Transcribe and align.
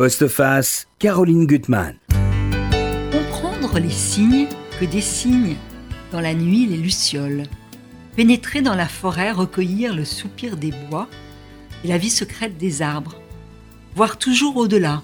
Postface, 0.00 0.86
Caroline 0.98 1.44
Gutmann. 1.44 1.94
Comprendre 3.12 3.78
les 3.78 3.90
signes 3.90 4.48
que 4.80 4.86
dessinent 4.86 5.56
dans 6.10 6.22
la 6.22 6.32
nuit 6.32 6.64
les 6.64 6.78
lucioles. 6.78 7.42
Pénétrer 8.16 8.62
dans 8.62 8.74
la 8.74 8.88
forêt, 8.88 9.30
recueillir 9.30 9.94
le 9.94 10.06
soupir 10.06 10.56
des 10.56 10.72
bois 10.88 11.06
et 11.84 11.88
la 11.88 11.98
vie 11.98 12.08
secrète 12.08 12.56
des 12.56 12.80
arbres. 12.80 13.20
Voir 13.94 14.16
toujours 14.16 14.56
au-delà, 14.56 15.02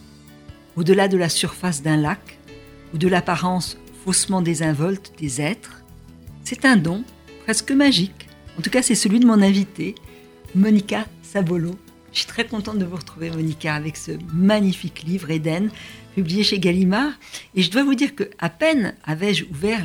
au-delà 0.77 1.09
de 1.09 1.19
la 1.19 1.29
surface 1.29 1.83
d'un 1.83 1.99
lac 1.99 2.39
ou 2.95 2.97
de 2.97 3.09
l'apparence 3.09 3.77
faussement 4.03 4.41
désinvolte 4.41 5.13
des 5.19 5.43
êtres. 5.43 5.83
C'est 6.43 6.65
un 6.65 6.79
don 6.79 7.05
presque 7.45 7.73
magique. 7.73 8.31
En 8.59 8.63
tout 8.63 8.71
cas, 8.71 8.81
c'est 8.81 8.95
celui 8.95 9.21
de 9.21 9.27
mon 9.27 9.43
invité, 9.43 9.95
Monica 10.55 11.05
Sabolo. 11.23 11.77
Je 12.17 12.23
suis 12.23 12.29
très 12.29 12.47
contente 12.47 12.79
de 12.79 12.87
vous 12.87 12.97
retrouver, 12.97 13.31
Monica, 13.31 13.75
avec 13.75 13.95
ce 13.99 14.13
magnifique 14.33 15.03
livre, 15.03 15.31
Eden, 15.31 15.71
publié 16.15 16.45
chez 16.45 16.59
Gallimard. 16.59 17.13
Et 17.55 17.61
je 17.61 17.71
dois 17.71 17.85
vous 17.85 17.95
dire 17.95 18.15
que 18.15 18.31
à 18.39 18.49
peine 18.49 18.95
avais-je 19.05 19.45
ouvert 19.45 19.85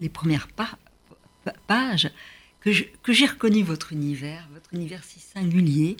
les 0.00 0.08
premières 0.08 0.48
pages 1.68 2.10
que 2.64 3.12
j'ai 3.12 3.26
reconnu 3.26 3.62
votre 3.62 3.92
univers, 3.92 4.48
votre 4.52 4.74
univers 4.74 5.04
si 5.04 5.20
singulier, 5.20 5.96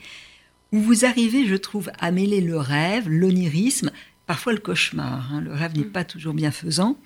où 0.72 0.80
vous 0.80 1.04
arrivez, 1.04 1.46
je 1.46 1.54
trouve, 1.54 1.92
à 2.00 2.10
mêler 2.10 2.40
le 2.40 2.58
rêve, 2.58 3.08
l'onirisme, 3.08 3.92
parfois 4.26 4.54
le 4.54 4.58
cauchemar. 4.58 5.32
Hein. 5.32 5.42
le 5.42 5.52
rêve 5.52 5.78
n'est 5.78 5.84
pas 5.84 6.02
toujours 6.02 6.34
bienfaisant, 6.34 6.98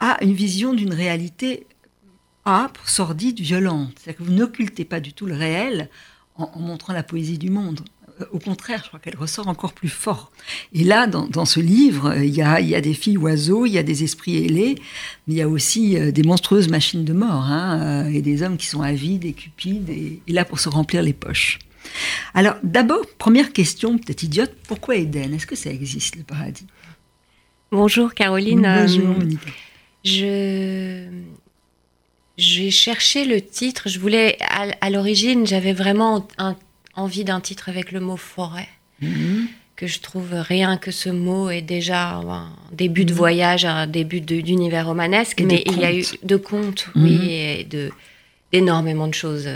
à 0.00 0.22
une 0.22 0.34
vision 0.34 0.74
d'une 0.74 0.92
réalité 0.92 1.66
âpre, 2.44 2.86
sordide, 2.90 3.40
violente. 3.40 3.94
C'est-à-dire 3.96 4.18
que 4.18 4.30
vous 4.30 4.36
n'occultez 4.36 4.84
pas 4.84 5.00
du 5.00 5.14
tout 5.14 5.24
le 5.24 5.34
réel 5.34 5.88
en, 6.36 6.58
montrant 6.58 6.92
la 6.92 7.02
poésie 7.02 7.38
du 7.38 7.50
monde. 7.50 7.80
Euh, 8.22 8.26
au 8.32 8.38
contraire, 8.38 8.80
je 8.82 8.88
crois 8.88 9.00
qu'elle 9.00 9.16
ressort 9.16 9.48
encore 9.48 9.72
plus 9.72 9.88
fort. 9.88 10.32
Et 10.72 10.84
là, 10.84 11.06
dans, 11.06 11.44
ce 11.44 11.60
livre, 11.60 12.16
il 12.16 12.34
y, 12.34 12.42
a, 12.42 12.60
il 12.60 12.68
y, 12.68 12.74
a, 12.74 12.80
des 12.80 12.94
filles 12.94 13.18
oiseaux, 13.18 13.66
il 13.66 13.72
y 13.72 13.78
a 13.78 13.82
des 13.82 14.04
esprits 14.04 14.44
ailés, 14.44 14.76
mais 15.26 15.34
il 15.34 15.36
y 15.36 15.42
a 15.42 15.48
aussi 15.48 15.96
euh, 15.96 16.10
des 16.10 16.22
monstrueuses 16.22 16.68
machines 16.68 17.04
de 17.04 17.12
mort, 17.12 17.44
hein, 17.44 18.06
euh, 18.06 18.10
et 18.10 18.22
des 18.22 18.42
hommes 18.42 18.56
qui 18.56 18.66
sont 18.66 18.82
avides 18.82 19.24
et 19.24 19.32
cupides, 19.32 19.90
et, 19.90 20.20
là 20.28 20.44
pour 20.44 20.60
se 20.60 20.68
remplir 20.68 21.02
les 21.02 21.12
poches. 21.12 21.58
Alors, 22.34 22.54
d'abord, 22.62 23.04
première 23.18 23.52
question, 23.52 23.98
peut-être 23.98 24.22
idiote, 24.22 24.52
pourquoi 24.68 24.96
Éden? 24.96 25.34
Est-ce 25.34 25.46
que 25.46 25.56
ça 25.56 25.70
existe, 25.70 26.16
le 26.16 26.22
paradis? 26.22 26.66
Bonjour 27.70 28.14
Caroline. 28.14 28.62
Bonjour 28.62 29.16
Je 30.04 31.08
j'ai 32.38 32.70
cherché 32.70 33.24
le 33.24 33.40
titre. 33.40 33.88
Je 33.88 33.98
voulais, 33.98 34.38
à, 34.40 34.90
l'origine, 34.90 35.46
j'avais 35.46 35.72
vraiment 35.72 36.26
envie 36.94 37.24
d'un 37.24 37.40
titre 37.40 37.68
avec 37.68 37.92
le 37.92 38.00
mot 38.00 38.16
forêt. 38.16 38.68
Mhm. 39.00 39.48
Que 39.74 39.86
je 39.86 40.00
trouve 40.00 40.32
rien 40.32 40.76
que 40.76 40.90
ce 40.90 41.08
mot 41.08 41.50
est 41.50 41.62
déjà 41.62 42.16
un 42.16 42.52
début 42.72 43.04
de 43.04 43.12
mhm. 43.12 43.18
voyage, 43.18 43.64
un 43.64 43.86
début 43.86 44.20
d'univers 44.20 44.86
romanesque. 44.86 45.42
mais 45.44 45.64
il 45.66 45.78
y 45.78 45.84
a 45.84 45.92
eu 45.94 46.04
de 46.22 46.36
contes, 46.36 46.88
oui, 46.94 47.18
mhm. 47.18 47.28
et 47.28 47.64
de 47.64 47.90
d'énormément 48.52 49.08
de 49.08 49.14
choses. 49.14 49.48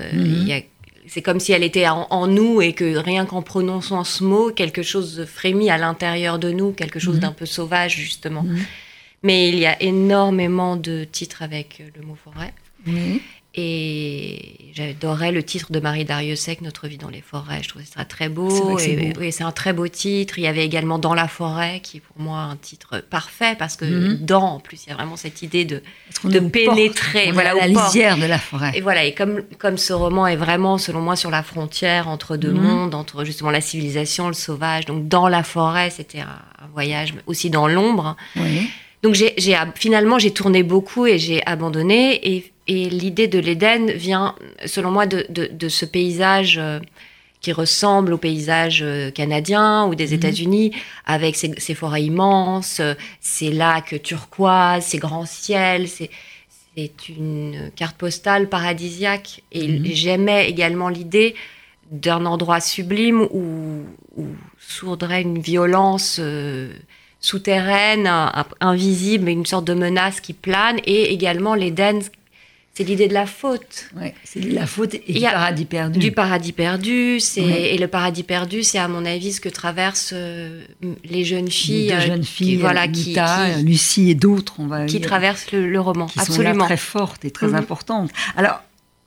c'est 1.06 1.20
comme 1.20 1.38
si 1.38 1.52
elle 1.52 1.62
était 1.62 1.86
en, 1.86 2.26
nous 2.26 2.62
et 2.62 2.72
que 2.72 2.96
rien 2.96 3.26
qu'en 3.26 3.42
prononçant 3.42 4.04
ce 4.04 4.24
mot, 4.24 4.50
quelque 4.50 4.82
chose 4.82 5.26
frémit 5.26 5.68
à 5.68 5.76
l'intérieur 5.76 6.38
de 6.38 6.50
nous, 6.50 6.72
quelque 6.72 6.98
chose 6.98 7.20
d'un 7.20 7.32
peu 7.32 7.44
sauvage 7.44 7.94
justement. 7.94 8.46
Mais 9.22 9.50
il 9.50 9.58
y 9.58 9.66
a 9.66 9.80
énormément 9.82 10.76
de 10.76 11.04
titres 11.04 11.42
avec 11.42 11.82
le 11.94 12.06
mot 12.06 12.16
forêt. 12.16 12.54
Et 13.58 14.72
j'adorais 14.74 15.32
le 15.32 15.42
titre 15.42 15.72
de 15.72 15.80
Marie 15.80 16.04
Dariussec, 16.04 16.60
Notre 16.60 16.88
vie 16.88 16.98
dans 16.98 17.08
les 17.08 17.22
forêts. 17.22 17.62
Je 17.62 17.70
trouvais 17.70 17.86
ça 17.86 18.04
très 18.04 18.28
beau. 18.28 18.78
Et, 18.78 19.14
oui, 19.18 19.32
c'est 19.32 19.44
un 19.44 19.52
très 19.52 19.72
beau 19.72 19.88
titre. 19.88 20.38
Il 20.38 20.44
y 20.44 20.46
avait 20.46 20.64
également 20.64 20.98
Dans 20.98 21.14
la 21.14 21.26
forêt, 21.26 21.80
qui 21.82 21.96
est 21.96 22.00
pour 22.00 22.20
moi 22.20 22.40
un 22.40 22.56
titre 22.56 23.02
parfait 23.08 23.56
parce 23.58 23.76
que 23.76 23.86
mhm. 23.86 24.18
dans, 24.18 24.44
en 24.44 24.60
plus, 24.60 24.84
il 24.84 24.90
y 24.90 24.92
a 24.92 24.96
vraiment 24.96 25.16
cette 25.16 25.40
idée 25.40 25.64
de, 25.64 25.82
de 26.24 26.38
pénétrer. 26.38 27.32
voilà, 27.32 27.54
la 27.54 27.66
lisière 27.66 28.18
de 28.18 28.26
la 28.26 28.38
forêt. 28.38 28.72
Et 28.74 28.82
voilà. 28.82 29.04
Et 29.04 29.14
comme, 29.14 29.42
comme 29.58 29.78
ce 29.78 29.94
roman 29.94 30.26
est 30.26 30.36
vraiment, 30.36 30.76
selon 30.76 31.00
moi, 31.00 31.16
sur 31.16 31.30
la 31.30 31.42
frontière 31.42 32.08
entre 32.08 32.36
deux 32.36 32.52
mhm. 32.52 32.62
mondes, 32.62 32.94
entre 32.94 33.24
justement 33.24 33.50
la 33.50 33.62
civilisation, 33.62 34.28
le 34.28 34.34
sauvage. 34.34 34.84
Donc, 34.84 35.08
dans 35.08 35.28
la 35.28 35.42
forêt, 35.42 35.88
c'était 35.88 36.20
un, 36.20 36.42
un, 36.62 36.68
voyage 36.74 37.14
aussi 37.26 37.48
dans 37.48 37.68
l'ombre. 37.68 38.16
Oui. 38.36 38.68
Donc 39.02 39.14
j'ai, 39.14 39.34
finalement 39.74 40.18
j'ai 40.18 40.32
tourné 40.32 40.62
beaucoup 40.62 41.06
et 41.06 41.18
j'ai 41.18 41.44
abandonné 41.46 42.36
et, 42.36 42.52
l'idée 42.68 43.28
de 43.28 43.38
l'Éden 43.38 43.92
vient 43.92 44.34
selon 44.64 44.90
moi 44.90 45.06
de, 45.06 45.68
ce 45.68 45.84
paysage 45.84 46.58
euh, 46.58 46.80
qui 47.40 47.52
ressemble 47.52 48.12
au 48.12 48.18
paysage 48.18 48.80
euh, 48.82 49.12
canadien 49.12 49.86
ou 49.86 49.94
des 49.94 50.08
mhm. 50.08 50.14
États-Unis 50.14 50.72
avec 51.04 51.36
ces, 51.36 51.74
forêts 51.74 52.02
immenses, 52.02 52.80
ces 53.20 53.52
lacs 53.52 54.02
turquoises, 54.02 54.86
ces 54.86 54.98
grands 54.98 55.26
ciels, 55.26 55.86
c'est, 55.88 56.10
une 57.08 57.70
carte 57.74 57.96
postale 57.96 58.48
paradisiaque 58.48 59.42
et 59.52 59.66
mhm. 59.68 59.86
j'aimais 59.86 60.50
également 60.50 60.88
l'idée 60.88 61.34
d'un 61.90 62.26
endroit 62.26 62.60
sublime 62.60 63.22
où, 63.30 63.84
où 64.16 64.26
sourdrait 64.58 65.22
une 65.22 65.38
violence 65.38 66.18
euh, 66.20 66.72
souterraine, 67.26 68.08
invisible, 68.60 69.28
une 69.28 69.46
sorte 69.46 69.66
de 69.66 69.74
menace 69.74 70.20
qui 70.20 70.32
plane, 70.32 70.78
et 70.84 71.12
également 71.12 71.54
l'Éden, 71.54 72.00
c'est 72.72 72.84
l'idée 72.84 73.08
de 73.08 73.14
la 73.14 73.26
faute. 73.26 73.88
Ouais, 73.96 74.14
c'est 74.22 74.40
la 74.40 74.66
faute 74.66 74.94
et 74.94 75.12
du 75.14 75.20
paradis 75.20 75.64
perdu. 75.64 75.98
Du 75.98 76.12
paradis 76.12 76.52
perdu, 76.52 77.20
c'est 77.20 77.42
et 77.42 77.78
le 77.78 77.88
paradis 77.88 78.22
perdu, 78.22 78.62
c'est 78.62 78.78
à 78.78 78.86
mon 78.86 79.04
avis 79.04 79.32
ce 79.32 79.40
que 79.40 79.48
traversent 79.48 80.12
euh, 80.12 80.62
les 81.04 81.24
jeunes 81.24 81.50
filles, 81.50 81.88
les 81.88 81.94
euh, 81.94 82.00
jeunes 82.00 82.24
filles, 82.24 82.56
voilà, 82.56 82.86
qui, 82.86 83.16
Lucie 83.62 84.10
et 84.10 84.14
d'autres, 84.14 84.54
on 84.58 84.66
va 84.66 84.84
qui 84.84 85.00
traversent 85.00 85.52
le, 85.52 85.80
roman, 85.80 86.06
qui 86.06 86.20
absolument 86.20 86.60
sont 86.60 86.66
très 86.66 86.76
fortes 86.76 87.24
et 87.24 87.30
très 87.30 87.48
mhm. 87.48 87.56
importantes. 87.56 88.10
Alors. 88.36 88.60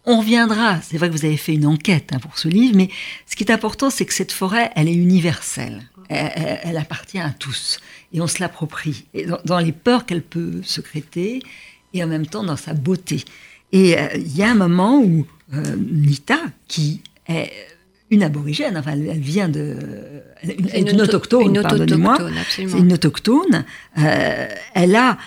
On 0.06 0.22
reviendra, 0.22 0.80
c'est 0.82 0.98
vrai 0.98 1.10
que 1.10 1.14
vous 1.14 1.26
avez 1.26 1.38
fait 1.38 1.54
une 1.54 1.68
enquête 1.68 2.12
hein, 2.14 2.20
pour 2.20 2.40
ce 2.40 2.48
livre, 2.48 2.76
mais 2.76 2.90
ce 3.30 3.36
qui 3.36 3.44
est 3.44 3.52
important, 3.52 3.92
c'est 3.92 4.06
que 4.06 4.14
cette 4.14 4.32
forêt, 4.32 4.72
elle 4.76 4.88
est 4.88 4.94
universelle 4.94 5.84
elle, 6.10 6.78
appartient 6.78 7.20
à 7.20 7.32
tous 7.38 7.80
et 8.14 8.22
on 8.22 8.28
se 8.28 8.40
l'approprie. 8.40 9.06
Et 9.14 9.26
dans, 9.46 9.60
les 9.60 9.72
peurs 9.72 10.06
qu'elle 10.06 10.24
peut 10.24 10.62
secréter 10.64 11.42
et 11.94 12.04
en 12.04 12.08
même 12.08 12.26
temps 12.26 12.44
dans 12.44 12.58
sa 12.58 12.74
beauté. 12.74 13.24
Et 13.72 13.98
euh, 13.98 14.08
il 14.16 14.36
y 14.36 14.44
a 14.44 14.50
un 14.50 14.56
moment 14.56 15.00
où 15.00 15.26
euh, 15.54 15.76
Nita, 15.76 16.40
qui 16.68 17.02
est 17.28 17.52
une 18.10 18.24
aborigène, 18.24 18.76
enfin 18.76 18.94
elle, 18.94 19.20
vient 19.20 19.50
de, 19.50 19.78
une, 20.44 21.00
autochtone, 21.02 21.62
pardonnez-moi, 21.62 22.18
c'est 22.50 22.64
une 22.64 22.94
autochtone, 22.94 23.66
euh, 24.00 24.48
elle 24.74 24.96
a 24.96 25.18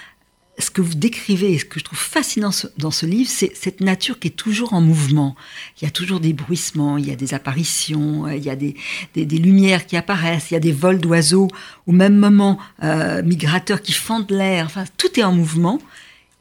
ce 0.58 0.70
que 0.70 0.82
vous 0.82 0.94
décrivez, 0.94 1.58
ce 1.58 1.64
que 1.64 1.78
je 1.78 1.84
trouve 1.84 1.98
fascinant 1.98 2.50
dans 2.76 2.90
ce 2.90 3.06
livre, 3.06 3.30
c'est 3.30 3.56
cette 3.56 3.80
nature 3.80 4.18
qui 4.18 4.28
est 4.28 4.32
toujours 4.32 4.74
en 4.74 4.80
mouvement. 4.80 5.34
Il 5.80 5.84
y 5.84 5.88
a 5.88 5.90
toujours 5.90 6.20
des 6.20 6.34
bruissements, 6.34 6.98
il 6.98 7.08
y 7.08 7.10
a 7.10 7.16
des 7.16 7.32
apparitions, 7.32 8.26
euh, 8.26 8.36
il 8.36 8.44
y 8.44 8.50
a 8.50 8.56
des, 8.56 8.74
lumières 9.14 9.86
qui 9.86 9.96
apparaissent, 9.96 10.50
il 10.50 10.54
y 10.54 10.56
a 10.56 10.60
des 10.60 10.72
vols 10.72 11.00
d'oiseaux, 11.00 11.48
au 11.86 11.92
même 11.92 12.16
moment 12.16 12.58
euh, 12.82 13.22
migrateurs 13.22 13.80
qui 13.80 13.92
fendent 13.92 14.30
l'air, 14.30 14.66
enfin 14.66 14.84
tout 14.98 15.18
est 15.18 15.24
en 15.24 15.32
mouvement. 15.32 15.80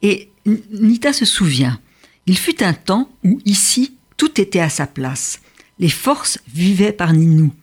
Et 0.01 0.29
Nita 0.45 1.13
se 1.13 1.25
souvient, 1.25 1.79
il 2.25 2.37
fut 2.37 2.63
un 2.63 2.73
temps 2.73 3.09
où 3.23 3.39
ici 3.45 3.95
tout 4.17 4.41
était 4.41 4.59
à 4.59 4.69
sa 4.69 4.87
place. 4.87 5.39
Les 5.79 5.89
forces 5.89 6.39
vivaient 6.53 6.91
parmi 6.91 7.25
nous. 7.25 7.53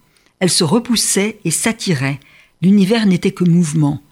Elles 0.40 0.50
se 0.50 0.64
repoussaient 0.64 1.38
et 1.44 1.50
s'attiraient. 1.50 2.20
L'univers 2.62 3.06
n'était 3.06 3.32
que 3.32 3.44
mouvement. 3.44 4.02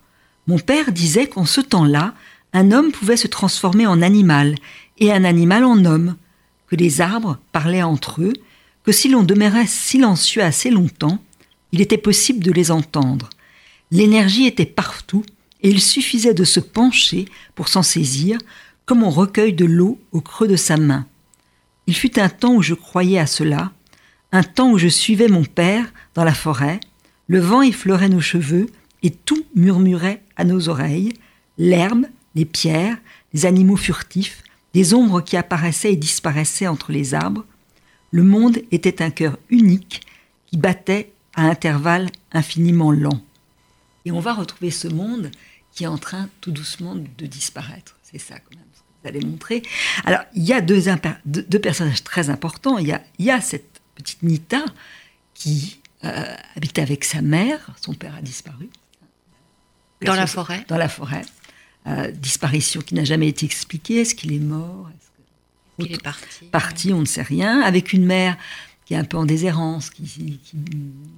Mon 0.47 0.59
père 0.59 0.93
disait 0.93 1.27
qu'en 1.27 1.45
ce 1.45 1.61
temps-là, 1.61 2.15
un 2.57 2.73
homme 2.73 2.91
pouvait 2.91 3.19
se 3.19 3.27
transformer 3.27 3.87
en 3.87 4.01
animal 4.01 4.55
et 4.97 5.13
un 5.13 5.25
animal 5.25 5.63
en 5.63 5.85
homme, 5.85 6.17
que 6.69 6.75
les 6.75 7.03
arbres 7.03 7.39
parlaient 7.53 7.83
entre 7.83 8.23
eux, 8.23 8.33
que 8.83 8.93
si 8.93 9.11
l'on 9.11 9.23
demeurait 9.23 9.67
silencieux 9.67 10.43
assez 10.43 10.71
longtemps, 10.71 11.23
il 11.73 11.83
était 11.83 11.99
possible 11.99 12.43
de 12.43 12.51
les 12.51 12.71
entendre. 12.71 13.29
L'énergie 13.91 14.47
était 14.47 14.65
partout 14.65 15.23
et 15.63 15.69
il 15.69 15.83
suffisait 15.83 16.33
de 16.33 16.45
se 16.45 16.59
pencher 16.59 17.27
pour 17.55 17.69
s'en 17.69 17.83
saisir, 17.83 18.39
comme 18.87 19.03
on 19.03 19.11
recueille 19.11 19.53
de 19.53 19.67
l'eau 19.67 20.01
au 20.13 20.23
creux 20.23 20.49
de 20.49 20.57
sa 20.57 20.79
main. 20.79 21.07
Il 21.87 21.95
fut 21.95 22.19
un 22.19 22.31
temps 22.31 22.55
où 22.55 22.63
je 22.63 22.75
croyais 22.75 23.19
à 23.19 23.27
cela, 23.27 23.71
un 24.33 24.43
temps 24.43 24.71
où 24.71 24.79
je 24.79 24.89
suivais 24.89 25.29
mon 25.29 25.45
père 25.45 25.93
dans 26.15 26.25
la 26.25 26.35
forêt, 26.35 26.81
le 27.27 27.39
vent 27.39 27.61
effleurait 27.61 28.09
nos 28.09 28.23
cheveux 28.23 28.71
et 29.03 29.11
tout 29.11 29.45
murmurait 29.55 30.23
à 30.37 30.45
nos 30.45 30.71
oreilles, 30.71 31.13
l'herbe, 31.59 32.07
les 32.37 32.45
pierres, 32.45 32.97
les 33.33 33.47
animaux 33.47 33.77
furtifs, 33.77 34.45
des 34.75 34.95
ombres 34.95 35.23
qui 35.23 35.37
apparaissaient 35.37 35.95
et 35.95 35.97
disparaissaient 35.97 36.67
entre 36.67 36.93
les 36.93 37.15
arbres. 37.15 37.45
Le 38.13 38.23
monde 38.23 38.59
était 38.71 39.03
un 39.03 39.11
cœur 39.11 39.39
unique 39.49 40.03
qui 40.47 40.59
battait 40.59 41.11
à 41.35 41.47
intervalles 41.47 42.11
infiniment 42.33 42.93
lents. 42.93 43.23
Et 44.05 44.13
on 44.13 44.21
va 44.21 44.35
retrouver 44.35 44.71
ce 44.71 44.87
monde 44.87 45.31
qui 45.73 45.85
est 45.85 45.89
en 45.89 45.99
train 45.99 46.29
tout 46.41 46.53
doucement 46.53 46.95
de 46.95 47.27
disparaître. 47.27 47.97
C'est 48.03 48.19
ça 48.19 48.39
quand 48.39 48.55
même 48.55 48.69
ce 48.73 48.81
que 48.81 48.85
vous 49.03 49.09
allez 49.09 49.27
montrer. 49.27 49.63
Alors, 50.05 50.21
il 50.35 50.45
y 50.45 50.53
a 50.53 50.61
deux, 50.61 50.81
personnages 51.59 52.05
très 52.05 52.31
importants. 52.31 52.79
Il 52.79 52.87
y 52.87 52.93
a, 52.93 53.03
il 53.19 53.25
y 53.25 53.31
a 53.31 53.41
cette 53.41 53.81
petite 53.95 54.23
Nita 54.23 54.65
qui 55.35 55.81
habitait 56.03 56.83
avec 56.83 57.05
sa 57.05 57.23
mère. 57.23 57.71
Son 57.81 57.95
père 57.95 58.15
a 58.15 58.23
disparu. 58.23 58.69
Dans 60.03 60.15
la 60.15 60.27
forêt 60.27 60.65
Dans 60.69 60.77
la 60.77 60.89
forêt. 60.89 61.23
Disparition 62.15 62.81
qui 62.81 62.95
n'a 62.95 63.05
jamais 63.05 63.29
été 63.29 63.47
expliquée. 63.47 64.01
Est-ce 64.01 64.15
qu'il 64.15 64.33
est 64.33 64.41
mort? 64.41 64.91
Est-ce 64.91 65.87
qu'il 65.87 65.95
est 65.95 66.03
parti? 66.03 66.45
Parti, 66.47 66.93
on 66.93 67.01
ne 67.01 67.07
sait 67.07 67.23
rien. 67.23 67.61
Avec 67.61 67.93
une 67.93 68.05
mère 68.05 68.37
qui 68.85 68.95
est 68.95 68.97
un 68.97 69.05
peu 69.05 69.17
en 69.17 69.25
déshérence, 69.25 69.91
qui, 69.91 70.41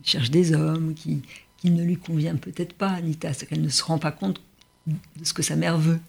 cherche 0.03 0.31
des 0.31 0.53
hommes, 0.53 0.95
qui, 0.95 1.23
qui 1.59 1.71
ne 1.71 1.83
lui 1.85 1.97
convient 1.97 2.37
peut-être 2.37 2.73
pas, 2.73 2.91
Anita, 2.91 3.33
c'est 3.33 3.47
qu'elle 3.47 3.63
ne 3.63 3.69
se 3.69 3.83
rend 3.83 3.99
pas 3.99 4.13
compte 4.13 4.41
de 4.87 5.25
ce 5.25 5.33
que 5.33 5.43
sa 5.43 5.57
mère 5.57 5.79
veut. 5.79 6.01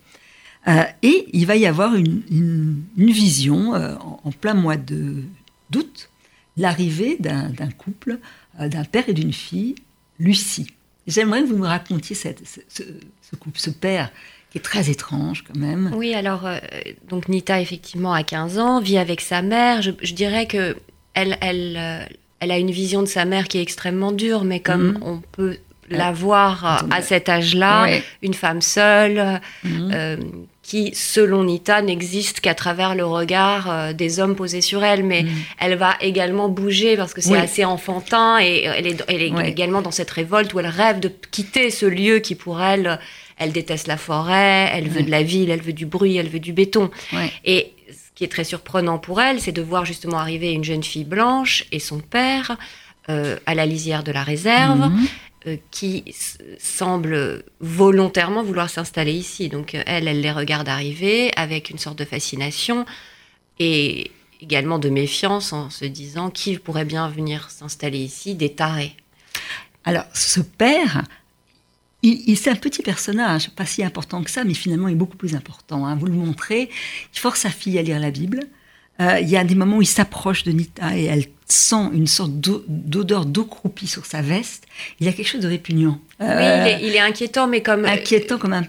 Euh, 0.67 0.83
et 1.01 1.27
il 1.33 1.45
va 1.45 1.55
y 1.55 1.65
avoir 1.65 1.95
une, 1.95 2.83
vision 2.97 3.75
euh, 3.75 3.95
en, 3.95 4.31
plein 4.31 4.53
mois 4.53 4.77
d'août, 4.77 6.09
l'arrivée 6.57 7.17
d'un 7.19 7.71
couple, 7.77 8.19
euh, 8.59 8.67
d'un 8.67 8.83
père 8.83 9.07
et 9.07 9.13
d'une 9.13 9.33
fille, 9.33 9.75
Lucie. 10.19 10.71
J'aimerais 11.07 11.41
que 11.41 11.47
vous 11.47 11.57
me 11.57 11.67
racontiez 11.67 12.15
cette, 12.15 12.43
ce, 12.67 13.35
couple, 13.35 13.59
ce 13.59 13.69
père 13.69 14.11
qui 14.51 14.57
est 14.57 14.61
très 14.61 14.89
étrange 14.89 15.43
quand 15.43 15.59
même. 15.59 15.91
Oui, 15.95 16.13
alors, 16.15 16.47
donc 17.07 17.29
Nita, 17.29 17.61
effectivement, 17.61 18.13
a 18.13 18.23
15 18.23 18.57
ans, 18.57 18.81
vit 18.81 18.97
avec 18.97 19.21
sa 19.21 19.41
mère. 19.41 19.81
Je, 19.81 20.13
dirais 20.13 20.47
que 20.47 20.75
elle, 21.13 21.37
elle, 21.41 22.07
elle 22.39 22.51
a 22.51 22.57
une 22.57 22.71
vision 22.71 23.01
de 23.01 23.07
sa 23.07 23.25
mère 23.25 23.47
qui 23.47 23.57
est 23.57 23.61
extrêmement 23.61 24.11
dure, 24.11 24.43
mais 24.43 24.59
comme 24.59 24.93
mhm. 24.93 25.03
on 25.03 25.21
peut 25.31 25.57
la 25.89 26.11
voir 26.11 26.85
à 26.91 27.01
cet 27.01 27.29
âge-là, 27.29 27.87
une 28.21 28.35
femme 28.35 28.61
seule, 28.61 29.41
mhm. 29.63 29.91
euh, 29.93 30.17
qui, 30.61 30.91
selon 30.93 31.45
Nita, 31.45 31.81
n'existe 31.81 32.41
qu'à 32.41 32.53
travers 32.53 32.93
le 32.93 33.03
regard 33.03 33.71
euh, 33.71 33.93
des 33.93 34.19
hommes 34.19 34.35
posés 34.35 34.61
sur 34.61 34.83
elle. 34.83 35.03
Mais 35.03 35.23
mhm. 35.23 35.29
elle 35.59 35.75
va 35.75 35.95
également 35.99 36.47
bouger 36.47 36.95
parce 36.95 37.15
que 37.15 37.21
c'est 37.21 37.37
assez 37.37 37.65
enfantin 37.65 38.37
et 38.39 38.65
elle 38.65 38.85
est, 38.85 39.03
elle 39.07 39.21
est 39.23 39.49
également 39.49 39.81
dans 39.81 39.91
cette 39.91 40.11
révolte 40.11 40.53
où 40.53 40.59
elle 40.59 40.67
rêve 40.67 40.99
de 40.99 41.11
quitter 41.31 41.71
ce 41.71 41.87
lieu 41.87 42.19
qui, 42.19 42.35
pour 42.35 42.61
elle, 42.61 42.99
elle 43.39 43.51
déteste 43.51 43.87
la 43.87 43.97
forêt, 43.97 44.69
elle 44.73 44.89
veut 44.89 45.01
de 45.01 45.09
la 45.09 45.23
ville, 45.23 45.49
elle 45.49 45.61
veut 45.61 45.73
du 45.73 45.85
bruit, 45.85 46.17
elle 46.17 46.29
veut 46.29 46.39
du 46.39 46.53
béton. 46.53 46.91
Et 47.45 47.73
qui 48.13 48.25
est 48.25 48.27
très 48.27 48.43
surprenant 48.43 48.97
pour 48.99 49.21
elle, 49.21 49.39
c'est 49.39 49.53
de 49.53 49.61
voir 49.61 49.85
justement 49.85 50.19
arriver 50.19 50.51
une 50.51 50.65
jeune 50.65 50.83
fille 50.83 51.05
blanche 51.05 51.63
et 51.71 51.79
son 51.79 51.99
père 51.99 52.57
euh, 53.09 53.37
à 53.45 53.55
la 53.55 53.65
lisière 53.65 54.03
de 54.03 54.11
la 54.11 54.23
réserve, 54.23 54.89
mhm. 54.89 55.07
euh, 55.47 55.55
qui 55.71 56.03
semble 56.59 57.45
volontairement 57.61 58.43
vouloir 58.43 58.69
s'installer 58.69 59.13
ici. 59.13 59.47
Donc 59.47 59.73
euh, 59.73 59.81
elle, 59.85 60.09
elle 60.09 60.19
les 60.19 60.33
regarde 60.33 60.67
arriver 60.67 61.31
avec 61.37 61.69
une 61.69 61.77
sorte 61.77 61.97
de 61.97 62.03
fascination 62.03 62.85
et 63.57 64.11
également 64.41 64.79
de 64.79 64.89
méfiance 64.89 65.53
en 65.53 65.69
se 65.69 65.85
disant 65.85 66.29
qui 66.29 66.57
pourrait 66.57 66.85
bien 66.85 67.07
venir 67.07 67.49
s'installer 67.49 67.99
ici, 67.99 68.35
des 68.35 68.53
tarés. 68.53 68.97
Alors 69.85 70.05
ce 70.13 70.41
père, 70.41 71.03
il, 72.01 72.37
c'est 72.37 72.49
un 72.49 72.55
petit 72.55 72.81
personnage, 72.81 73.49
pas 73.51 73.65
si 73.65 73.83
important 73.83 74.23
que 74.23 74.31
ça, 74.31 74.43
mais 74.43 74.53
finalement 74.53 74.87
il 74.87 74.93
est 74.93 74.95
beaucoup 74.95 75.17
plus 75.17 75.35
important. 75.35 75.85
Hein. 75.85 75.95
Vous 75.95 76.05
le 76.05 76.13
montrez, 76.13 76.69
il 77.13 77.19
force 77.19 77.41
sa 77.41 77.49
fille 77.49 77.77
à 77.77 77.81
lire 77.81 77.99
la 77.99 78.11
Bible. 78.11 78.41
Euh, 79.01 79.19
il 79.19 79.29
y 79.29 79.37
a 79.37 79.43
des 79.43 79.55
moments 79.55 79.77
où 79.77 79.81
il 79.81 79.87
s'approche 79.87 80.43
de 80.43 80.51
Nita 80.51 80.97
et 80.97 81.05
elle 81.05 81.25
sent 81.45 81.89
une 81.93 82.07
sorte 82.07 82.31
d'odeur 82.33 83.25
d'eau 83.25 83.45
croupie 83.45 83.87
sur 83.87 84.05
sa 84.05 84.21
veste. 84.21 84.65
Il 84.99 85.05
y 85.05 85.09
a 85.09 85.13
quelque 85.13 85.27
chose 85.27 85.41
de 85.41 85.47
répugnant. 85.47 85.99
oui, 86.19 86.27
il 86.81 86.95
est, 86.95 86.99
inquiétant, 86.99 87.47
mais 87.47 87.61
comme... 87.61 87.85
Inquiétant 87.85 88.37
comme 88.37 88.53
un... 88.53 88.63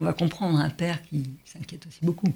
On 0.00 0.06
va 0.06 0.12
comprendre 0.12 0.58
un 0.58 0.70
père 0.70 0.98
qui 1.08 1.24
s'inquiète 1.44 1.86
aussi 1.86 1.98
beaucoup. 2.02 2.32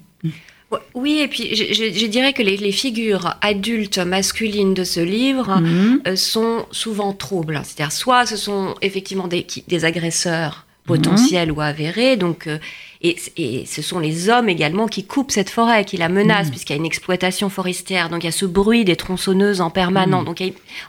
Oui, 0.95 1.19
et 1.21 1.29
puis 1.29 1.55
je, 1.55 2.07
dirais 2.07 2.33
que 2.33 2.43
les, 2.43 2.73
figures 2.73 3.35
adultes 3.41 3.99
masculines 3.99 4.75
de 4.75 4.85
ce 4.85 5.01
livre 5.01 5.61
mhm. 5.61 6.01
euh, 6.07 6.17
sont 6.17 6.67
souvent 6.71 7.13
troubles. 7.13 7.61
C'est-à-dire, 7.65 7.93
soit 7.93 8.27
ce 8.27 8.37
sont 8.37 8.75
effectivement 8.83 9.29
des, 9.29 9.47
des 9.69 9.85
agresseurs 9.85 10.67
potentiels 10.87 11.51
ou 11.51 11.63
avérés, 11.63 12.17
donc, 12.17 12.47
euh, 12.47 12.59
et, 13.01 13.65
ce 13.67 13.81
sont 13.81 13.99
les 13.99 14.29
hommes 14.29 14.51
également 14.51 14.87
qui 14.87 15.05
coupent 15.05 15.31
cette 15.31 15.49
forêt, 15.49 15.85
qui 15.85 15.97
la 15.97 16.11
menacent, 16.11 16.47
mhm. 16.47 16.51
puisqu'il 16.51 16.73
y 16.75 16.77
a 16.77 16.79
une 16.79 16.87
exploitation 16.87 17.49
forestière, 17.49 18.11
donc 18.11 18.23
il 18.23 18.27
y 18.27 18.29
a 18.29 18.33
ce 18.33 18.45
bruit 18.45 18.85
des 18.85 18.97
tronçonneuses 18.97 19.61
en 19.61 19.71
permanence, 19.71 20.21
mhm. 20.21 20.27
donc 20.27 20.43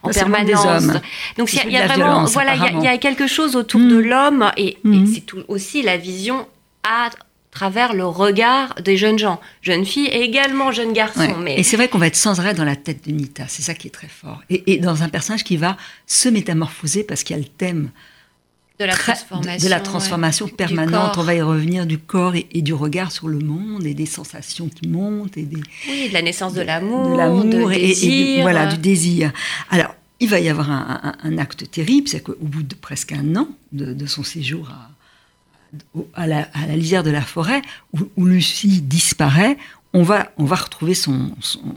en 0.04 0.10
permanence. 0.10 0.88
Donc 1.38 1.54
il 1.54 1.71
y 1.71 1.78
a, 1.78 1.88
vraiment, 1.88 2.25
voilà, 2.25 2.56
il 2.56 2.83
y, 2.83 2.88
a 2.88 2.98
quelque 2.98 3.28
chose 3.28 3.56
autour 3.56 3.80
de 3.81 3.98
l'homme, 3.98 4.51
et, 4.57 4.78
et 4.86 5.06
c'est 5.13 5.24
aussi 5.48 5.81
la 5.81 5.98
vision 5.98 6.45
à 6.83 7.10
travers 7.56 7.94
le 7.94 8.06
regard 8.06 8.75
des 8.84 8.98
jeunes 8.98 9.18
gens, 9.18 9.40
jeunes 9.62 9.86
filles 9.86 10.07
et 10.07 10.22
également 10.22 10.72
jeunes 10.72 10.94
garçons. 10.94 11.38
Mais... 11.42 11.57
Et 11.57 11.63
c'est 11.63 11.78
vrai 11.78 11.88
qu'on 11.88 11.98
va 11.98 12.07
être 12.07 12.16
sans 12.16 12.40
arrêt 12.40 12.54
dans 12.54 12.66
la 12.66 12.75
tête 12.75 13.07
de 13.07 13.12
Nita, 13.12 13.46
c'est 13.48 13.63
ça 13.63 13.74
qui 13.74 13.88
est 13.88 13.92
très 13.92 14.10
fort. 14.10 14.44
Et, 14.50 14.78
dans 14.78 15.02
un 15.02 15.10
personnage 15.10 15.44
qui 15.44 15.57
va 15.57 15.78
se 16.06 16.30
métamorphoser 16.30 17.04
parce 17.04 17.24
qu'il 17.24 17.36
y 17.36 17.40
a 17.40 17.42
le 17.42 17.48
thème 17.48 17.90
de 18.78 18.84
la 18.84 18.94
transformation, 18.94 19.66
de 19.66 19.69
la 19.69 19.80
transformation 19.80 20.48
permanente. 20.50 21.18
On 21.18 21.24
va 21.24 21.34
y 21.34 21.42
revenir 21.42 21.86
du 21.86 21.98
corps 21.98 22.36
et, 22.36 22.62
du 22.62 22.74
regard 22.74 23.13
sur 23.13 23.30
le 23.30 23.40
monde 23.40 23.86
et 23.86 23.94
des 23.94 24.06
sensations 24.06 24.68
qui 24.68 24.90
montent 24.90 25.38
et 25.38 25.44
des 25.44 25.62
oui, 25.88 26.10
de 26.10 26.13
la 26.13 26.22
naissance 26.22 26.54
de 26.54 26.62
l'amour, 26.62 27.12
de 27.12 27.18
l'amour 27.18 27.72
et, 27.72 27.80
désir. 27.80 28.42
voilà 28.42 28.66
du 28.66 28.78
désir. 28.78 29.31
Alors 29.69 29.96
il 30.19 30.28
va 30.28 30.42
y 30.42 30.50
avoir 30.50 30.69
un, 30.72 31.38
acte 31.38 31.72
terrible, 31.72 32.10
c'est 32.10 32.22
qu'au 32.22 32.36
bout 32.42 32.63
de 32.63 32.75
presque 32.75 33.13
un 33.13 33.38
an 33.38 33.48
de, 33.72 33.94
de 33.94 34.06
son 34.06 34.24
séjour 34.24 34.69
à, 34.69 34.94
à 36.14 36.28
la, 36.28 36.48
lisière 36.76 37.04
de 37.04 37.12
la 37.12 37.22
forêt, 37.22 37.62
où, 37.94 38.26
Lucie 38.26 38.82
disparaît, 38.82 39.58
on 39.94 40.04
va, 40.04 40.32
on 40.38 40.46
va 40.46 40.56
retrouver 40.56 40.94
son, 40.94 41.32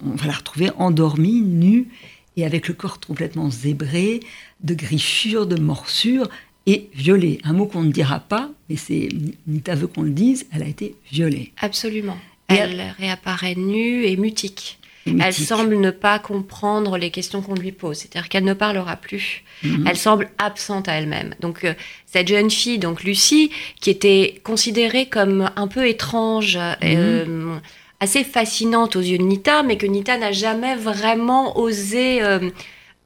on 0.06 0.16
va 0.16 0.26
la 0.26 0.32
retrouver 0.32 0.70
endormie, 0.76 1.40
nue, 1.40 1.88
et 2.36 2.44
avec 2.44 2.68
le 2.68 2.74
corps 2.74 3.00
complètement 3.00 3.50
zébré, 3.50 4.20
de 4.60 4.74
griffures, 4.74 5.46
de 5.46 5.60
morsures, 5.60 6.28
et 6.66 6.90
violée. 6.94 7.40
Un 7.44 7.54
mot 7.54 7.66
qu'on 7.66 7.82
ne 7.82 7.92
dira 7.92 8.20
pas, 8.20 8.50
mais 8.68 8.76
c'est 8.76 9.08
Nita 9.46 9.74
veut 9.74 9.86
qu'on 9.86 10.02
le 10.02 10.10
dise, 10.10 10.46
elle 10.52 10.62
a 10.62 10.66
été 10.66 10.94
violée. 11.10 11.52
Absolument. 11.58 12.18
Elle, 12.48 12.80
elle 12.80 12.94
réapparaît 12.98 13.54
nue 13.54 14.04
et 14.04 14.16
mutique. 14.16 14.77
Elle 15.20 15.34
semble 15.34 15.76
ne 15.76 15.90
pas 15.90 16.18
comprendre 16.18 16.98
les 16.98 17.10
questions 17.10 17.42
qu'on 17.42 17.54
lui 17.54 17.72
pose, 17.72 17.98
c'est-à-dire 17.98 18.28
qu'elle 18.28 18.44
ne 18.44 18.54
parlera 18.54 18.96
plus. 18.96 19.42
Mhm. 19.62 19.86
Elle 19.88 19.96
semble 19.96 20.30
absente 20.38 20.88
à 20.88 20.94
elle-même. 20.94 21.34
Donc 21.40 21.64
euh, 21.64 21.74
cette 22.06 22.28
jeune 22.28 22.50
fille, 22.50 22.78
donc 22.78 23.02
Lucie, 23.02 23.50
qui 23.80 23.90
était 23.90 24.40
considérée 24.44 25.06
comme 25.06 25.50
un 25.56 25.68
peu 25.68 25.88
étrange, 25.88 26.56
mhm. 26.56 26.76
euh, 26.84 27.56
assez 28.00 28.24
fascinante 28.24 28.96
aux 28.96 29.00
yeux 29.00 29.18
de 29.18 29.22
Nita, 29.22 29.62
mais 29.62 29.76
que 29.76 29.86
Nita 29.86 30.16
n'a 30.16 30.32
jamais 30.32 30.76
vraiment 30.76 31.58
osé 31.58 32.22
euh, 32.22 32.50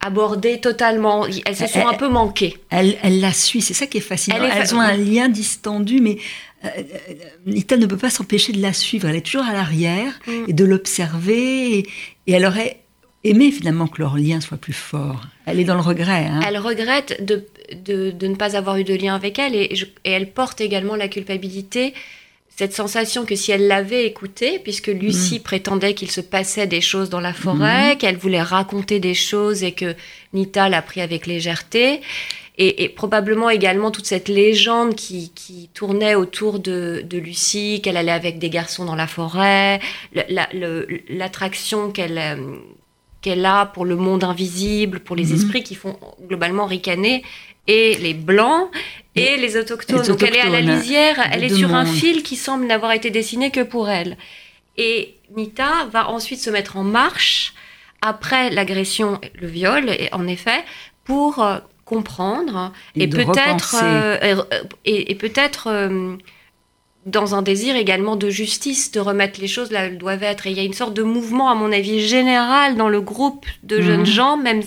aborder 0.00 0.60
totalement. 0.60 1.26
Elles 1.46 1.56
se 1.56 1.66
sont 1.66 1.86
un 1.86 1.94
peu 1.94 2.08
manquées. 2.08 2.56
Elle, 2.70 2.96
la 3.20 3.32
suit, 3.32 3.62
c'est 3.62 3.74
ça 3.74 3.86
qui 3.86 3.98
est 3.98 4.02
fascinant. 4.02 4.44
Elles 4.44 4.74
ont 4.74 4.80
un 4.80 4.96
lien 4.96 5.28
distendu, 5.28 6.00
mais 6.00 6.18
Nita 7.46 7.76
ne 7.76 7.86
peut 7.86 7.96
pas 7.96 8.10
s'empêcher 8.10 8.52
de 8.52 8.60
la 8.60 8.72
suivre. 8.72 9.08
Elle 9.08 9.16
est 9.16 9.26
toujours 9.26 9.46
à 9.46 9.52
l'arrière 9.52 10.20
mm. 10.26 10.44
et 10.48 10.52
de 10.52 10.64
l'observer. 10.64 11.78
Et, 11.78 11.86
elle 12.26 12.46
aurait 12.46 12.80
aimé 13.24 13.50
finalement 13.50 13.86
que 13.86 14.00
leur 14.00 14.16
lien 14.16 14.40
soit 14.40 14.56
plus 14.56 14.72
fort. 14.72 15.22
Elle 15.46 15.60
est 15.60 15.64
dans 15.64 15.74
le 15.74 15.80
regret. 15.80 16.26
Hein. 16.26 16.40
Elle 16.46 16.58
regrette 16.58 17.24
de, 17.24 17.44
de, 17.84 18.26
ne 18.26 18.34
pas 18.34 18.56
avoir 18.56 18.76
eu 18.76 18.84
de 18.84 18.94
lien 18.94 19.14
avec 19.14 19.38
elle 19.38 19.54
et, 19.54 19.72
elle 20.04 20.30
porte 20.30 20.60
également 20.60 20.96
la 20.96 21.08
culpabilité. 21.08 21.94
Cette 22.54 22.74
sensation 22.74 23.24
que 23.24 23.34
si 23.34 23.50
elle 23.50 23.66
l'avait 23.66 24.06
écouté, 24.06 24.58
puisque 24.58 24.88
Lucie 24.88 25.38
mm. 25.38 25.42
prétendait 25.42 25.94
qu'il 25.94 26.10
se 26.10 26.20
passait 26.20 26.66
des 26.66 26.82
choses 26.82 27.08
dans 27.08 27.20
la 27.20 27.32
forêt, 27.32 27.94
mm. 27.94 27.98
qu'elle 27.98 28.16
voulait 28.16 28.42
raconter 28.42 29.00
des 29.00 29.14
choses 29.14 29.62
et 29.64 29.72
que 29.72 29.94
Nita 30.32 30.68
l'a 30.68 30.82
pris 30.82 31.00
avec 31.00 31.26
légèreté, 31.26 32.02
et, 32.58 32.88
probablement 32.90 33.48
également 33.48 33.90
toute 33.90 34.06
cette 34.06 34.28
légende 34.28 34.94
qui, 34.94 35.70
tournait 35.72 36.14
autour 36.14 36.58
de, 36.58 37.04
Lucie, 37.10 37.80
qu'elle 37.82 37.96
allait 37.96 38.12
avec 38.12 38.38
des 38.38 38.50
garçons 38.50 38.84
dans 38.84 38.94
la 38.94 39.06
forêt, 39.06 39.80
l'attraction 41.08 41.90
qu'elle 41.90 42.18
euh, 42.18 42.56
qu'elle 43.22 43.46
a 43.46 43.66
pour 43.66 43.84
le 43.84 43.94
monde 43.94 44.24
invisible, 44.24 44.98
pour 44.98 45.14
les 45.14 45.26
mhm. 45.26 45.34
esprits 45.36 45.62
qui 45.62 45.76
font 45.76 45.96
globalement 46.26 46.66
ricaner, 46.66 47.22
et 47.68 47.94
les 47.94 48.14
blancs 48.14 48.68
et, 49.14 49.36
les, 49.36 49.56
autochtones. 49.56 50.04
Donc 50.04 50.22
elle 50.22 50.34
est 50.34 50.40
à 50.40 50.48
la 50.48 50.60
lisière, 50.60 51.16
elle 51.30 51.44
est 51.44 51.54
sur 51.54 51.74
un 51.74 51.86
fil 51.86 52.22
qui 52.22 52.36
semble 52.36 52.66
n'avoir 52.66 52.92
été 52.92 53.10
dessiné 53.10 53.50
que 53.50 53.60
pour 53.60 53.88
elle. 53.88 54.16
Et 54.76 55.14
Nita 55.36 55.86
va 55.90 56.08
ensuite 56.08 56.40
se 56.40 56.50
mettre 56.50 56.76
en 56.76 56.82
marche 56.82 57.54
après 58.00 58.50
l'agression, 58.50 59.20
le 59.34 59.46
viol, 59.46 59.88
et 59.90 60.08
en 60.12 60.26
effet, 60.26 60.64
pour 61.04 61.40
euh, 61.40 61.58
comprendre 61.84 62.72
et, 62.94 63.08
peut-être 63.08 63.76
euh, 63.82 64.36
et, 64.84 65.14
peut-être 65.14 65.68
euh, 65.68 66.16
dans 67.06 67.34
un 67.34 67.42
désir 67.42 67.76
également 67.76 68.16
de 68.16 68.30
justice, 68.30 68.92
de 68.92 69.00
remettre 69.00 69.40
les 69.40 69.48
choses 69.48 69.70
là 69.70 69.80
où 69.80 69.84
elles 69.84 69.98
doivent 69.98 70.22
être. 70.22 70.46
Et 70.46 70.50
il 70.50 70.56
y 70.56 70.60
a 70.60 70.64
une 70.64 70.74
sorte 70.74 70.94
de 70.94 71.02
mouvement, 71.02 71.50
à 71.50 71.54
mon 71.54 71.72
avis, 71.72 72.00
général 72.00 72.76
dans 72.76 72.88
le 72.88 73.00
groupe 73.00 73.46
de 73.62 73.80
jeunes 73.80 74.00
mhm. 74.00 74.06
gens, 74.06 74.36
même 74.36 74.62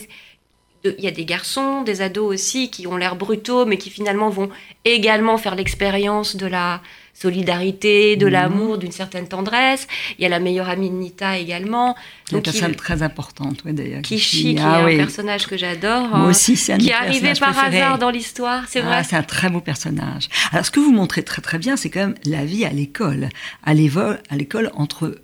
il 0.98 1.04
y 1.04 1.08
a 1.08 1.12
des 1.12 1.26
garçons, 1.26 1.84
des 1.84 2.02
ados 2.02 2.34
aussi 2.34 2.70
qui 2.70 2.88
ont 2.88 2.98
l'air 2.98 3.16
brutaux, 3.16 3.66
mais 3.66 3.78
qui 3.78 3.90
finalement 3.90 4.30
vont 4.30 4.50
également 4.84 5.38
faire 5.38 5.56
l'expérience 5.56 6.36
de 6.36 6.46
la 6.46 6.82
solidarité, 7.16 8.18
de 8.18 8.26
mhm. 8.26 8.32
l'amour, 8.32 8.78
d'une 8.78 8.92
certaine 8.92 9.28
tendresse. 9.28 9.88
Il 10.20 10.24
y 10.24 10.26
a 10.26 10.30
la 10.30 10.40
meilleure 10.40 10.70
amie 10.70 10.90
de 10.90 10.96
Nita 10.96 11.38
également. 11.38 11.96
Donc, 12.32 12.46
une 12.46 12.52
personne 12.52 12.76
très 12.76 13.02
importante, 13.04 13.60
oui, 13.66 13.74
d'ailleurs. 13.74 14.02
Kishi, 14.02 14.56
qui 14.56 14.62
ah 14.62 14.90
est 14.90 14.96
un 14.96 14.98
personnage 14.98 15.48
que 15.48 15.58
j'adore. 15.58 16.10
Moi 16.10 16.30
aussi, 16.30 16.58
c'est 16.58 16.74
un 16.74 16.78
Qui 16.78 16.90
est 16.90 16.94
arrivé 16.94 17.34
par 17.40 17.58
hasard 17.58 17.98
dans 17.98 18.10
l'histoire, 18.10 18.66
c'est 18.68 18.82
ah, 18.82 18.86
vrai. 18.86 19.04
C'est 19.04 19.16
un 19.16 19.24
très 19.24 19.50
beau 19.50 19.62
personnage. 19.62 20.28
Alors, 20.52 20.66
ce 20.66 20.72
que 20.72 20.82
vous 20.82 20.92
montrez 20.92 21.24
très 21.24 21.42
très 21.42 21.58
bien, 21.58 21.78
c'est 21.78 21.90
quand 21.90 22.02
même 22.02 22.16
la 22.26 22.44
vie 22.44 22.66
à 22.66 22.72
l'école. 22.72 23.30
À 23.64 23.74
l'école, 23.74 24.72
entre 24.76 25.16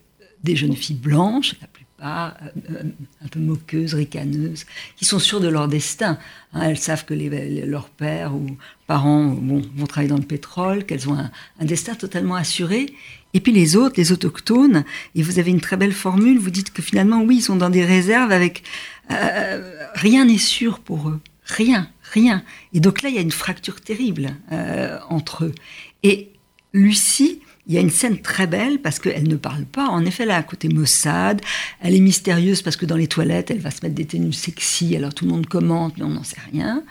des 0.44 0.56
jeunes 0.56 0.76
filles 0.76 0.96
blanches, 0.96 1.56
la 1.62 1.68
plupart 2.02 2.38
euh, 2.72 2.84
un 3.24 3.28
peu 3.28 3.40
moqueuses, 3.40 3.94
ricaneuses, 3.94 4.66
qui 4.98 5.06
sont 5.06 5.20
sûres 5.20 5.40
de 5.40 5.48
leur 5.48 5.68
destin. 5.68 6.18
Hein. 6.54 6.62
elles 6.64 6.78
savent 6.78 7.06
que 7.06 7.14
les, 7.14 7.66
leurs 7.66 7.90
pères 7.90 8.34
ou 8.34 8.48
parents 8.88 9.28
vont 9.28 9.86
travailler 9.88 10.10
dans 10.10 10.18
le 10.18 10.24
pétrole, 10.24 10.86
qu'elles 10.86 11.08
ont 11.10 11.18
un, 11.18 11.66
destin 11.66 11.96
totalement 11.96 12.36
assuré. 12.36 12.88
Et 13.34 13.40
puis 13.40 13.54
les 13.54 13.76
autres, 13.76 13.96
les 13.98 14.12
autochtones, 14.12 14.84
et 15.16 15.24
vous 15.24 15.40
avez 15.40 15.52
une 15.52 15.62
très 15.62 15.78
belle 15.78 15.94
formule, 15.94 16.38
vous 16.38 16.50
dites 16.50 16.74
que 16.74 16.82
finalement, 16.82 17.22
oui, 17.22 17.38
ils 17.38 17.42
sont 17.42 17.56
dans 17.56 17.70
des 17.70 17.86
réserves 17.86 18.32
avec... 18.32 18.64
Euh, 19.12 19.88
rien 19.94 20.26
n'est 20.26 20.38
sûr 20.38 20.80
pour 20.80 21.10
eux. 21.10 21.20
Rien, 21.46 21.90
rien. 22.12 22.44
Et 22.74 22.80
donc 22.80 23.02
là, 23.02 23.10
il 23.10 23.16
y 23.16 23.18
a 23.18 23.22
une 23.22 23.32
fracture 23.32 23.82
terrible 23.82 24.36
euh, 24.52 24.98
entre 25.10 25.46
eux. 25.46 25.56
Et 26.04 26.30
Lucie, 26.74 27.42
il 27.68 27.74
y 27.74 27.78
a 27.78 27.82
une 27.82 27.90
scène 27.90 28.20
très 28.20 28.48
belle 28.48 28.80
parce 28.80 29.00
qu'elle 29.00 29.28
ne 29.28 29.36
parle 29.36 29.66
pas. 29.66 29.88
En 29.88 30.06
effet, 30.06 30.26
là, 30.26 30.38
à 30.38 30.44
côté 30.44 30.68
Mossad, 30.68 31.42
elle 31.82 31.96
est 31.96 32.00
mystérieuse 32.00 32.62
parce 32.62 32.76
que 32.76 32.86
dans 32.86 32.96
les 32.96 33.08
toilettes, 33.08 33.52
elle 33.52 33.60
va 33.60 33.72
se 33.72 33.80
mettre 33.84 33.96
des 33.96 34.06
tenues 34.06 34.34
sexy. 34.34 34.96
Alors 34.96 35.14
tout 35.14 35.26
le 35.26 35.32
monde 35.32 35.46
commente, 35.46 35.98
mais 35.98 36.04
on 36.04 36.10
n'en 36.10 36.24
sait 36.24 36.42
rien. 36.52 36.84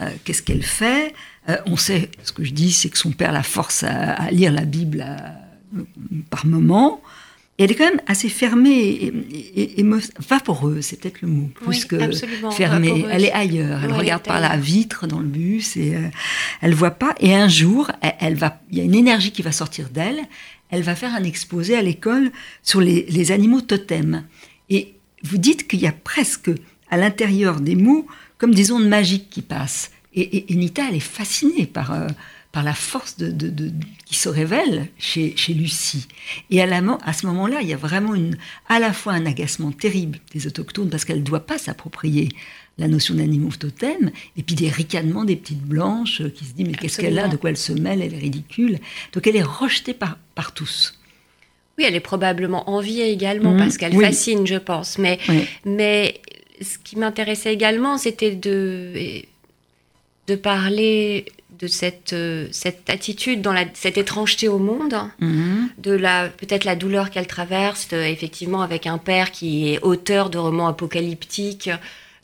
Euh, 0.00 0.10
qu'est-ce 0.24 0.42
qu'elle 0.42 0.64
fait? 0.64 1.14
Euh, 1.48 1.56
On 1.66 1.76
sait, 1.76 2.10
ce 2.22 2.32
que 2.32 2.44
je 2.44 2.52
dis, 2.52 2.72
c'est 2.72 2.88
que 2.88 2.98
son 2.98 3.12
père 3.12 3.32
la 3.32 3.42
force 3.42 3.84
à, 3.84 4.30
lire 4.30 4.52
la 4.52 4.64
Bible 4.64 5.04
par 6.30 6.46
moments 7.58 7.64
elle 7.64 7.72
est 7.72 7.74
quand 7.74 7.84
même 7.84 8.00
assez 8.06 8.28
fermée 8.28 8.78
et, 8.80 9.80
et, 9.80 9.86
vaporeuse, 10.28 10.86
c'est 10.86 11.00
peut-être 11.00 11.22
le 11.22 11.28
mot, 11.28 11.50
plus 11.54 11.84
que 11.84 11.98
fermée. 12.52 13.04
Elle 13.10 13.24
est 13.24 13.32
ailleurs. 13.32 13.80
Elle 13.82 13.92
regarde 13.92 14.22
par 14.22 14.40
la 14.40 14.56
vitre 14.56 15.08
dans 15.08 15.18
le 15.18 15.26
bus 15.26 15.76
et 15.76 15.96
euh, 15.96 16.08
elle 16.60 16.74
voit 16.74 16.92
pas. 16.92 17.14
Et 17.18 17.34
un 17.34 17.48
jour, 17.48 17.90
elle, 18.00 18.36
va, 18.36 18.60
il 18.70 18.78
y 18.78 18.80
a 18.80 18.84
une 18.84 18.94
énergie 18.94 19.32
qui 19.32 19.42
va 19.42 19.50
sortir 19.50 19.88
d'elle. 19.88 20.20
Elle 20.70 20.82
va 20.82 20.94
faire 20.94 21.14
un 21.14 21.24
exposé 21.24 21.76
à 21.76 21.82
l'école 21.82 22.30
sur 22.62 22.80
les, 22.80 23.32
animaux 23.32 23.60
totems. 23.60 24.22
Et 24.70 24.94
vous 25.24 25.38
dites 25.38 25.66
qu'il 25.66 25.80
y 25.80 25.86
a 25.88 25.92
presque 25.92 26.50
à 26.90 26.96
l'intérieur 26.96 27.60
des 27.60 27.74
mots 27.74 28.06
comme 28.38 28.54
des 28.54 28.70
ondes 28.70 28.88
magiques 28.88 29.30
qui 29.30 29.42
passent. 29.42 29.90
Et, 30.14 30.46
Nita, 30.50 30.82
elle 30.88 30.96
est 30.96 31.00
fascinée 31.00 31.66
par. 31.66 31.92
Euh, 31.92 32.06
par 32.52 32.62
la 32.62 32.74
force 32.74 33.18
de, 33.18 33.72
qui 34.06 34.16
se 34.16 34.28
révèle 34.28 34.88
chez, 34.98 35.36
chez 35.36 35.52
Lucie. 35.52 36.08
Et 36.50 36.62
à, 36.62 36.66
la, 36.66 36.80
à 37.04 37.12
ce 37.12 37.26
moment-là, 37.26 37.60
il 37.60 37.68
y 37.68 37.74
a 37.74 37.76
vraiment 37.76 38.14
une, 38.14 38.38
à 38.68 38.78
la 38.78 38.92
fois 38.92 39.12
un 39.12 39.26
agacement 39.26 39.70
terrible 39.70 40.18
des 40.32 40.46
autochtones 40.46 40.88
parce 40.88 41.04
qu'elle 41.04 41.18
ne 41.18 41.24
doit 41.24 41.46
pas 41.46 41.58
s'approprier 41.58 42.30
la 42.78 42.88
notion 42.88 43.14
d'animaux 43.14 43.50
totem, 43.58 44.12
et 44.36 44.42
puis 44.44 44.54
des 44.54 44.68
ricanements 44.68 45.24
des 45.24 45.34
petites 45.34 45.62
blanches 45.62 46.22
qui 46.34 46.44
se 46.44 46.52
disent 46.52 46.66
mais 46.68 46.74
qu'est-ce 46.74 47.00
qu'elle 47.00 47.18
a, 47.18 47.26
de 47.26 47.36
quoi 47.36 47.50
elle 47.50 47.56
se 47.56 47.72
mêle, 47.72 48.00
elle 48.00 48.14
est 48.14 48.18
ridicule. 48.18 48.78
Donc 49.12 49.26
elle 49.26 49.36
est 49.36 49.42
rejetée 49.42 49.94
par, 49.94 50.16
par 50.36 50.54
tous. 50.54 50.96
Oui, 51.76 51.84
elle 51.86 51.96
est 51.96 52.00
probablement 52.00 52.70
enviée 52.70 53.10
également 53.10 53.52
mmh. 53.52 53.58
parce 53.58 53.78
qu'elle 53.78 54.00
fascine, 54.00 54.46
je 54.46 54.56
pense. 54.56 54.98
Mais, 54.98 55.18
mais 55.64 56.20
ce 56.60 56.78
qui 56.78 56.96
m'intéressait 56.96 57.52
également, 57.52 57.98
c'était 57.98 58.34
de, 58.34 59.22
de 60.28 60.34
parler 60.36 61.26
de 61.58 61.66
cette, 61.66 62.12
euh, 62.12 62.46
cette 62.52 62.88
attitude, 62.88 63.42
dans 63.42 63.52
la, 63.52 63.64
cette 63.74 63.98
étrangeté 63.98 64.48
au 64.48 64.58
monde, 64.58 64.94
mhm. 65.20 65.68
de 65.78 65.92
la 65.92 66.28
peut-être 66.28 66.64
la 66.64 66.76
douleur 66.76 67.10
qu'elle 67.10 67.26
traverse, 67.26 67.88
euh, 67.92 68.04
effectivement 68.04 68.62
avec 68.62 68.86
un 68.86 68.98
père 68.98 69.32
qui 69.32 69.68
est 69.72 69.80
auteur 69.82 70.30
de 70.30 70.38
romans 70.38 70.68
apocalyptiques, 70.68 71.70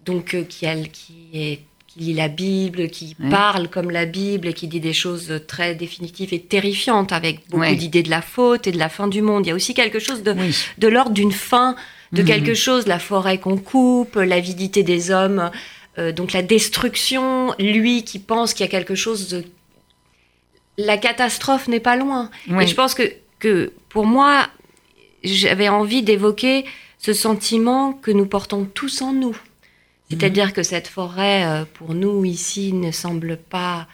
donc 0.05 0.35
euh, 0.35 0.45
qui, 0.45 0.67
qui, 0.93 1.29
est, 1.33 1.61
qui, 1.89 2.01
lit 2.01 2.15
la 2.15 2.29
Bible, 2.29 2.89
qui 2.89 3.17
parle 3.31 3.69
comme 3.69 3.91
la 3.91 4.05
Bible 4.05 4.49
et 4.49 4.53
qui 4.53 4.69
dit 4.69 4.81
des 4.81 4.93
choses 4.93 5.41
très 5.47 5.75
définitives 5.75 6.33
et 6.33 6.41
terrifiantes, 6.41 7.13
avec 7.13 7.49
beaucoup 7.51 7.75
d'idées 7.75 8.03
de 8.03 8.11
la 8.11 8.23
faute 8.23 8.67
et 8.67 8.73
de 8.73 8.79
la 8.79 8.89
fin 8.89 9.09
du 9.09 9.23
monde. 9.23 9.47
Il 9.47 9.49
y 9.49 9.53
a 9.53 9.55
aussi 9.55 9.75
quelque 9.75 9.99
chose 9.99 10.23
de, 10.23 10.35
de 10.79 10.89
l'ordre 10.89 11.13
d'une 11.13 11.33
fin, 11.33 11.77
de 12.13 12.23
mhm. 12.23 12.29
quelque 12.29 12.55
chose, 12.55 12.87
la 12.87 12.99
forêt 12.99 13.39
qu'on 13.39 13.57
coupe, 13.57 14.17
l'avidité 14.17 14.83
des 14.83 15.11
hommes. 15.11 15.51
Euh, 15.99 16.13
donc 16.13 16.33
la 16.33 16.43
destruction, 16.43 17.55
lui 17.59 18.05
qui 18.05 18.19
pense 18.19 18.55
qu'il 18.55 18.65
y 18.65 18.69
a 18.69 18.71
quelque 18.71 18.95
chose 18.95 19.29
de... 19.29 19.45
La 20.77 20.99
catastrophe 20.99 21.69
n'est 21.69 21.81
pas 21.81 21.97
loin. 21.97 22.31
Et 22.61 22.67
je 22.67 22.75
pense 22.75 22.95
que, 22.95 23.13
que 23.39 23.73
pour 23.89 24.07
moi, 24.07 24.49
j'avais 25.23 25.69
envie 25.69 26.03
d'évoquer 26.03 26.65
ce 26.99 27.13
sentiment 27.13 27.93
que 27.93 28.11
nous 28.11 28.27
portons 28.27 28.65
tous 28.65 29.03
en 29.03 29.13
nous. 29.13 29.37
C'est-à-dire 30.11 30.53
que 30.53 30.63
cette 30.63 30.89
forêt, 30.89 31.45
euh, 31.45 31.65
pour 31.75 31.95
nous 31.95 32.25
ici, 32.25 32.73
ne 32.73 32.91
semble 32.91 33.37
pas 33.37 33.87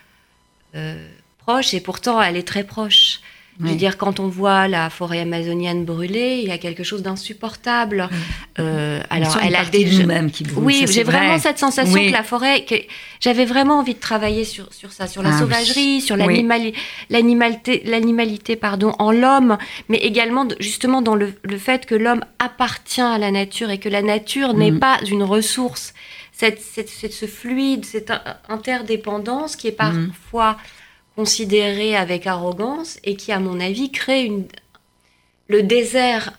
euh, 0.75 1.09
proche, 1.39 1.75
et 1.75 1.81
pourtant 1.81 2.21
elle 2.21 2.37
est 2.37 2.47
très 2.47 2.65
proche. 2.65 3.21
Je 3.63 3.69
veux 3.69 3.77
dire, 3.77 3.99
quand 3.99 4.21
on 4.21 4.29
voit 4.29 4.69
la 4.69 4.89
forêt 4.91 5.21
amazonienne 5.21 5.85
brûler, 5.85 6.41
il 6.43 6.49
y 6.49 6.53
a 6.53 6.59
quelque 6.59 6.83
chose 6.83 7.03
d'insupportable. 7.03 8.09
Euh, 8.59 9.01
alors, 9.11 9.37
elle 9.43 9.55
a 9.55 9.65
des 9.65 9.85
nous-mêmes 9.85 10.31
qui 10.31 10.45
brûlent. 10.45 10.65
Oui, 10.65 10.85
j'ai 10.89 11.03
vraiment 11.03 11.39
cette 11.39 11.59
sensation 11.59 11.95
que 11.95 12.13
la 12.13 12.23
forêt, 12.23 12.65
que 12.65 12.75
j'avais 13.21 13.45
vraiment 13.45 13.79
envie 13.79 13.95
de 13.95 14.01
travailler 14.01 14.45
sur, 14.45 14.73
sur 14.73 14.93
ça, 14.93 15.07
sur 15.07 15.23
la 15.23 15.35
ah 15.35 15.39
sauvagerie, 15.39 16.01
sur 16.01 16.17
l'animalité, 16.17 17.83
l'animalité, 17.85 18.57
pardon, 18.57 18.95
en 18.99 19.13
l'homme, 19.13 19.59
mais 19.89 19.99
également 19.99 20.47
justement 20.59 21.03
dans 21.03 21.15
le, 21.15 21.35
le 21.43 21.59
fait 21.59 21.87
que 21.87 21.95
l'homme 21.95 22.25
appartient 22.39 23.01
à 23.01 23.19
la 23.19 23.31
nature 23.31 23.71
et 23.71 23.79
que 23.79 23.89
la 23.89 24.03
nature 24.03 24.55
n'est 24.55 24.71
mm. 24.71 24.81
pas 24.81 24.99
une 25.11 25.23
ressource. 25.23 25.93
Cette, 26.33 26.63
ce 26.63 27.27
fluide, 27.27 27.85
cette 27.85 28.11
interdépendance 28.49 29.57
qui 29.57 29.69
est 29.69 29.73
mm. 29.73 29.77
parfois 29.77 30.57
considéré 31.17 31.97
avec 31.97 32.27
arrogance 32.27 32.99
et 33.05 33.17
qui, 33.17 33.33
à 33.33 33.41
mon 33.41 33.61
avis, 33.61 33.91
crée 33.91 34.25
une... 34.25 34.47
le 35.49 35.63
désert 35.63 36.33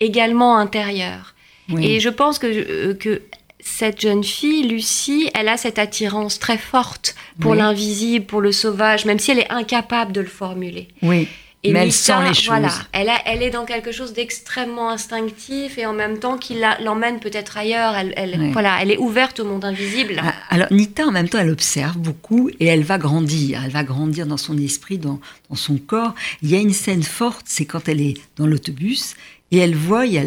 également 0.00 0.56
intérieur. 0.56 1.34
Et 1.80 1.98
je 1.98 2.10
pense 2.10 2.38
que, 2.38 2.46
euh, 2.46 2.94
que 2.94 3.22
cette 3.58 4.00
jeune 4.02 4.22
fille, 4.22 4.68
Lucie, 4.68 5.30
elle 5.34 5.48
a 5.48 5.56
cette 5.56 5.78
attirance 5.78 6.38
très 6.38 6.58
forte 6.58 7.14
pour 7.40 7.54
l'invisible, 7.54 8.26
pour 8.26 8.42
le 8.42 8.52
sauvage, 8.52 9.06
même 9.06 9.18
si 9.18 9.30
elle 9.30 9.38
est 9.38 9.50
incapable 9.50 10.12
de 10.12 10.20
le 10.20 10.26
formuler. 10.26 10.88
Oui. 11.00 11.26
Et 11.66 11.72
mais 11.72 11.80
elle 11.80 11.92
sent 11.92 12.12
les 12.28 12.34
choses. 12.34 12.46
Voilà, 12.46 12.70
elle, 12.92 13.08
elle 13.24 13.42
est 13.42 13.50
dans 13.50 13.64
quelque 13.64 13.90
chose 13.90 14.12
d'extrêmement 14.12 14.90
instinctif 14.90 15.78
et 15.78 15.86
en 15.86 15.94
même 15.94 16.18
temps 16.18 16.36
qui 16.36 16.56
l'emmène 16.82 17.20
peut-être 17.20 17.56
ailleurs. 17.56 17.96
Elle, 17.96 18.52
voilà, 18.52 18.78
elle 18.82 18.90
est 18.90 18.98
ouverte 18.98 19.40
au 19.40 19.46
monde 19.46 19.64
invisible. 19.64 20.20
Ah, 20.22 20.34
alors 20.50 20.68
Nita, 20.70 21.06
en 21.06 21.10
même 21.10 21.28
temps, 21.28 21.38
elle 21.38 21.50
observe 21.50 21.96
beaucoup 21.96 22.50
et 22.60 22.66
elle 22.66 22.82
va 22.82 22.98
grandir. 22.98 23.62
Elle 23.64 23.70
va 23.70 23.82
grandir 23.82 24.26
dans 24.26 24.36
son 24.36 24.58
esprit, 24.58 24.98
dans, 24.98 25.20
dans 25.48 25.56
son 25.56 25.78
corps. 25.78 26.14
Il 26.42 26.50
y 26.50 26.54
a 26.54 26.58
une 26.58 26.74
scène 26.74 27.02
forte, 27.02 27.46
c'est 27.48 27.64
quand 27.64 27.88
elle 27.88 28.02
est 28.02 28.14
dans 28.36 28.46
l'autobus 28.46 29.16
et 29.54 29.58
elle 29.58 29.76
voit, 29.76 30.04
il 30.04 30.14
y 30.14 30.18
a 30.18 30.24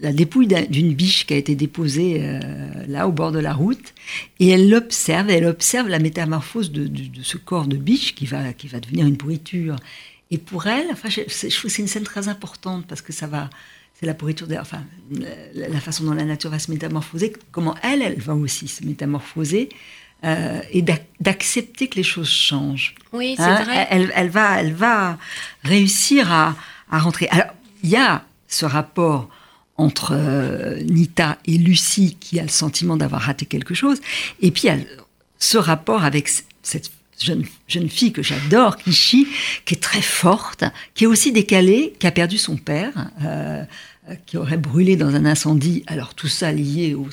la 0.00 0.12
dépouille 0.12 0.48
d'une 0.70 0.94
biche 0.94 1.26
qui 1.26 1.34
a 1.34 1.36
été 1.36 1.54
déposée 1.54 2.18
euh, 2.20 2.40
là 2.88 3.06
au 3.06 3.12
bord 3.12 3.30
de 3.30 3.38
la 3.38 3.52
route, 3.52 3.92
et 4.38 4.48
elle 4.48 4.70
l'observe, 4.70 5.28
elle 5.28 5.44
observe 5.44 5.88
la 5.88 5.98
métamorphose 5.98 6.72
de, 6.72 6.84
de, 6.84 7.04
de, 7.04 7.22
ce 7.22 7.36
corps 7.36 7.66
de 7.66 7.76
biche 7.76 8.14
qui 8.14 8.24
va, 8.24 8.54
qui 8.54 8.68
va 8.68 8.80
devenir 8.80 9.06
une 9.06 9.18
pourriture. 9.18 9.76
Et 10.30 10.38
pour 10.38 10.66
elle, 10.66 10.86
enfin, 10.92 11.08
je, 11.08 11.20
trouve 11.22 11.62
que 11.64 11.68
c'est 11.68 11.82
une 11.82 11.88
scène 11.88 12.04
très 12.04 12.28
importante 12.28 12.86
parce 12.86 13.02
que 13.02 13.12
ça 13.12 13.26
va, 13.26 13.50
c'est 13.98 14.06
la 14.06 14.14
pourriture, 14.14 14.46
de, 14.46 14.56
enfin, 14.56 14.84
la, 15.54 15.80
façon 15.80 16.04
dont 16.04 16.14
la 16.14 16.24
nature 16.24 16.50
va 16.50 16.58
se 16.58 16.70
métamorphoser, 16.70 17.32
comment 17.50 17.74
elle, 17.82 18.02
elle 18.02 18.20
va 18.20 18.34
aussi 18.34 18.68
se 18.68 18.84
métamorphoser. 18.84 19.68
Euh, 20.22 20.60
et 20.70 20.84
d'accepter 21.18 21.88
que 21.88 21.96
les 21.96 22.02
choses 22.02 22.28
changent. 22.28 22.94
Oui, 23.14 23.36
c'est 23.38 23.42
hein, 23.42 23.64
vrai. 23.64 23.86
Elle, 23.88 24.12
elle, 24.14 24.28
va, 24.28 24.60
elle 24.60 24.74
va 24.74 25.16
réussir 25.64 26.30
à, 26.30 26.56
à 26.90 26.98
rentrer. 26.98 27.26
Alors, 27.30 27.46
il 27.82 27.88
y 27.88 27.96
a 27.96 28.22
ce 28.46 28.66
rapport 28.66 29.30
entre 29.78 30.12
euh, 30.14 30.78
Nita 30.82 31.38
et 31.46 31.56
Lucie 31.56 32.18
qui 32.20 32.38
a 32.38 32.42
le 32.42 32.50
sentiment 32.50 32.98
d'avoir 32.98 33.22
raté 33.22 33.46
quelque 33.46 33.72
chose, 33.72 33.98
et 34.42 34.50
puis 34.50 34.64
il 34.64 34.66
y 34.66 34.70
a 34.70 34.76
ce 35.38 35.56
rapport 35.56 36.04
avec 36.04 36.28
cette 36.62 36.90
jeune, 37.22 37.44
jeune 37.68 37.88
fille 37.88 38.12
que 38.12 38.22
j'adore, 38.22 38.76
Kishi, 38.76 39.26
qui 39.64 39.74
est 39.74 39.80
très 39.80 40.02
forte, 40.02 40.64
qui 40.94 41.04
est 41.04 41.06
aussi 41.06 41.32
décalée, 41.32 41.94
qui 41.98 42.06
a 42.06 42.10
perdu 42.10 42.38
son 42.38 42.56
père, 42.56 43.10
euh, 43.24 43.64
qui 44.26 44.36
aurait 44.36 44.56
brûlé 44.56 44.96
dans 44.96 45.14
un 45.14 45.24
incendie. 45.24 45.84
Alors 45.86 46.14
tout 46.14 46.28
ça 46.28 46.52
lié 46.52 46.94
au, 46.94 47.06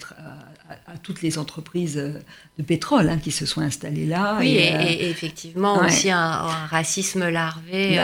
toutes 0.98 1.22
les 1.22 1.38
entreprises 1.38 1.98
euh, 1.98 2.20
de 2.58 2.64
pétrole 2.64 3.10
hein, 3.10 3.20
qui 3.22 3.32
se 3.32 3.46
sont 3.46 3.62
installées 3.62 4.06
là. 4.06 4.38
Oui, 4.40 4.56
et, 4.58 5.10
effectivement 5.10 5.84
aussi 5.84 6.10
un, 6.10 6.48
racisme 6.70 7.30
larvé 7.30 8.00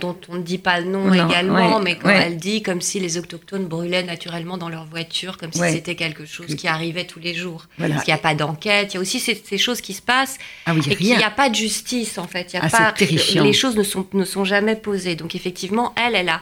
dont, 0.00 0.16
on 0.28 0.36
ne 0.36 0.42
dit 0.42 0.58
pas 0.58 0.80
le 0.80 0.90
nom 0.90 1.12
également, 1.12 1.80
mais 1.80 1.96
quand 1.96 2.08
elle 2.08 2.36
dit 2.36 2.62
comme 2.62 2.80
si 2.80 3.00
les 3.00 3.18
autochtones 3.18 3.66
brûlaient 3.66 4.02
naturellement 4.02 4.56
dans 4.56 4.68
leur 4.68 4.86
voiture, 4.86 5.36
comme 5.38 5.52
si 5.52 5.60
c'était 5.60 5.94
quelque 5.94 6.24
chose 6.26 6.54
qui 6.54 6.68
arrivait 6.68 7.04
tous 7.04 7.20
les 7.20 7.34
jours. 7.34 7.66
Parce 7.78 8.04
qu'il 8.04 8.12
n'y 8.12 8.18
a 8.18 8.22
pas 8.22 8.34
d'enquête, 8.34 8.94
il 8.94 8.96
y 8.96 8.98
a 8.98 9.00
aussi 9.00 9.20
ces, 9.20 9.58
choses 9.58 9.80
qui 9.80 9.94
se 9.94 10.02
passent 10.02 10.38
ah 10.66 10.74
et 10.74 10.96
qu'il 10.96 11.16
n'y 11.16 11.22
a 11.22 11.30
pas 11.30 11.50
de 11.50 11.54
justice 11.54 12.18
en 12.18 12.26
fait. 12.26 12.52
Il 12.52 12.56
y 12.56 12.58
a 12.60 12.62
ah, 12.64 12.92
pas, 12.92 12.94
les 12.98 13.52
choses 13.52 13.76
ne 13.76 13.82
sont, 13.82 14.06
ne 14.12 14.24
sont 14.24 14.44
jamais 14.44 14.76
posées. 14.76 15.16
Donc 15.16 15.34
effectivement, 15.34 15.92
elle, 15.96 16.14
elle 16.14 16.28
a, 16.28 16.40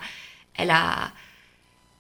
elle 0.56 0.70
a 0.70 1.12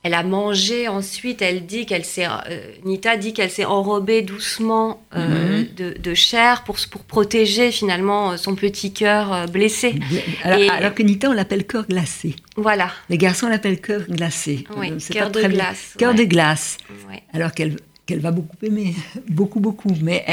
elle 0.06 0.14
a 0.14 0.22
mangé 0.22 0.86
ensuite, 0.86 1.42
elle 1.42 1.66
dit 1.66 1.84
qu'elle 1.84 2.04
s'est, 2.04 2.26
euh, 2.26 2.60
Nita 2.84 3.16
dit 3.16 3.32
qu'elle 3.32 3.50
s'est 3.50 3.64
enrobée 3.64 4.22
doucement 4.22 5.02
euh, 5.16 5.64
mhm. 5.78 5.94
de, 5.98 6.14
chair 6.14 6.62
pour, 6.62 6.76
pour 6.88 7.02
protéger 7.02 7.72
finalement 7.72 8.36
son 8.36 8.54
petit 8.54 8.92
cœur 8.92 9.32
euh, 9.32 9.46
blessé. 9.46 9.96
Alors, 10.44 10.94
que 10.94 11.02
Nita, 11.02 11.28
on 11.28 11.32
l'appelle 11.32 11.66
cœur 11.66 11.88
glacé. 11.88 12.36
Voilà. 12.56 12.92
Les 13.10 13.18
garçons 13.18 13.48
l'appellent 13.48 13.80
cœur 13.80 14.02
glacé. 14.08 14.64
Oui, 14.76 14.92
cœur 15.10 15.32
de 15.32 15.42
glace. 15.42 15.94
Cœur 15.98 16.14
de 16.14 16.22
glace. 16.22 16.78
Alors 17.32 17.50
qu'elle 17.52 17.76
qu'elle 18.06 18.20
va 18.20 18.30
beaucoup 18.30 18.56
aimer, 18.62 18.94
beaucoup, 19.28 19.58
beaucoup. 19.58 19.92
Mais 20.00 20.24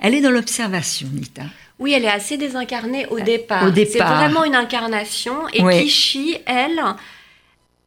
elle, 0.00 0.14
est 0.14 0.22
dans 0.22 0.30
l'observation, 0.30 1.06
Nita. 1.12 1.42
Oui, 1.78 1.92
elle 1.92 2.06
est 2.06 2.08
assez 2.08 2.38
désincarnée 2.38 3.04
au 3.08 3.20
départ. 3.20 3.66
Au 3.66 3.70
départ. 3.70 3.92
C'est 3.92 3.98
vraiment 4.28 4.44
une 4.44 4.54
incarnation. 4.54 5.34
Et 5.52 5.62
Kishi, 5.82 6.38
elle, 6.46 6.80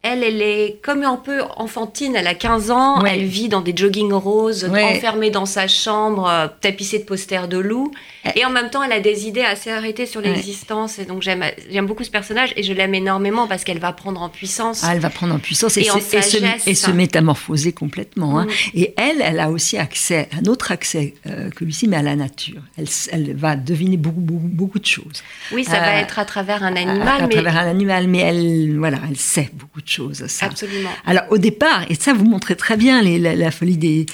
elle, 0.05 0.23
elle 0.23 0.41
est 0.41 0.79
comme 0.83 1.03
un 1.03 1.15
peu 1.15 1.41
enfantine. 1.57 2.15
Elle 2.15 2.27
a 2.27 2.35
15 2.35 2.69
ans. 2.69 3.03
Elle 3.05 3.25
vit 3.25 3.49
dans 3.49 3.61
des 3.61 3.73
jogging 3.75 4.13
roses, 4.13 4.65
enfermée 4.65 5.31
dans 5.31 5.47
sa 5.47 5.67
chambre, 5.67 6.29
euh, 6.29 6.47
tapissée 6.61 6.99
de 6.99 7.05
posters 7.05 7.47
de 7.47 7.57
loups. 7.57 7.91
Et 8.35 8.45
en 8.45 8.49
même 8.49 8.69
temps, 8.69 8.83
elle 8.83 8.91
a 8.91 8.99
des 8.99 9.27
idées 9.27 9.41
assez 9.41 9.71
arrêtées 9.71 10.05
sur 10.05 10.21
l'existence. 10.21 10.99
Et 10.99 11.05
donc, 11.05 11.21
j'aime, 11.21 11.43
beaucoup 11.85 12.03
ce 12.03 12.09
personnage 12.11 12.53
et 12.55 12.63
je 12.63 12.73
l'aime 12.73 12.93
énormément 12.93 13.47
parce 13.47 13.63
qu'elle 13.63 13.79
va 13.79 13.93
prendre 13.93 14.21
en 14.21 14.29
puissance. 14.29 14.83
Ah, 14.83 14.93
elle 14.93 14.99
va 14.99 15.09
prendre 15.09 15.33
en 15.33 15.39
puissance 15.39 15.77
et, 15.77 15.83
se, 15.83 16.91
métamorphoser 16.91 17.71
complètement. 17.71 18.39
Hein. 18.39 18.45
Mm. 18.45 18.77
Et 18.79 18.93
elle, 18.97 19.21
elle 19.21 19.39
a 19.39 19.49
aussi 19.49 19.77
accès, 19.77 20.29
un 20.39 20.49
autre 20.49 20.71
accès 20.71 21.13
euh, 21.27 21.49
que 21.49 21.65
Lucie, 21.65 21.87
mais 21.87 21.97
à 21.97 22.01
la 22.01 22.15
nature. 22.15 22.61
Elle, 22.77 22.87
elle 23.11 23.35
va 23.35 23.55
deviner 23.55 23.97
beaucoup, 23.97 24.21
beaucoup, 24.21 24.79
de 24.79 24.85
choses. 24.85 25.23
Oui, 25.51 25.63
ça 25.63 25.79
va 25.79 25.95
euh, 25.95 26.01
être 26.01 26.19
à 26.19 26.25
travers 26.25 26.63
un 26.63 26.75
animal. 26.75 27.23
À, 27.23 27.27
travers 27.27 27.57
un 27.57 27.69
animal, 27.69 28.07
mais 28.07 28.19
elle, 28.19 28.77
voilà, 28.77 28.99
elle 29.09 29.17
sait 29.17 29.49
beaucoup 29.53 29.81
de 29.81 29.87
choses. 29.87 29.94
Ça. 30.13 30.45
Absolument. 30.45 30.89
Alors, 31.05 31.23
au 31.29 31.37
départ, 31.37 31.85
et 31.89 31.95
ça, 31.95 32.13
vous 32.13 32.25
montrez 32.25 32.55
très 32.55 32.77
bien 32.77 33.01
la 33.01 33.51
folie 33.51 33.77
des 33.77 34.05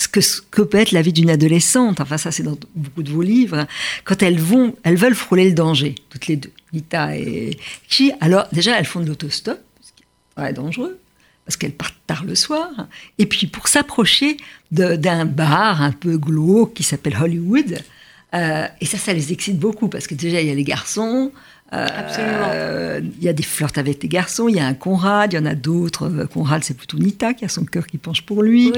ce 0.00 0.08
que, 0.08 0.20
que 0.50 0.62
peut 0.62 0.78
être 0.78 0.92
la 0.92 1.02
vie 1.02 1.12
d'une 1.12 1.28
adolescente. 1.28 2.00
Enfin, 2.00 2.16
ça, 2.16 2.32
c'est 2.32 2.42
dans 2.42 2.58
beaucoup 2.74 3.02
de 3.02 3.10
vos 3.10 3.22
livres. 3.22 3.66
Quand 4.04 4.22
elles 4.22 4.40
vont, 4.40 4.74
elles 4.82 4.96
veulent 4.96 5.14
frôler 5.14 5.44
le 5.44 5.54
danger, 5.54 5.94
toutes 6.08 6.26
les 6.26 6.36
deux, 6.36 6.52
Nita 6.72 7.16
et 7.16 7.58
Chi. 7.86 8.10
Alors, 8.20 8.46
déjà, 8.50 8.78
elles 8.78 8.86
font 8.86 9.00
de 9.00 9.06
l'autostop, 9.06 9.60
ce 9.82 9.92
qui 9.92 10.02
est 10.02 10.40
très 10.40 10.52
dangereux, 10.54 10.98
parce 11.44 11.58
qu'elles 11.58 11.74
partent 11.74 12.00
tard 12.06 12.24
le 12.24 12.34
soir. 12.34 12.70
Et 13.18 13.26
puis, 13.26 13.46
pour 13.46 13.68
s'approcher 13.68 14.38
d'un 14.70 15.26
bar 15.26 15.82
un 15.82 15.92
peu 15.92 16.16
glauque 16.16 16.72
qui 16.72 16.82
s'appelle 16.82 17.16
Hollywood, 17.20 17.82
euh, 18.32 18.66
et 18.80 18.86
ça, 18.86 18.96
ça 18.96 19.12
les 19.12 19.32
excite 19.32 19.58
beaucoup, 19.58 19.88
parce 19.88 20.06
que 20.06 20.14
déjà, 20.14 20.40
il 20.40 20.46
y 20.46 20.50
a 20.50 20.54
les 20.54 20.64
garçons, 20.64 21.30
Absolument. 21.72 23.00
Il 23.18 23.22
y 23.22 23.28
a 23.28 23.32
des 23.32 23.42
flirts 23.42 23.78
avec 23.78 24.00
des 24.00 24.08
garçons, 24.08 24.48
il 24.48 24.56
y 24.56 24.60
a 24.60 24.66
un 24.66 24.74
Conrad, 24.74 25.32
il 25.32 25.36
y 25.36 25.38
en 25.38 25.46
a 25.46 25.54
d'autres. 25.54 26.10
Euh, 26.10 26.26
Conrad, 26.26 26.64
c'est 26.64 26.76
plutôt 26.76 26.98
Nita 26.98 27.34
qui 27.34 27.44
a 27.44 27.48
son 27.48 27.64
cœur 27.64 27.86
qui 27.86 27.98
penche 27.98 28.22
pour 28.22 28.42
lui. 28.42 28.72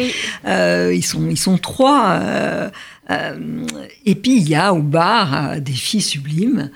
Euh, 0.47 0.93
ils, 0.95 1.05
sont, 1.05 1.29
ils 1.29 1.39
sont 1.39 1.59
trois. 1.59 2.21
Euh, 2.21 2.71
et 4.05 4.15
puis 4.15 4.37
il 4.37 4.49
y 4.49 4.55
a 4.55 4.73
au 4.75 4.83
bar 4.83 5.61
des 5.61 5.73
filles 5.73 6.03
sublimes 6.03 6.71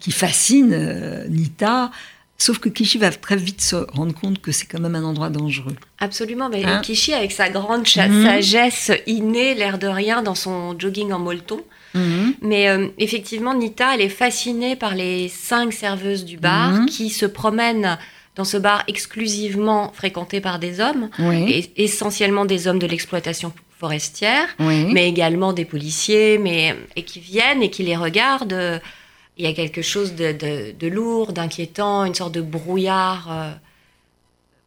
qui 0.00 0.10
fascinent 0.10 1.26
Nita. 1.28 1.90
Sauf 2.38 2.58
que 2.58 2.68
Kishi 2.68 2.98
va 2.98 3.10
très 3.10 3.36
vite 3.36 3.60
se 3.60 3.76
rendre 3.76 4.12
compte 4.12 4.40
que 4.40 4.50
c'est 4.50 4.66
quand 4.66 4.80
même 4.80 4.96
un 4.96 5.04
endroit 5.04 5.30
dangereux. 5.30 5.76
Absolument, 6.00 6.48
mais 6.48 6.64
hein 6.64 6.80
Kishi, 6.82 7.14
avec 7.14 7.30
sa 7.30 7.48
grande 7.48 7.82
mhm. 7.82 8.24
sagesse 8.24 8.90
innée, 9.06 9.54
l'air 9.54 9.78
de 9.78 9.86
rien, 9.86 10.22
dans 10.22 10.34
son 10.34 10.76
jogging 10.76 11.12
en 11.12 11.20
molleton, 11.20 11.60
Mhm. 11.94 12.34
Mais 12.40 12.68
euh, 12.68 12.88
effectivement, 12.98 13.54
Nita, 13.54 13.94
elle 13.94 14.00
est 14.00 14.08
fascinée 14.08 14.76
par 14.76 14.94
les 14.94 15.28
cinq 15.28 15.72
serveuses 15.72 16.24
du 16.24 16.36
bar 16.36 16.72
mhm. 16.72 16.86
qui 16.86 17.10
se 17.10 17.26
promènent 17.26 17.98
dans 18.34 18.44
ce 18.44 18.56
bar 18.56 18.82
exclusivement 18.88 19.92
fréquenté 19.92 20.40
par 20.40 20.58
des 20.58 20.80
hommes, 20.80 21.10
et 21.20 21.70
essentiellement 21.76 22.46
des 22.46 22.66
hommes 22.66 22.78
de 22.78 22.86
l'exploitation 22.86 23.52
forestière, 23.78 24.46
mais 24.58 25.08
également 25.08 25.52
des 25.52 25.66
policiers, 25.66 26.38
mais, 26.38 26.74
et 26.96 27.02
qui 27.02 27.20
viennent 27.20 27.62
et 27.62 27.68
qui 27.68 27.82
les 27.82 27.96
regardent. 27.96 28.80
Il 29.38 29.44
y 29.44 29.48
a 29.48 29.52
quelque 29.54 29.82
chose 29.82 30.14
de, 30.14 30.86
lourd, 30.88 31.32
d'inquiétant, 31.32 32.04
une 32.04 32.14
sorte 32.14 32.32
de 32.32 32.42
brouillard 32.42 33.28
euh, 33.30 33.50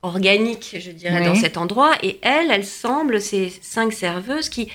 organique, 0.02 0.76
je 0.80 0.92
dirais, 0.92 1.24
dans 1.24 1.36
cet 1.36 1.58
endroit. 1.58 1.94
Et 2.04 2.20
elle, 2.22 2.52
elle 2.52 2.66
semble, 2.66 3.22
ces 3.22 3.54
cinq 3.62 3.94
serveuses, 3.94 4.50
qui 4.50 4.70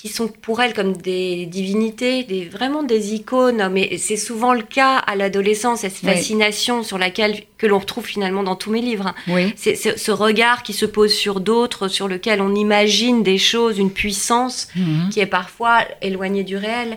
qui 0.00 0.08
sont 0.08 0.28
pour 0.28 0.62
elle 0.62 0.72
comme 0.72 0.96
des 0.96 1.44
divinités, 1.44 2.24
des, 2.24 2.46
vraiment 2.46 2.82
des 2.82 3.12
icônes. 3.12 3.68
Mais 3.70 3.98
c'est 3.98 4.16
souvent 4.16 4.54
le 4.54 4.62
cas 4.62 4.96
à 4.96 5.14
l'adolescence, 5.14 5.80
cette 5.80 5.92
fascination 5.92 6.82
sur 6.82 6.96
laquelle 6.96 7.42
que 7.58 7.66
l'on 7.66 7.78
retrouve 7.78 8.06
finalement 8.06 8.42
dans 8.42 8.56
tous 8.56 8.70
mes 8.70 8.80
livres. 8.80 9.14
Oui. 9.28 9.52
C'est 9.56 9.74
ce 9.74 10.10
regard 10.10 10.62
qui 10.62 10.72
se 10.72 10.86
pose 10.86 11.12
sur 11.12 11.40
d'autres, 11.40 11.88
sur 11.88 12.08
lequel 12.08 12.40
on 12.40 12.54
imagine 12.54 13.22
des 13.22 13.36
choses, 13.36 13.76
une 13.78 13.92
puissance 13.92 14.68
mhm. 14.74 15.10
qui 15.10 15.20
est 15.20 15.26
parfois 15.26 15.84
éloignée 16.00 16.44
du 16.44 16.56
réel. 16.56 16.96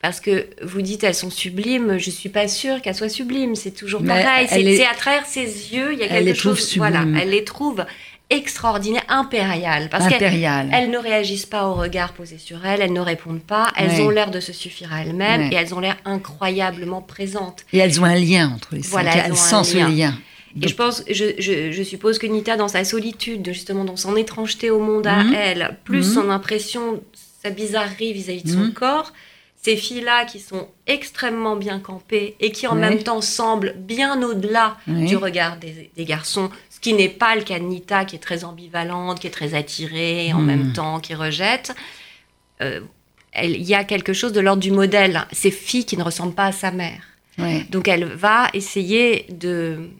Parce 0.00 0.20
que 0.20 0.46
vous 0.62 0.80
dites 0.80 1.04
elles 1.04 1.14
sont 1.14 1.30
sublimes, 1.30 1.98
je 1.98 2.08
suis 2.08 2.28
pas 2.30 2.48
sûre 2.48 2.80
qu'elles 2.80 2.94
soient 2.94 3.10
sublimes. 3.10 3.56
C'est 3.56 3.72
toujours 3.72 4.02
pareil. 4.02 4.46
C'est 4.48 4.86
à 4.86 4.94
travers 4.94 5.26
ses 5.26 5.74
yeux, 5.74 5.92
il 5.92 5.98
y 5.98 6.02
a 6.02 6.08
quelque 6.08 6.32
chose. 6.32 6.78
Voilà, 6.78 7.04
elle 7.20 7.28
les 7.28 7.44
trouve 7.44 7.84
extraordinaire, 8.30 9.04
impériale. 9.08 9.88
Parce 9.90 10.08
qu'elles 10.08 10.90
ne 10.90 10.98
réagissent 10.98 11.46
pas 11.46 11.66
au 11.66 11.74
regard 11.74 12.12
posé 12.12 12.38
sur 12.38 12.64
elles, 12.66 12.82
elles 12.82 12.92
ne 12.92 13.00
répondent 13.00 13.42
pas, 13.42 13.72
elles 13.76 14.00
ont 14.02 14.10
l'air 14.10 14.30
de 14.30 14.40
se 14.40 14.52
suffire 14.52 14.92
à 14.92 15.02
elles-mêmes 15.02 15.52
et 15.52 15.54
elles 15.54 15.74
ont 15.74 15.80
l'air 15.80 15.96
incroyablement 16.04 17.02
présentes. 17.02 17.64
Et 17.72 17.78
elles 17.78 18.00
ont 18.00 18.04
un 18.04 18.14
lien 18.14 18.52
entre 18.54 18.74
les 18.74 18.82
voilà, 18.82 19.26
elles, 19.26 19.36
sentent 19.36 19.64
ce 19.64 19.78
lien. 19.78 20.14
Et 20.60 20.68
je 20.68 20.74
pense, 20.74 21.04
je, 21.08 21.82
suppose 21.82 22.18
que 22.18 22.26
Nita, 22.26 22.56
dans 22.56 22.68
sa 22.68 22.84
solitude, 22.84 23.46
justement 23.46 23.84
dans 23.84 23.96
son 23.96 24.16
étrangeté 24.16 24.70
au 24.70 24.80
monde 24.80 25.06
à 25.06 25.22
mhm. 25.24 25.34
elle, 25.34 25.78
plus 25.84 26.06
mhm. 26.08 26.14
son 26.14 26.30
impression, 26.30 27.02
sa 27.42 27.50
bizarrerie 27.50 28.12
vis-à-vis 28.12 28.42
de 28.42 28.50
son 28.50 28.58
mhm. 28.58 28.72
corps, 28.72 29.12
ces 29.60 29.76
filles-là 29.76 30.24
qui 30.24 30.38
sont 30.38 30.68
extrêmement 30.86 31.56
bien 31.56 31.80
campées 31.80 32.36
et 32.40 32.52
qui 32.52 32.66
en 32.66 32.76
même 32.76 33.02
temps 33.02 33.20
semblent 33.20 33.74
bien 33.76 34.22
au-delà 34.22 34.76
du 34.86 35.16
regard 35.16 35.58
des, 35.58 35.90
des, 35.96 36.04
garçons, 36.04 36.48
ce 36.78 36.80
qui 36.80 36.92
n'est 36.94 37.08
pas 37.08 37.34
le 37.34 37.42
cas 37.42 37.58
de 37.58 37.64
Nita, 37.64 38.04
qui 38.04 38.14
est 38.14 38.20
très 38.20 38.44
ambivalente, 38.44 39.18
qui 39.18 39.26
est 39.26 39.30
très 39.30 39.54
attirée, 39.54 40.32
en 40.32 40.38
même 40.38 40.68
hmm. 40.68 40.72
temps 40.74 41.00
qui 41.00 41.12
rejette. 41.12 41.74
Euh, 42.62 42.80
il 43.42 43.62
y 43.62 43.74
a 43.74 43.82
quelque 43.82 44.12
chose 44.12 44.32
de 44.32 44.38
l'ordre 44.38 44.62
du 44.62 44.70
modèle. 44.70 45.26
Ces 45.32 45.50
filles 45.50 45.84
qui 45.84 45.96
ne 45.96 46.04
ressemblent 46.04 46.36
pas 46.36 46.46
à 46.46 46.52
sa 46.52 46.70
mère. 46.70 47.02
Donc 47.70 47.88
elle 47.88 48.04
va 48.04 48.48
essayer 48.52 49.26
de 49.30 49.90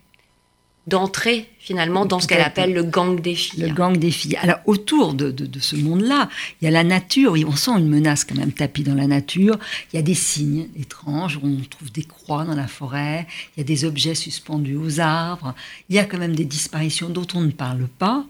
d'entrer 0.88 1.48
finalement 1.68 2.06
dans 2.06 2.18
ce 2.18 2.26
qu'elle 2.26 2.40
appelle 2.40 2.72
le 2.72 2.82
gang 2.82 3.20
des 3.20 3.34
filles. 3.34 3.64
Le 3.64 3.74
gang 3.74 3.94
des 3.94 4.10
filles. 4.10 4.36
Alors 4.36 4.60
autour 4.64 5.12
de, 5.12 5.30
de, 5.30 5.60
ce 5.60 5.76
monde-là, 5.76 6.30
il 6.60 6.64
y 6.64 6.68
a 6.68 6.70
la 6.70 6.82
nature, 6.82 7.34
on 7.46 7.56
sent 7.56 7.72
une 7.72 7.90
menace 7.90 8.24
quand 8.24 8.36
même 8.36 8.52
tapis 8.52 8.84
dans 8.84 8.94
la 8.94 9.06
nature, 9.06 9.58
il 9.92 9.96
y 9.96 9.98
a 9.98 10.02
des 10.02 10.14
signes 10.14 10.68
étranges, 10.80 11.38
on 11.42 11.58
trouve 11.68 11.92
des 11.92 12.04
croix 12.04 12.46
dans 12.46 12.54
la 12.54 12.68
forêt, 12.68 13.26
il 13.54 13.60
y 13.60 13.62
a 13.62 13.64
des 13.64 13.84
objets 13.84 14.14
suspendus 14.14 14.76
aux 14.76 14.98
arbres, 14.98 15.54
il 15.90 15.96
y 15.96 15.98
a 15.98 16.06
quand 16.06 16.16
même 16.16 16.34
des 16.34 16.46
disparitions 16.46 17.10
dont 17.10 17.26
on 17.34 17.42
ne 17.42 17.50
parle 17.50 17.86
pas, 17.86 18.24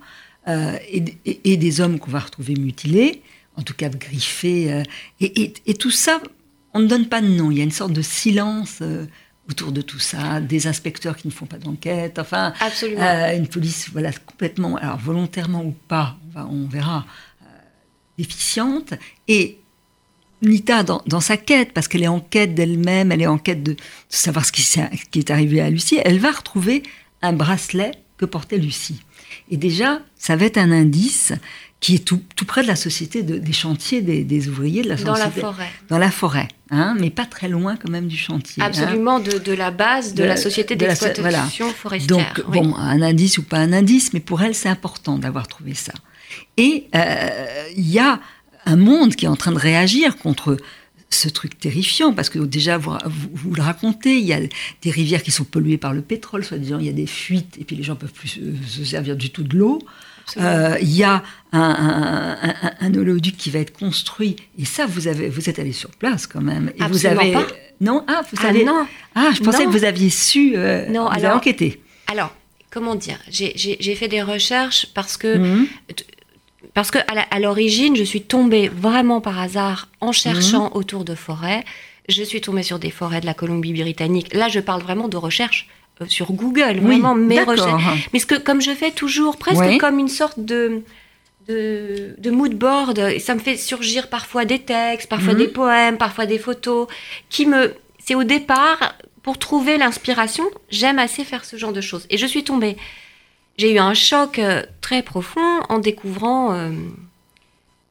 euh, 0.48 0.76
et, 0.90 1.56
des 1.56 1.80
hommes 1.80 2.00
qu'on 2.00 2.10
va 2.10 2.18
retrouver 2.18 2.54
mutilés, 2.54 3.22
en 3.54 3.62
tout 3.62 3.74
cas 3.74 3.88
griffés, 3.88 4.72
euh, 4.72 4.82
et, 5.20 5.74
tout 5.74 5.92
ça, 5.92 6.20
on 6.74 6.80
ne 6.80 6.88
donne 6.88 7.06
pas 7.06 7.20
de 7.20 7.28
nom, 7.28 7.52
il 7.52 7.58
y 7.58 7.60
a 7.60 7.64
une 7.64 7.70
sorte 7.70 7.92
de 7.92 8.02
silence. 8.02 8.78
Euh, 8.82 9.06
autour 9.48 9.72
de 9.72 9.80
tout 9.80 9.98
ça, 9.98 10.40
des 10.40 10.66
inspecteurs 10.66 11.16
qui 11.16 11.26
ne 11.26 11.32
font 11.32 11.46
pas 11.46 11.58
d'enquête, 11.58 12.18
enfin, 12.18 12.52
euh, 12.82 13.36
une 13.36 13.48
police 13.48 13.88
voilà, 13.92 14.12
complètement, 14.12 14.76
alors 14.76 14.98
volontairement 14.98 15.64
ou 15.64 15.74
pas, 15.88 16.16
on, 16.34 16.66
verra, 16.66 17.06
euh, 17.42 17.46
déficiente. 18.18 18.94
Et 19.26 19.58
Nita, 20.42 20.82
dans, 20.82 21.20
sa 21.20 21.36
quête, 21.36 21.72
parce 21.72 21.88
qu'elle 21.88 22.02
est 22.02 22.08
en 22.08 22.20
quête 22.20 22.54
d'elle-même, 22.54 23.10
elle 23.10 23.22
est 23.22 23.26
en 23.26 23.38
quête 23.38 23.62
de, 23.62 23.74
savoir 24.08 24.44
ce 24.44 24.52
qui, 24.52 24.62
qui, 25.10 25.18
est 25.18 25.30
arrivé 25.30 25.60
à 25.60 25.70
Lucie, 25.70 25.98
elle 26.04 26.18
va 26.18 26.30
retrouver 26.30 26.82
un 27.22 27.32
bracelet 27.32 27.92
que 28.18 28.26
portait 28.26 28.58
Lucie. 28.58 29.02
Et 29.50 29.56
déjà, 29.56 30.02
ça 30.16 30.36
va 30.36 30.44
être 30.44 30.58
un 30.58 30.70
indice 30.70 31.32
qui 31.80 31.94
est 31.94 32.04
tout, 32.04 32.20
tout, 32.34 32.44
près 32.44 32.62
de 32.62 32.66
la 32.66 32.76
société, 32.76 33.22
de, 33.22 33.38
des 33.38 33.52
chantiers 33.52 34.02
des, 34.02 34.48
ouvriers 34.48 34.82
de 34.82 34.88
la 34.88 34.96
société. 34.96 35.12
Dans 35.12 35.24
la 35.24 35.30
forêt. 35.30 35.70
Dans 35.88 35.98
la 35.98 36.10
forêt, 36.10 36.48
hein, 36.70 36.96
mais 36.98 37.10
pas 37.10 37.24
très 37.24 37.48
loin 37.48 37.76
quand 37.76 37.90
même 37.90 38.08
du 38.08 38.16
chantier. 38.16 38.62
Hein. 38.62 38.66
Absolument, 38.66 39.20
de, 39.20 39.38
de, 39.38 39.52
la 39.52 39.70
base 39.70 40.14
de, 40.14 40.24
la 40.24 40.36
société 40.36 40.74
d'exploitation 40.74 41.68
forestière. 41.70 42.18
Donc, 42.18 42.44
bon, 42.48 42.74
un 42.76 43.00
indice 43.02 43.38
ou 43.38 43.42
pas 43.44 43.58
un 43.58 43.72
indice, 43.72 44.12
mais 44.12 44.20
pour 44.20 44.42
elle, 44.42 44.54
c'est 44.54 44.68
important 44.68 45.18
d'avoir 45.18 45.46
trouvé 45.46 45.74
ça. 45.74 45.92
Et 46.56 46.88
euh, 46.94 47.68
il 47.76 47.88
y 47.88 47.98
a 47.98 48.20
un 48.66 48.76
monde 48.76 49.14
qui 49.14 49.24
est 49.24 49.28
en 49.28 49.36
train 49.36 49.52
de 49.52 49.58
réagir 49.58 50.16
contre 50.18 50.56
ce 51.10 51.28
truc 51.28 51.58
terrifiant, 51.58 52.12
parce 52.12 52.28
que 52.28 52.38
déjà, 52.38 52.76
vous, 52.76 52.96
vous, 53.32 53.54
le 53.54 53.62
racontez, 53.62 54.18
il 54.18 54.26
y 54.26 54.32
a 54.32 54.40
des 54.40 54.90
rivières 54.90 55.22
qui 55.22 55.30
sont 55.30 55.44
polluées 55.44 55.78
par 55.78 55.94
le 55.94 56.02
pétrole, 56.02 56.44
soi-disant, 56.44 56.78
il 56.78 56.86
y 56.86 56.90
a 56.90 56.92
des 56.92 57.06
fuites, 57.06 57.56
et 57.58 57.64
puis 57.64 57.76
les 57.76 57.82
gens 57.82 57.96
peuvent 57.96 58.12
plus 58.12 58.40
se 58.66 58.84
servir 58.84 59.16
du 59.16 59.30
tout 59.30 59.42
de 59.42 59.56
l'eau. 59.56 59.80
Euh, 60.36 60.76
il 60.80 60.94
y 60.94 61.04
a 61.04 61.22
un, 61.52 62.36
un, 62.80 62.94
oléoduc 62.94 63.36
qui 63.36 63.50
va 63.50 63.60
être 63.60 63.76
construit. 63.76 64.36
Et 64.58 64.64
ça, 64.64 64.84
vous, 64.86 65.08
avez, 65.08 65.28
vous 65.28 65.48
êtes 65.48 65.58
allé 65.58 65.72
sur 65.72 65.90
place 65.90 66.26
quand 66.26 66.42
même. 66.42 66.70
Et 66.76 66.84
vous 66.84 67.06
avez... 67.06 67.32
pas. 67.32 67.46
Non? 67.80 68.04
Ah, 68.08 68.22
vous 68.30 68.36
savez... 68.36 68.64
non. 68.64 68.86
ah 69.14 69.30
je 69.34 69.40
pensais 69.40 69.64
que 69.64 69.70
vous 69.70 69.84
aviez 69.84 70.10
su. 70.10 70.52
Euh, 70.54 70.86
non, 70.88 71.04
vous 71.04 71.12
alors, 71.12 71.14
avez 71.14 71.28
enquêté. 71.28 71.80
Alors, 72.08 72.34
comment 72.70 72.94
dire? 72.94 73.18
J'ai 73.30 73.94
fait 73.94 74.08
des 74.08 74.22
recherches 74.22 74.88
parce 74.94 75.16
que. 75.16 75.38
Mhm. 75.38 75.66
Parce 76.74 76.90
que 76.90 76.98
à 77.08 77.40
l'origine, 77.40 77.96
je 77.96 78.02
suis 78.02 78.22
tombée 78.22 78.68
vraiment 78.68 79.20
par 79.20 79.38
hasard 79.38 79.88
en 80.00 80.12
cherchant 80.12 80.64
mhm. 80.64 80.70
autour 80.74 81.04
de 81.04 81.14
forêts. 81.14 81.64
Je 82.08 82.22
suis 82.22 82.40
tombée 82.40 82.62
sur 82.62 82.78
des 82.78 82.90
forêts 82.90 83.20
de 83.20 83.26
la 83.26 83.34
Colombie-Britannique. 83.34 84.34
Là, 84.34 84.48
je 84.48 84.60
parle 84.60 84.82
vraiment 84.82 85.08
de 85.08 85.16
recherche 85.16 85.68
euh, 86.00 86.06
sur 86.08 86.32
Google, 86.32 86.80
vraiment 86.80 87.14
mes 87.14 87.42
recherches. 87.42 88.08
Mais 88.12 88.18
ce 88.18 88.26
que, 88.26 88.34
comme 88.34 88.60
je 88.60 88.72
fais 88.72 88.90
toujours, 88.90 89.36
presque 89.36 89.78
comme 89.78 89.98
une 89.98 90.08
sorte 90.08 90.40
de, 90.40 90.82
de, 91.48 92.14
de, 92.18 92.30
mood 92.30 92.54
board, 92.54 93.18
ça 93.20 93.34
me 93.34 93.40
fait 93.40 93.56
surgir 93.56 94.08
parfois 94.08 94.44
des 94.44 94.58
textes, 94.58 95.08
parfois 95.08 95.34
mhm. 95.34 95.38
des 95.38 95.48
poèmes, 95.48 95.96
parfois 95.96 96.26
des 96.26 96.38
photos, 96.38 96.88
qui 97.28 97.46
me... 97.46 97.74
C'est 98.04 98.14
au 98.14 98.24
départ, 98.24 98.94
pour 99.22 99.38
trouver 99.38 99.76
l'inspiration, 99.76 100.44
j'aime 100.70 100.98
assez 100.98 101.24
faire 101.24 101.44
ce 101.44 101.56
genre 101.56 101.72
de 101.72 101.82
choses. 101.82 102.06
Et 102.08 102.16
je 102.16 102.26
suis 102.26 102.42
tombée. 102.42 102.76
J'ai 103.58 103.74
eu 103.74 103.78
un 103.78 103.94
choc 103.94 104.38
euh, 104.38 104.62
très 104.80 105.02
profond 105.02 105.60
en 105.68 105.80
découvrant 105.80 106.52
euh, 106.52 106.70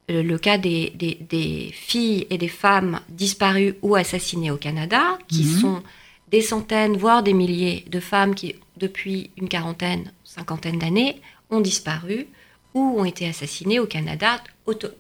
le, 0.08 0.38
cas 0.38 0.58
des, 0.58 0.92
des, 0.96 1.16
des, 1.30 1.72
filles 1.74 2.26
et 2.30 2.38
des 2.38 2.48
femmes 2.48 3.02
disparues 3.10 3.76
ou 3.82 3.96
assassinées 3.96 4.50
au 4.50 4.56
Canada, 4.56 5.20
qui 5.28 5.44
mhm. 5.44 5.60
sont 5.60 5.84
des 6.30 6.42
centaines, 6.42 6.96
voire 6.96 7.22
des 7.22 7.34
milliers 7.34 7.84
de 7.90 8.00
femmes 8.00 8.34
qui, 8.34 8.56
depuis 8.78 9.30
une 9.38 9.50
quarantaine, 9.50 10.14
cinquantaine 10.24 10.80
d'années, 10.80 11.22
ont 11.50 11.60
disparu 11.60 12.28
ou 12.74 13.00
ont 13.00 13.06
été 13.06 13.28
assassinées 13.28 13.80
au 13.80 13.88
Canada, 13.88 14.42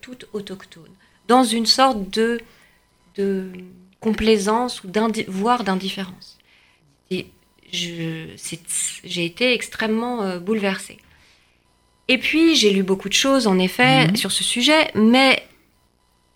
toutes 0.01 0.27
autochtones, 0.33 0.83
dans 1.29 1.43
une 1.43 1.65
sorte 1.65 2.09
de, 2.09 2.41
de 3.15 3.51
complaisance 4.01 4.83
ou 4.83 4.89
voire 5.27 5.63
d'indifférence. 5.63 6.36
J'ai 7.71 9.25
été 9.25 9.53
extrêmement 9.53 10.23
euh, 10.23 10.39
bouleversée. 10.39 10.97
Et 12.07 12.17
puis, 12.17 12.55
j'ai 12.55 12.71
lu 12.71 12.83
beaucoup 12.83 13.09
de 13.09 13.13
choses, 13.13 13.47
en 13.47 13.59
effet, 13.59 14.07
mmh. 14.07 14.15
sur 14.15 14.31
ce 14.31 14.43
sujet, 14.43 14.91
mais... 14.95 15.43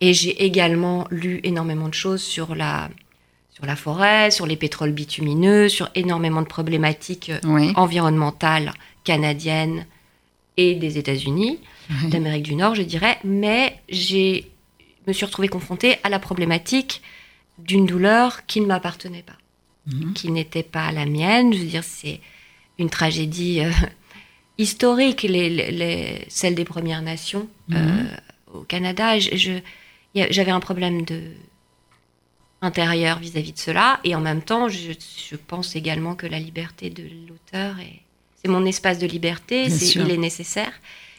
Et 0.04 0.14
j'ai 0.14 0.44
également 0.44 1.08
lu 1.12 1.40
énormément 1.44 1.88
de 1.88 1.94
choses 1.94 2.24
sur 2.24 2.56
la, 2.56 2.90
sur 3.52 3.68
la 3.68 3.76
forêt, 3.76 4.32
sur 4.32 4.48
les 4.48 4.56
pétroles 4.56 4.94
bitumineux, 4.94 5.70
sur 5.70 5.90
énormément 5.94 6.42
de 6.42 6.48
problématiques 6.48 7.30
euh, 7.30 7.72
environnementales 7.76 8.74
canadiennes 9.04 9.86
et 10.58 10.74
des 10.74 10.98
États-Unis, 10.98 11.60
d'Amérique 12.10 12.44
du 12.44 12.56
Nord, 12.56 12.74
je 12.74 12.82
dirais. 12.82 13.20
Mais 13.24 13.80
je 13.90 14.42
me 15.06 15.14
suis 15.14 15.26
retrouvée 15.26 15.48
confrontée 15.48 15.98
à 16.04 16.10
la 16.10 16.18
problématique 16.18 17.04
d'une 17.60 17.86
douleur 17.86 18.46
qui 18.48 18.62
ne 18.62 18.66
m'appartenait 18.66 19.24
pas, 19.24 19.38
mhm. 19.88 20.14
qui 20.14 20.32
n'était 20.32 20.64
pas 20.64 20.92
la 20.92 21.06
mienne. 21.06 21.54
Je 21.54 21.60
veux 21.60 21.66
dire, 21.66 21.84
c'est 21.84 22.20
une 22.78 22.90
tragédie 22.90 23.62
euh, 23.62 23.72
historique, 24.58 25.24
les, 25.24 26.26
celle 26.30 26.56
des 26.56 26.66
Premières 26.66 27.02
Nations 27.02 27.48
mhm. 27.68 27.78
euh, 27.78 28.60
au 28.60 28.62
Canada. 28.62 29.18
J'avais 29.20 30.52
un 30.52 30.60
problème 30.60 31.04
de 31.04 31.22
intérieur 32.62 33.20
vis-à-vis 33.20 33.54
de 33.54 33.60
cela. 33.60 34.00
Et 34.04 34.16
en 34.16 34.22
même 34.22 34.42
temps, 34.42 34.70
je, 34.70 35.36
pense 35.48 35.76
également 35.76 36.16
que 36.16 36.28
la 36.28 36.40
liberté 36.40 36.90
de 36.90 37.04
l'auteur, 37.28 37.80
est, 37.80 38.02
c'est 38.42 38.50
mon 38.50 38.66
espace 38.66 39.00
de 39.00 39.08
liberté, 39.08 39.66
il 39.66 40.12
est 40.12 40.18
nécessaire. 40.18 40.72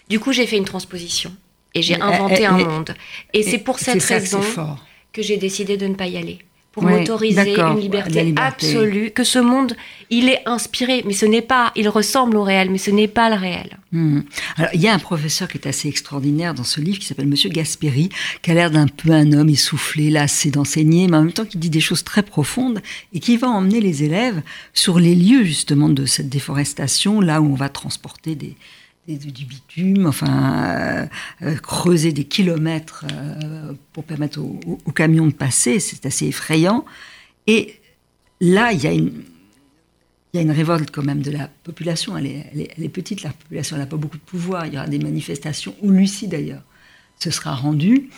Du 0.08 0.20
coup, 0.20 0.32
j'ai 0.32 0.46
fait 0.46 0.56
une 0.56 0.64
transposition 0.64 1.34
et 1.74 1.82
j'ai 1.82 2.00
inventé 2.00 2.46
un 2.46 2.58
monde. 2.58 2.94
Et, 3.32 3.42
c'est 3.42 3.58
pour 3.58 3.78
cette 3.78 4.02
raison 4.02 4.40
que 5.12 5.22
j'ai 5.22 5.36
décidé 5.36 5.76
de 5.76 5.86
ne 5.86 5.94
pas 5.94 6.06
y 6.06 6.16
aller 6.16 6.38
pour 6.72 6.84
m'autoriser 6.84 7.54
une 7.54 7.78
liberté, 7.78 8.34
absolue, 8.36 9.10
que 9.10 9.24
ce 9.24 9.38
monde, 9.38 9.76
il 10.08 10.28
est 10.30 10.40
inspiré, 10.46 11.02
mais 11.06 11.12
ce 11.12 11.26
n'est 11.26 11.42
pas, 11.42 11.70
il 11.76 11.88
ressemble 11.88 12.36
au 12.36 12.42
réel, 12.42 12.70
mais 12.70 12.78
ce 12.78 12.90
n'est 12.90 13.08
pas 13.08 13.28
le 13.28 13.36
réel. 13.36 13.78
Hmm. 13.92 14.20
Alors, 14.56 14.70
il 14.72 14.80
y 14.80 14.88
a 14.88 14.94
un 14.94 14.98
professeur 14.98 15.48
qui 15.48 15.58
est 15.58 15.68
assez 15.68 15.88
extraordinaire 15.88 16.54
dans 16.54 16.64
ce 16.64 16.80
livre, 16.80 16.98
qui 16.98 17.04
s'appelle 17.04 17.28
Monsieur 17.28 17.50
Gasperi, 17.50 18.08
qui 18.40 18.50
a 18.50 18.54
l'air 18.54 18.70
d'un 18.70 18.86
peu 18.86 19.10
un 19.10 19.32
homme 19.32 19.50
essoufflé, 19.50 20.08
lassé 20.08 20.50
d'enseigner, 20.50 21.08
mais 21.08 21.18
en 21.18 21.22
même 21.24 21.32
temps 21.32 21.44
qui 21.44 21.58
dit 21.58 21.70
des 21.70 21.80
choses 21.80 22.04
très 22.04 22.22
profondes, 22.22 22.80
et 23.12 23.20
qui 23.20 23.36
va 23.36 23.48
emmener 23.48 23.82
les 23.82 24.02
élèves 24.02 24.40
sur 24.72 24.98
les 24.98 25.14
lieux, 25.14 25.44
justement, 25.44 25.90
de 25.90 26.06
cette 26.06 26.30
déforestation, 26.30 27.20
là 27.20 27.42
où 27.42 27.52
on 27.52 27.54
va 27.54 27.68
transporter 27.68 28.34
des, 28.34 28.56
du 29.08 29.44
bitume, 29.44 30.06
enfin 30.06 31.08
euh, 31.42 31.46
euh, 31.46 31.56
creuser 31.56 32.12
des 32.12 32.24
kilomètres 32.24 33.04
euh, 33.12 33.72
pour 33.92 34.04
permettre 34.04 34.40
aux, 34.40 34.92
camions 34.92 35.26
de 35.26 35.32
passer, 35.32 35.80
c'est 35.80 36.06
assez 36.06 36.26
effrayant. 36.26 36.84
Et 37.46 37.74
là, 38.40 38.72
il 38.72 38.82
y 38.82 38.86
a 38.86 38.92
une, 38.92 40.50
révolte 40.50 40.90
quand 40.92 41.02
même 41.02 41.20
de 41.20 41.32
la 41.32 41.48
population. 41.64 42.16
Elle 42.16 42.26
est, 42.26 42.88
petite, 42.88 43.22
la 43.22 43.30
population 43.30 43.76
n'a 43.76 43.86
pas 43.86 43.96
beaucoup 43.96 44.18
de 44.18 44.22
pouvoir. 44.22 44.66
Il 44.66 44.74
y 44.74 44.76
aura 44.76 44.86
des 44.86 45.00
manifestations 45.00 45.74
où 45.82 45.90
Lucie 45.90 46.28
d'ailleurs 46.28 46.62
se 47.18 47.30
sera 47.30 47.54
rendue. 47.54 48.08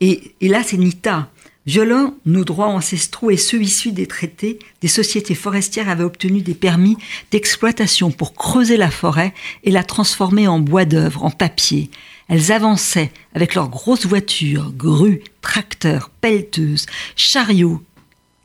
Et 0.00 0.34
là, 0.42 0.62
c'est 0.62 0.76
Nita 0.76 1.30
Violant 1.66 2.14
nos 2.26 2.44
droits 2.44 2.68
ancestraux 2.68 3.30
et 3.30 3.38
ceux 3.38 3.62
issus 3.62 3.92
des 3.92 4.06
traités, 4.06 4.58
des 4.82 4.88
sociétés 4.88 5.34
forestières 5.34 5.88
avaient 5.88 6.04
obtenu 6.04 6.42
des 6.42 6.54
permis 6.54 6.98
d'exploitation 7.30 8.10
pour 8.10 8.34
creuser 8.34 8.76
la 8.76 8.90
forêt 8.90 9.32
et 9.62 9.70
la 9.70 9.82
transformer 9.82 10.46
en 10.46 10.58
bois 10.58 10.84
d'œuvre, 10.84 11.24
en 11.24 11.30
papier. 11.30 11.90
Elles 12.28 12.52
avançaient 12.52 13.10
avec 13.34 13.54
leurs 13.54 13.70
grosses 13.70 14.04
voitures, 14.04 14.72
grues, 14.72 15.22
tracteurs, 15.40 16.10
pelleteuses, 16.20 16.84
chariots, 17.16 17.82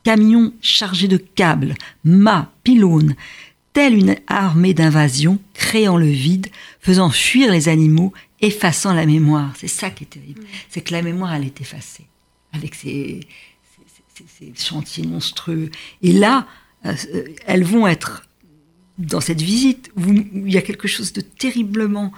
camions 0.05 0.53
chargés 0.61 1.09
de 1.09 1.17
câbles, 1.17 1.75
mâts, 2.05 2.49
pylônes, 2.63 3.15
telle 3.73 3.95
une 3.95 4.15
armée 4.27 4.73
d'invasion, 4.73 5.39
créant 5.53 5.97
le 5.97 6.07
vide, 6.07 6.47
faisant 6.79 7.09
fuir 7.09 7.51
les 7.51 7.67
animaux, 7.67 8.13
effaçant 8.39 8.93
la 8.93 9.05
mémoire. 9.05 9.51
C'est 9.57 9.67
ça 9.67 9.89
qui 9.89 10.05
est 10.05 10.07
terrible. 10.07 10.43
C'est 10.69 10.81
que 10.81 10.93
la 10.93 11.01
mémoire, 11.01 11.33
elle 11.33 11.43
est 11.43 11.59
effacée 11.59 12.05
avec 12.53 12.75
ces, 12.75 13.21
chantiers 14.55 15.05
monstrueux. 15.05 15.71
Et 16.01 16.11
là, 16.11 16.45
euh, 16.85 16.93
elles 17.45 17.63
vont 17.63 17.87
être 17.87 18.23
dans 18.97 19.21
cette 19.21 19.41
visite 19.41 19.91
où 19.95 20.11
il 20.11 20.51
y 20.51 20.57
a 20.57 20.61
quelque 20.61 20.87
chose 20.87 21.13
de 21.13 21.21
terriblement 21.21 22.11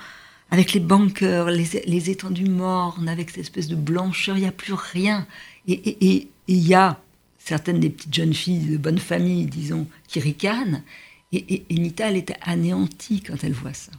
avec 0.50 0.74
les 0.74 0.80
banqueurs, 0.80 1.50
les, 1.50 2.10
étendues 2.10 2.50
mornes, 2.50 3.08
avec 3.08 3.30
cette 3.30 3.40
espèce 3.40 3.68
de 3.68 3.76
blancheur, 3.76 4.36
il 4.36 4.42
n'y 4.42 4.48
a 4.48 4.52
plus 4.52 4.74
rien. 4.74 5.26
Et 5.68 6.28
il 6.48 6.68
y 6.68 6.74
a 6.74 7.00
certaines 7.40 7.80
des 7.80 7.90
petites 7.90 8.14
jeunes 8.14 8.34
filles 8.34 8.66
de 8.66 8.78
bonne 8.78 9.00
famille, 9.00 9.46
disons, 9.46 9.88
qui 10.08 10.20
ricanent. 10.20 10.84
Et, 11.32 11.64
et 11.70 11.76
Nita, 11.76 12.10
elle 12.10 12.18
est 12.18 12.34
anéantie 12.42 13.22
quand 13.22 13.42
elle 13.44 13.54
voit 13.54 13.74
ça. 13.74 13.92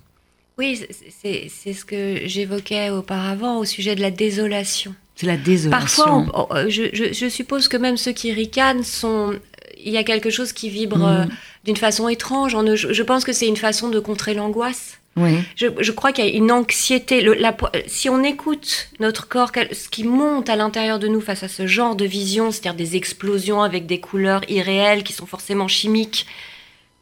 Oui, 0.58 0.78
c'est 1.22 1.72
ce 1.72 1.84
que 1.84 2.26
j'évoquais 2.26 2.90
auparavant 2.90 3.58
au 3.58 3.64
sujet 3.64 3.94
de 3.94 4.02
la 4.02 4.10
désolation. 4.10 4.94
C'est 5.16 5.26
la 5.26 5.36
désolation. 5.36 6.26
Parfois, 6.26 6.58
euh, 6.58 6.68
je, 6.68 7.28
suppose 7.28 7.68
que 7.68 7.76
même 7.76 7.96
ceux 7.96 8.12
qui 8.12 8.32
ricanent 8.32 8.84
sont. 8.84 9.38
Il 9.84 9.92
y 9.92 9.96
a 9.96 10.04
quelque 10.04 10.30
chose 10.30 10.52
qui 10.52 10.68
vibre 10.70 10.98
mm. 10.98 11.02
euh, 11.02 11.24
d'une 11.64 11.76
façon 11.76 12.08
étrange. 12.08 12.56
je, 12.74 13.02
pense 13.02 13.24
que 13.24 13.32
c'est 13.32 13.48
une 13.48 13.56
façon 13.56 13.88
de 13.88 13.98
contrer 13.98 14.34
l'angoisse. 14.34 14.98
Oui. 15.16 15.38
Je, 15.56 15.90
crois 15.90 16.12
qu'il 16.12 16.24
y 16.24 16.28
a 16.28 16.30
une 16.30 16.50
anxiété. 16.50 17.20
la, 17.20 17.54
si 17.86 18.08
on 18.08 18.22
écoute 18.22 18.88
notre 18.98 19.28
corps, 19.28 19.52
ce 19.72 19.88
qui 19.88 20.04
monte 20.04 20.48
à 20.48 20.56
l'intérieur 20.56 20.98
de 20.98 21.08
nous 21.08 21.20
face 21.20 21.42
à 21.42 21.48
ce 21.48 21.66
genre 21.66 21.96
de 21.96 22.06
vision, 22.06 22.50
c'est-à-dire 22.50 22.74
des 22.74 22.96
explosions 22.96 23.62
avec 23.62 23.84
des 23.84 24.00
couleurs 24.00 24.40
irréelles 24.48 25.02
qui 25.02 25.12
sont 25.12 25.26
forcément 25.26 25.68
chimiques, 25.68 26.26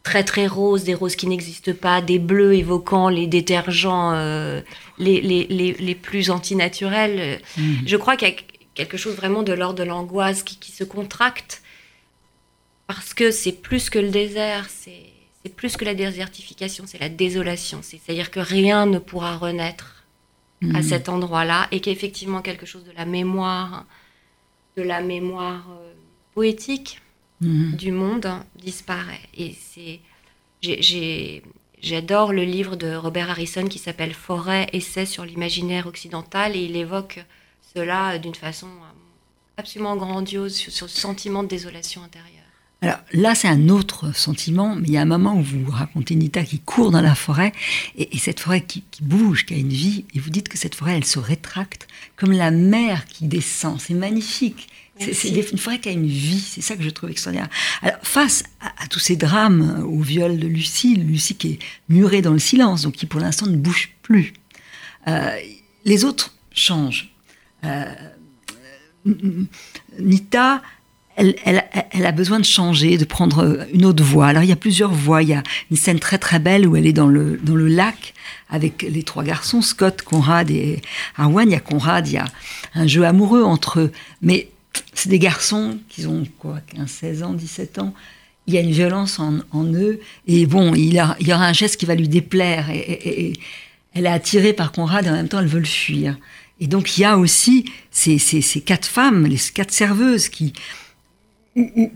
très 0.03 0.25
très 0.25 0.47
roses, 0.47 0.85
des 0.85 0.95
roses 0.95 1.17
qui 1.17 1.27
n'existent 1.27 1.73
pas, 1.75 2.01
des 2.01 2.19
bleus 2.19 2.55
évoquant 2.55 3.09
les 3.09 3.27
détergents 3.27 4.13
euh, 4.15 4.61
les, 4.99 5.21
les, 5.21 5.47
les, 5.47 5.73
les, 5.73 5.95
plus 5.95 6.31
antinaturels. 6.31 7.41
Mhm. 7.57 7.83
Je 7.87 7.97
crois 7.97 8.17
qu'il 8.17 8.29
y 8.29 8.33
a 8.33 8.37
quelque 8.75 8.97
chose 8.97 9.15
vraiment 9.15 9.43
de 9.43 9.53
l'ordre 9.53 9.79
de 9.79 9.85
l'angoisse 9.85 10.43
qui, 10.43 10.59
qui, 10.59 10.73
se 10.73 10.85
contracte 10.85 11.63
parce 12.87 13.15
que 13.15 13.31
c'est 13.31 13.53
plus 13.53 13.91
que 13.91 13.99
le 13.99 14.11
désert, 14.11 14.69
c'est 14.69 15.55
plus 15.55 15.77
que 15.77 15.85
la 15.85 15.95
désertification, 15.95 16.85
c'est 16.87 16.99
la 16.99 17.09
désolation. 17.09 17.81
C'est-à-dire 17.83 18.31
que 18.31 18.41
rien 18.41 18.87
ne 18.87 18.99
pourra 18.99 19.37
renaître 19.37 20.05
à 20.63 20.79
mhm. 20.79 20.83
cet 20.83 21.09
endroit-là 21.09 21.69
et 21.73 21.81
qu'effectivement 21.81 22.43
quelque 22.43 22.67
chose 22.67 22.85
de 22.85 22.93
la 22.97 23.05
mémoire, 23.05 23.87
de 24.77 24.83
la 24.83 25.01
mémoire 25.01 25.67
euh, 25.71 25.93
poétique 26.35 27.01
mhm. 27.41 27.77
du 27.77 27.93
monde 27.93 28.29
disparaît. 28.57 29.21
Et 29.37 29.55
c'est, 29.55 30.01
j'adore 31.83 32.33
le 32.33 32.45
livre 32.45 32.77
de 32.77 32.95
Robert 32.95 33.31
Harrison 33.31 33.67
qui 33.67 33.79
s'appelle 33.79 34.15
Forêt, 34.15 34.69
essai 34.73 35.07
sur 35.07 35.25
l'imaginaire 35.25 35.87
occidental 35.87 36.57
et 36.57 36.65
il 36.65 36.77
évoque 36.77 37.25
cela 37.75 38.19
d'une 38.19 38.35
façon 38.35 38.69
absolument 39.57 39.97
grandiose 39.97 40.55
sur, 40.55 40.87
le 40.87 40.91
sentiment 40.91 41.43
de 41.43 41.49
désolation 41.49 42.03
intérieure. 42.03 42.41
Alors 42.83 42.97
là, 43.13 43.35
c'est 43.35 43.49
un 43.49 43.69
autre 43.69 44.17
sentiment, 44.17 44.75
mais 44.75 44.89
il 44.89 44.95
y 44.95 44.97
a 44.97 45.03
un 45.03 45.07
moment 45.07 45.37
où 45.37 45.43
vous 45.43 45.71
racontez 45.71 46.15
Nita 46.15 46.43
qui 46.43 46.61
court 46.61 46.91
dans 46.91 47.03
la 47.03 47.15
forêt, 47.15 47.53
et, 47.97 48.17
cette 48.17 48.41
forêt 48.41 48.63
qui, 48.63 48.83
bouge, 49.03 49.45
qui 49.45 49.53
a 49.53 49.59
une 49.59 49.69
vie, 49.69 50.07
et 50.15 50.19
vous 50.19 50.31
dites 50.31 50.49
que 50.49 50.57
cette 50.57 50.75
forêt, 50.75 50.97
elle 50.97 51.05
se 51.05 51.19
rétracte 51.19 51.89
comme 52.17 52.33
la 52.33 52.51
mer 52.51 53.05
qui 53.05 53.27
descend. 53.27 53.79
C'est 53.79 53.93
magnifique. 53.93 54.69
C'est 55.01 55.29
une 55.29 55.59
forêt 55.59 55.79
qui 55.79 55.89
a 55.89 55.93
une 55.93 56.07
vie, 56.07 56.41
c'est 56.41 56.61
ça 56.61 56.77
que 56.77 56.83
je 56.83 56.91
trouve 56.91 57.11
extraordinaire. 57.11 57.49
Alors, 57.81 57.99
face 58.03 58.45
à, 58.61 58.87
tous 58.89 58.99
ces 58.99 59.17
drames, 59.17 59.83
au 59.89 60.01
viol 60.01 60.39
de 60.39 60.47
Lucie, 60.47 60.95
Lucie 60.97 61.37
qui 61.37 61.53
est 61.53 61.59
murée 61.89 62.21
dans 62.21 62.33
le 62.33 62.39
silence, 62.39 62.83
donc 62.83 62.95
qui 62.95 63.07
pour 63.07 63.21
l'instant 63.21 63.47
ne 63.47 63.57
bouge 63.57 63.91
plus, 64.03 64.35
euh, 65.09 65.31
les 65.85 66.05
autres 66.05 66.35
changent. 66.53 67.15
Euh, 67.65 67.85
Nita, 69.99 70.63
elle, 71.17 72.07
a 72.07 72.13
besoin 72.13 72.39
de 72.39 72.45
changer, 72.45 72.99
de 72.99 73.05
prendre 73.05 73.67
une 73.73 73.85
autre 73.85 74.05
voie. 74.05 74.27
Alors 74.27 74.43
il 74.43 74.49
y 74.49 74.53
a 74.53 74.57
plusieurs 74.57 74.93
voies. 74.93 75.23
Il 75.23 75.31
y 75.31 75.35
a 75.35 75.43
une 75.71 75.77
scène 75.77 75.99
très 75.99 76.19
très 76.19 76.39
belle 76.39 76.67
où 76.67 76.77
elle 76.77 76.87
est 76.87 76.93
dans 76.93 77.09
le, 77.09 77.39
dans 77.43 77.55
le 77.55 77.69
lac 77.69 78.15
avec 78.49 78.83
les 78.83 79.03
trois 79.03 79.25
garçons, 79.25 79.63
Scott, 79.63 80.03
Conrad 80.03 80.51
et 80.51 80.81
Arwan. 81.17 81.49
Il 81.49 81.53
y 81.53 81.57
a 81.57 81.61
Conrad, 81.61 82.09
il 82.09 82.15
y 82.15 82.19
a 82.19 82.27
un 82.75 82.87
jeu 82.87 83.05
amoureux 83.05 83.43
entre 83.43 83.81
eux. 83.81 83.93
Mais 84.23 84.49
c'est 84.95 85.09
des 85.09 85.19
garçons 85.19 85.79
qui 85.89 86.07
ont 86.07 86.25
quoi, 86.39 86.61
15, 86.75 86.89
16 86.89 87.23
ans, 87.23 87.33
17 87.33 87.79
ans. 87.79 87.95
Il 88.47 88.55
y 88.55 88.59
a 88.59 88.61
une 88.61 88.73
violence 88.73 89.19
en, 89.19 89.65
eux. 89.75 90.01
Et 90.27 90.47
bon, 90.47 90.75
il, 90.75 90.95
y 90.95 91.01
aura 91.33 91.47
un 91.47 91.53
geste 91.53 91.79
qui 91.79 91.87
va 91.87 91.95
lui 91.95 92.09
déplaire. 92.09 92.71
Et, 92.71 93.35
elle 93.95 94.07
est 94.07 94.11
attirée 94.11 94.53
par 94.53 94.73
Conrad 94.73 95.05
et 95.07 95.11
en 95.11 95.15
même 95.15 95.29
temps 95.29 95.41
elle 95.41 95.47
veut 95.47 95.59
le 95.59 95.65
fuir. 95.65 96.17
Et 96.61 96.67
donc 96.67 96.97
il 96.97 97.01
y 97.01 97.05
a 97.05 97.19
aussi 97.19 97.65
ces, 97.91 98.19
ces, 98.19 98.61
quatre 98.61 98.87
femmes, 98.87 99.27
les 99.27 99.39
quatre 99.53 99.73
serveuses 99.73 100.29
qui, 100.29 100.53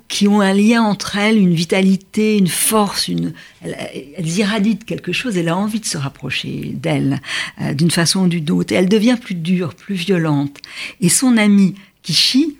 qui 0.09 0.27
ont 0.27 0.41
un 0.41 0.55
lien 0.55 0.83
entre 0.83 1.17
elles, 1.17 1.39
une 1.39 1.55
vitalité, 1.55 2.37
une 2.37 2.49
force, 2.49 3.09
une, 3.09 3.33
elles, 3.63 4.39
irradient 4.39 4.79
quelque 4.85 5.13
chose, 5.13 5.37
elle 5.37 5.49
a 5.49 5.57
envie 5.57 5.81
de 5.81 5.85
se 5.85 5.99
rapprocher 5.99 6.73
d'elle 6.75 7.21
euh, 7.61 7.75
d'une 7.75 7.91
façon 7.91 8.25
ou 8.25 8.29
d'une 8.29 8.51
autre. 8.51 8.73
Et 8.73 8.77
elle 8.77 8.89
devient 8.89 9.19
plus 9.21 9.37
dure, 9.37 9.75
plus 9.75 9.95
violente. 9.95 10.59
Et 11.01 11.09
son 11.09 11.37
amie 11.37 11.75
Kishi, 12.03 12.57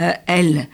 euh, 0.00 0.12
elle, 0.26 0.68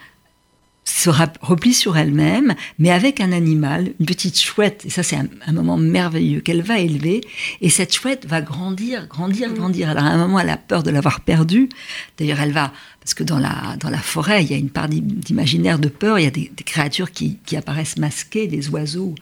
se 0.83 1.09
replie 1.41 1.73
sur 1.73 1.97
elle-même, 1.97 2.55
mais 2.79 2.91
avec 2.91 3.21
un 3.21 3.31
animal, 3.31 3.93
une 3.99 4.05
petite 4.05 4.39
chouette, 4.39 4.83
et 4.85 4.89
ça 4.89 5.03
c'est 5.03 5.15
un, 5.15 5.51
moment 5.51 5.77
merveilleux 5.77 6.41
qu'elle 6.41 6.61
va 6.61 6.79
élever, 6.79 7.21
et 7.61 7.69
cette 7.69 7.93
chouette 7.93 8.25
va 8.27 8.41
grandir, 8.41 9.07
grandir, 9.07 9.49
mm. 9.49 9.53
grandir. 9.53 9.89
Alors 9.89 10.03
à 10.03 10.07
un 10.07 10.17
moment, 10.17 10.39
elle 10.39 10.49
a 10.49 10.57
peur 10.57 10.83
de 10.83 10.89
l'avoir 10.89 11.21
perdue. 11.21 11.69
D'ailleurs, 12.17 12.39
elle 12.41 12.51
va, 12.51 12.73
parce 12.99 13.13
que 13.13 13.23
dans 13.23 13.39
la, 13.39 13.75
dans 13.79 13.89
la 13.89 13.99
forêt, 13.99 14.43
il 14.43 14.51
y 14.51 14.53
a 14.53 14.57
une 14.57 14.69
part 14.69 14.89
d'imaginaire 14.89 15.79
de 15.79 15.87
peur, 15.87 16.19
il 16.19 16.23
y 16.23 16.27
a 16.27 16.31
des, 16.31 16.51
créatures 16.65 17.11
qui, 17.11 17.37
qui, 17.45 17.55
apparaissent 17.57 17.97
masquées, 17.97 18.47
des 18.47 18.69
oiseaux 18.69 19.15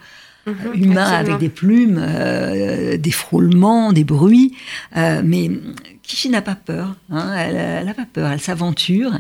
mm-hmm, 0.48 0.52
euh, 0.66 0.74
humains 0.74 1.12
avec 1.12 1.38
des 1.38 1.50
plumes, 1.50 2.00
euh, 2.02 2.98
des 2.98 3.12
frôlements, 3.12 3.92
des 3.92 4.04
bruits, 4.04 4.56
euh, 4.96 5.22
mais 5.24 5.52
Kishi 6.04 6.30
n'a 6.30 6.42
pas 6.42 6.56
peur, 6.56 6.96
hein, 7.12 7.34
elle 7.38 7.86
n'a 7.86 7.94
pas 7.94 8.08
peur, 8.12 8.32
elle 8.32 8.42
s'aventure. 8.42 9.12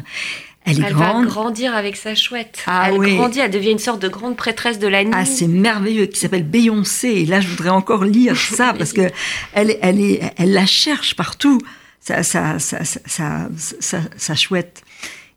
Elle, 0.69 0.83
elle 0.85 0.93
va 0.93 1.21
grandir 1.25 1.75
avec 1.75 1.95
sa 1.95 2.15
chouette. 2.15 2.63
Ah, 2.67 2.89
elle 2.91 2.97
grandit, 3.15 3.39
elle 3.39 3.51
devient 3.51 3.71
une 3.71 3.79
sorte 3.79 4.01
de 4.01 4.07
grande 4.07 4.35
prêtresse 4.35 4.79
de 4.79 4.87
la 4.87 5.03
nuit. 5.03 5.13
Ah, 5.15 5.25
c'est 5.25 5.47
merveilleux, 5.47 6.05
qui 6.05 6.19
s'appelle 6.19 6.43
Beyoncé. 6.43 7.07
Et 7.07 7.25
là, 7.25 7.41
je 7.41 7.47
voudrais 7.47 7.69
encore 7.69 8.05
lire 8.05 8.37
ça 8.37 8.73
parce 8.77 8.93
que 8.93 9.09
elle, 9.53 9.77
elle, 9.81 9.99
est, 9.99 10.33
elle 10.37 10.53
la 10.53 10.65
cherche 10.65 11.15
partout, 11.15 11.59
sa, 11.99 12.23
sa, 12.23 12.59
sa, 12.59 13.49
sa 13.79 14.35
chouette. 14.35 14.83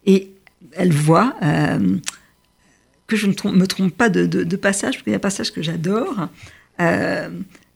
Et 0.07 0.31
elle 0.73 0.93
voit 0.93 1.35
euh, 1.43 1.97
que 3.07 3.17
je 3.17 3.27
ne 3.27 3.33
me 3.53 3.67
trompe 3.67 3.95
pas 3.95 4.09
de, 4.09 4.27
de, 4.27 4.57
passage, 4.57 4.95
parce 4.95 5.03
qu'il 5.03 5.13
y 5.13 5.15
a 5.15 5.17
un 5.17 5.21
passage 5.21 5.53
que 5.53 5.63
j'adore. 5.63 6.29
Euh, 6.81 7.29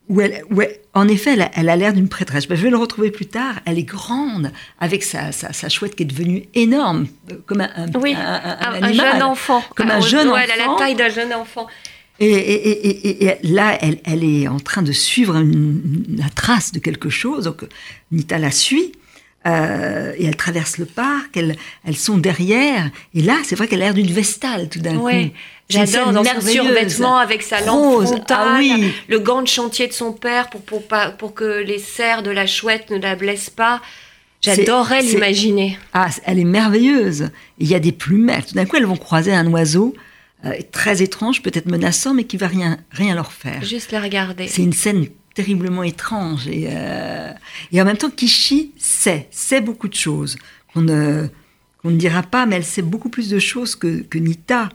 où 0.08 0.20
elle, 0.20 0.44
en 0.94 1.08
effet, 1.08 1.36
elle 1.54 1.68
a 1.68 1.76
l'air 1.76 1.92
d'une 1.92 2.08
prêtresse. 2.08 2.46
Ben, 2.46 2.56
je 2.56 2.62
vais 2.62 2.70
le 2.70 2.76
retrouver 2.76 3.10
plus 3.10 3.26
tard. 3.26 3.56
Elle 3.64 3.78
est 3.78 3.82
grande, 3.82 4.52
avec 4.78 5.02
sa, 5.02 5.32
sa, 5.32 5.68
chouette 5.68 5.94
qui 5.96 6.04
est 6.04 6.06
devenue 6.06 6.44
énorme, 6.54 7.06
comme 7.46 7.60
un, 7.60 7.70
un, 7.76 8.00
oui, 8.00 8.14
un, 8.14 8.92
jeune 8.92 9.22
enfant. 9.22 9.62
Comme 9.74 9.90
un 9.90 10.00
jeune 10.00 10.28
enfant. 10.28 10.38
Elle 10.38 10.50
a 10.52 10.66
la 10.66 10.76
taille 10.78 10.94
d'un 10.94 11.08
jeune 11.08 11.34
enfant. 11.34 11.66
Et, 12.18 12.32
et, 12.32 13.24
et, 13.26 13.36
là, 13.42 13.76
elle, 13.82 13.98
elle, 14.04 14.24
est 14.24 14.48
en 14.48 14.58
train 14.58 14.82
de 14.82 14.92
suivre 14.92 15.38
la 16.16 16.30
trace 16.30 16.72
de 16.72 16.78
quelque 16.78 17.10
chose. 17.10 17.44
Donc, 17.44 17.64
Nita 18.10 18.38
la 18.38 18.50
suit. 18.50 18.92
Euh, 19.46 20.12
et 20.18 20.24
elle 20.24 20.36
traverse 20.36 20.78
le 20.78 20.86
parc, 20.86 21.36
elles, 21.36 21.56
elles 21.86 21.96
sont 21.96 22.18
derrière. 22.18 22.90
Et 23.14 23.22
là, 23.22 23.36
c'est 23.44 23.54
vrai 23.54 23.68
qu'elle 23.68 23.82
a 23.82 23.86
l'air 23.86 23.94
d'une 23.94 24.10
vestale 24.10 24.68
tout 24.68 24.80
d'un 24.80 24.98
coup. 24.98 25.08
J'adore 25.68 26.12
dans 26.12 26.24
son 26.24 26.40
survêtement 26.40 27.18
avec 27.18 27.42
sa 27.42 27.60
lampe 27.60 28.04
frontale, 28.04 28.64
ah 28.70 28.76
le 29.08 29.18
gant 29.18 29.42
de 29.42 29.48
chantier 29.48 29.88
de 29.88 29.92
son 29.92 30.12
père 30.12 30.48
pour, 30.48 30.62
pour, 30.62 30.86
pas, 30.86 31.10
pour 31.10 31.34
que 31.34 31.62
les 31.62 31.78
serres 31.78 32.22
de 32.22 32.30
la 32.30 32.46
chouette 32.46 32.90
ne 32.90 32.98
la 32.98 33.16
blessent 33.16 33.50
pas. 33.50 33.80
J'adorerais 34.42 35.02
l'imaginer. 35.02 35.78
Ah, 35.92 36.08
elle 36.24 36.38
est 36.38 36.44
merveilleuse. 36.44 37.30
Il 37.58 37.66
y 37.68 37.74
a 37.74 37.80
des 37.80 37.92
plumelles. 37.92 38.44
Tout 38.44 38.54
d'un 38.54 38.64
coup, 38.64 38.76
elles 38.76 38.86
vont 38.86 38.96
croiser 38.96 39.32
un 39.32 39.46
oiseau 39.48 39.94
euh, 40.44 40.52
très 40.70 41.02
étrange, 41.02 41.42
peut-être 41.42 41.66
menaçant, 41.66 42.14
mais 42.14 42.24
qui 42.24 42.36
va 42.36 42.46
rien, 42.46 42.78
rien 42.92 43.14
leur 43.14 43.32
faire. 43.32 43.64
Juste 43.64 43.90
la 43.90 44.00
regarder. 44.00 44.46
C'est 44.46 44.62
une 44.62 44.72
scène 44.72 45.06
terriblement 45.36 45.82
étrange. 45.84 46.48
Et, 46.48 46.66
euh, 46.70 47.30
et 47.70 47.80
en 47.80 47.84
même 47.84 47.98
temps, 47.98 48.10
Kishi 48.10 48.72
sait, 48.78 49.28
sait 49.30 49.60
beaucoup 49.60 49.86
de 49.86 49.94
choses 49.94 50.36
qu'on 50.72 50.80
ne, 50.80 51.28
ne 51.84 51.96
dira 51.96 52.22
pas, 52.22 52.46
mais 52.46 52.56
elle 52.56 52.64
sait 52.64 52.82
beaucoup 52.82 53.10
plus 53.10 53.28
de 53.28 53.38
choses 53.38 53.76
que, 53.76 54.00
que 54.02 54.18
Nita. 54.18 54.70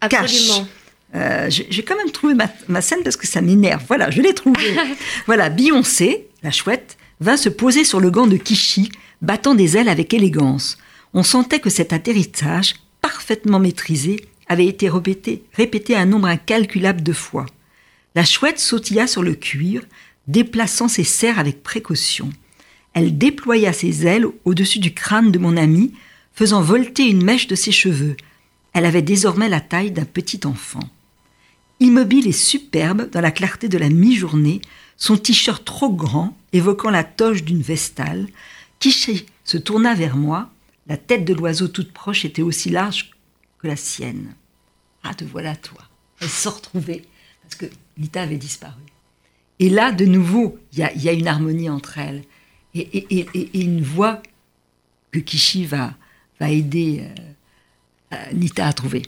Absolument. 0.00 0.66
Euh, 1.14 1.48
j'ai 1.48 1.82
quand 1.82 1.96
même 1.96 2.10
trouvé 2.10 2.34
ma, 2.34 2.80
scène 2.80 3.02
parce 3.04 3.16
que 3.16 3.28
ça 3.28 3.40
m'énerve. 3.40 3.84
Voilà, 3.86 4.10
je 4.10 4.20
l'ai 4.20 4.34
trouvée. 4.34 4.74
voilà, 5.26 5.50
Beyoncé, 5.50 6.26
la 6.42 6.50
chouette, 6.50 6.96
va 7.20 7.36
se 7.36 7.48
poser 7.48 7.84
sur 7.84 8.00
le 8.00 8.10
gant 8.10 8.26
de 8.26 8.36
Kishi, 8.36 8.90
battant 9.20 9.54
des 9.54 9.76
ailes 9.76 9.88
avec 9.88 10.12
élégance. 10.12 10.78
On 11.14 11.22
sentait 11.22 11.60
que 11.60 11.70
cet 11.70 11.92
atterrissage, 11.92 12.74
parfaitement 13.00 13.60
maîtrisé, 13.60 14.16
avait 14.48 14.66
été 14.66 14.88
répété, 14.88 15.44
répété 15.52 15.94
un 15.94 16.06
nombre 16.06 16.26
incalculable 16.26 17.02
de 17.02 17.12
fois. 17.12 17.46
La 18.14 18.24
chouette 18.24 18.58
sautilla 18.58 19.06
sur 19.06 19.22
le 19.22 19.34
cuir, 19.34 19.82
déplaçant 20.28 20.88
ses 20.88 21.04
serres 21.04 21.38
avec 21.38 21.62
précaution. 21.62 22.30
Elle 22.92 23.16
déploya 23.16 23.72
ses 23.72 24.06
ailes 24.06 24.26
au-dessus 24.44 24.78
du 24.78 24.92
crâne 24.92 25.32
de 25.32 25.38
mon 25.38 25.56
ami, 25.56 25.94
faisant 26.34 26.62
volter 26.62 27.08
une 27.08 27.24
mèche 27.24 27.46
de 27.46 27.54
ses 27.54 27.72
cheveux. 27.72 28.16
Elle 28.72 28.84
avait 28.84 29.02
désormais 29.02 29.48
la 29.48 29.60
taille 29.60 29.90
d'un 29.90 30.04
petit 30.04 30.40
enfant. 30.44 30.88
Immobile 31.80 32.28
et 32.28 32.32
superbe 32.32 33.10
dans 33.10 33.20
la 33.20 33.30
clarté 33.30 33.68
de 33.68 33.78
la 33.78 33.88
mi-journée, 33.88 34.60
son 34.96 35.16
t-shirt 35.16 35.64
trop 35.64 35.90
grand, 35.90 36.36
évoquant 36.52 36.90
la 36.90 37.04
toge 37.04 37.44
d'une 37.44 37.62
vestale, 37.62 38.28
Kiché 38.78 39.26
se 39.44 39.58
tourna 39.58 39.94
vers 39.94 40.16
moi. 40.16 40.50
La 40.86 40.96
tête 40.96 41.24
de 41.24 41.34
l'oiseau 41.34 41.68
toute 41.68 41.92
proche 41.92 42.24
était 42.24 42.42
aussi 42.42 42.68
large 42.68 43.10
que 43.58 43.68
la 43.68 43.76
sienne. 43.76 44.34
Ah, 45.02 45.14
te 45.14 45.24
voilà 45.24 45.56
toi. 45.56 45.80
Elle 46.20 46.28
se 46.28 46.48
retrouvée, 46.48 47.04
parce 47.42 47.54
que 47.54 47.66
Lita 48.02 48.22
avait 48.22 48.36
disparu. 48.36 48.82
Et 49.60 49.70
là, 49.70 49.92
de 49.92 50.04
nouveau, 50.04 50.58
il 50.72 50.80
y, 50.80 51.08
a, 51.08 51.12
une 51.12 51.28
harmonie 51.28 51.70
entre 51.70 51.98
elles. 51.98 52.24
Et, 52.74 53.28
une 53.54 53.80
voix 53.80 54.20
que 55.12 55.20
Kishi 55.20 55.66
va, 55.66 55.94
aider 56.40 57.04
euh, 58.12 58.16
Nita 58.34 58.66
a 58.66 58.72
trouvé. 58.72 59.02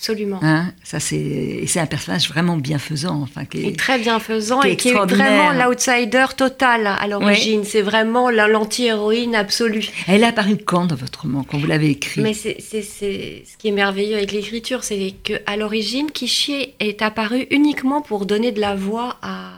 Absolument. 0.00 0.38
Hein 0.40 0.72
ça 0.82 0.98
c'est 0.98 1.64
c'est 1.66 1.78
un 1.78 1.84
personnage 1.84 2.26
vraiment 2.30 2.56
bienfaisant, 2.56 3.20
enfin 3.20 3.44
qui 3.44 3.66
est, 3.66 3.78
très 3.78 3.98
bienfaisant 3.98 4.62
et 4.62 4.74
qui 4.74 4.88
est 4.88 4.94
vraiment 4.94 5.52
l'outsider 5.52 6.24
total 6.34 6.86
à 6.86 7.06
l'origine. 7.06 7.64
C'est 7.64 7.82
vraiment 7.82 8.30
l'anti-héroïne 8.30 9.34
absolue. 9.34 9.84
Elle 10.08 10.22
est 10.22 10.26
apparue 10.26 10.56
quand 10.56 10.86
dans 10.86 10.94
votre 10.94 11.20
roman 11.20 11.44
quand 11.44 11.58
vous 11.58 11.66
l'avez 11.66 11.90
écrit? 11.90 12.22
Mais 12.22 12.32
c'est 12.32 12.60
ce 12.62 13.56
qui 13.58 13.68
est 13.68 13.72
merveilleux 13.72 14.16
avec 14.16 14.32
l'écriture, 14.32 14.84
c'est 14.84 15.14
que 15.22 15.34
à 15.44 15.58
l'origine, 15.58 16.10
Kishi 16.10 16.72
est 16.80 17.02
apparue 17.02 17.46
uniquement 17.50 18.00
pour 18.00 18.24
donner 18.24 18.52
de 18.52 18.60
la 18.60 18.74
voix 18.74 19.18
à 19.20 19.50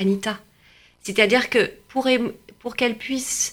Anita. 0.00 0.38
C'est-à-dire 1.02 1.50
que 1.50 1.70
pour 1.88 2.08
pour 2.58 2.74
qu'elle 2.74 2.96
puisse 2.96 3.52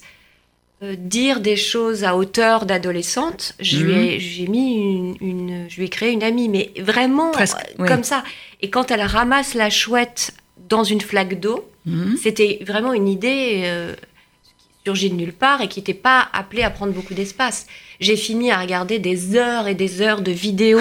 dire 0.81 1.41
des 1.41 1.55
choses 1.55 2.03
à 2.03 2.15
hauteur 2.15 2.65
d'adolescente, 2.65 3.53
je 3.59 3.77
lui 3.77 3.93
ai, 3.93 4.13
mhm. 4.15 4.19
j'ai 4.19 4.47
mis 4.47 5.15
une, 5.21 5.65
je 5.69 5.77
lui 5.77 5.85
ai 5.85 5.89
créé 5.89 6.11
une 6.11 6.23
amie, 6.23 6.49
mais 6.49 6.71
vraiment 6.79 7.31
euh, 7.39 7.85
comme 7.85 8.03
ça. 8.03 8.23
Et 8.61 8.69
quand 8.69 8.89
elle 8.89 9.01
ramasse 9.01 9.53
la 9.53 9.69
chouette 9.69 10.33
dans 10.69 10.83
une 10.83 11.01
flaque 11.01 11.39
d'eau, 11.39 11.69
mhm. 11.85 12.17
c'était 12.21 12.59
vraiment 12.65 12.93
une 12.93 13.07
idée. 13.07 13.61
Euh, 13.65 13.95
surgi 14.83 15.11
de 15.11 15.15
nulle 15.15 15.33
part 15.33 15.61
et 15.61 15.67
qui 15.67 15.79
n'était 15.79 15.93
pas 15.93 16.27
appelé 16.33 16.63
à 16.63 16.71
prendre 16.71 16.91
beaucoup 16.91 17.13
d'espace. 17.13 17.67
J'ai 17.99 18.15
fini 18.15 18.51
à 18.51 18.59
regarder 18.59 18.97
des 18.97 19.35
heures 19.35 19.67
et 19.67 19.75
des 19.75 20.01
heures 20.01 20.21
de 20.21 20.31
vidéos 20.31 20.79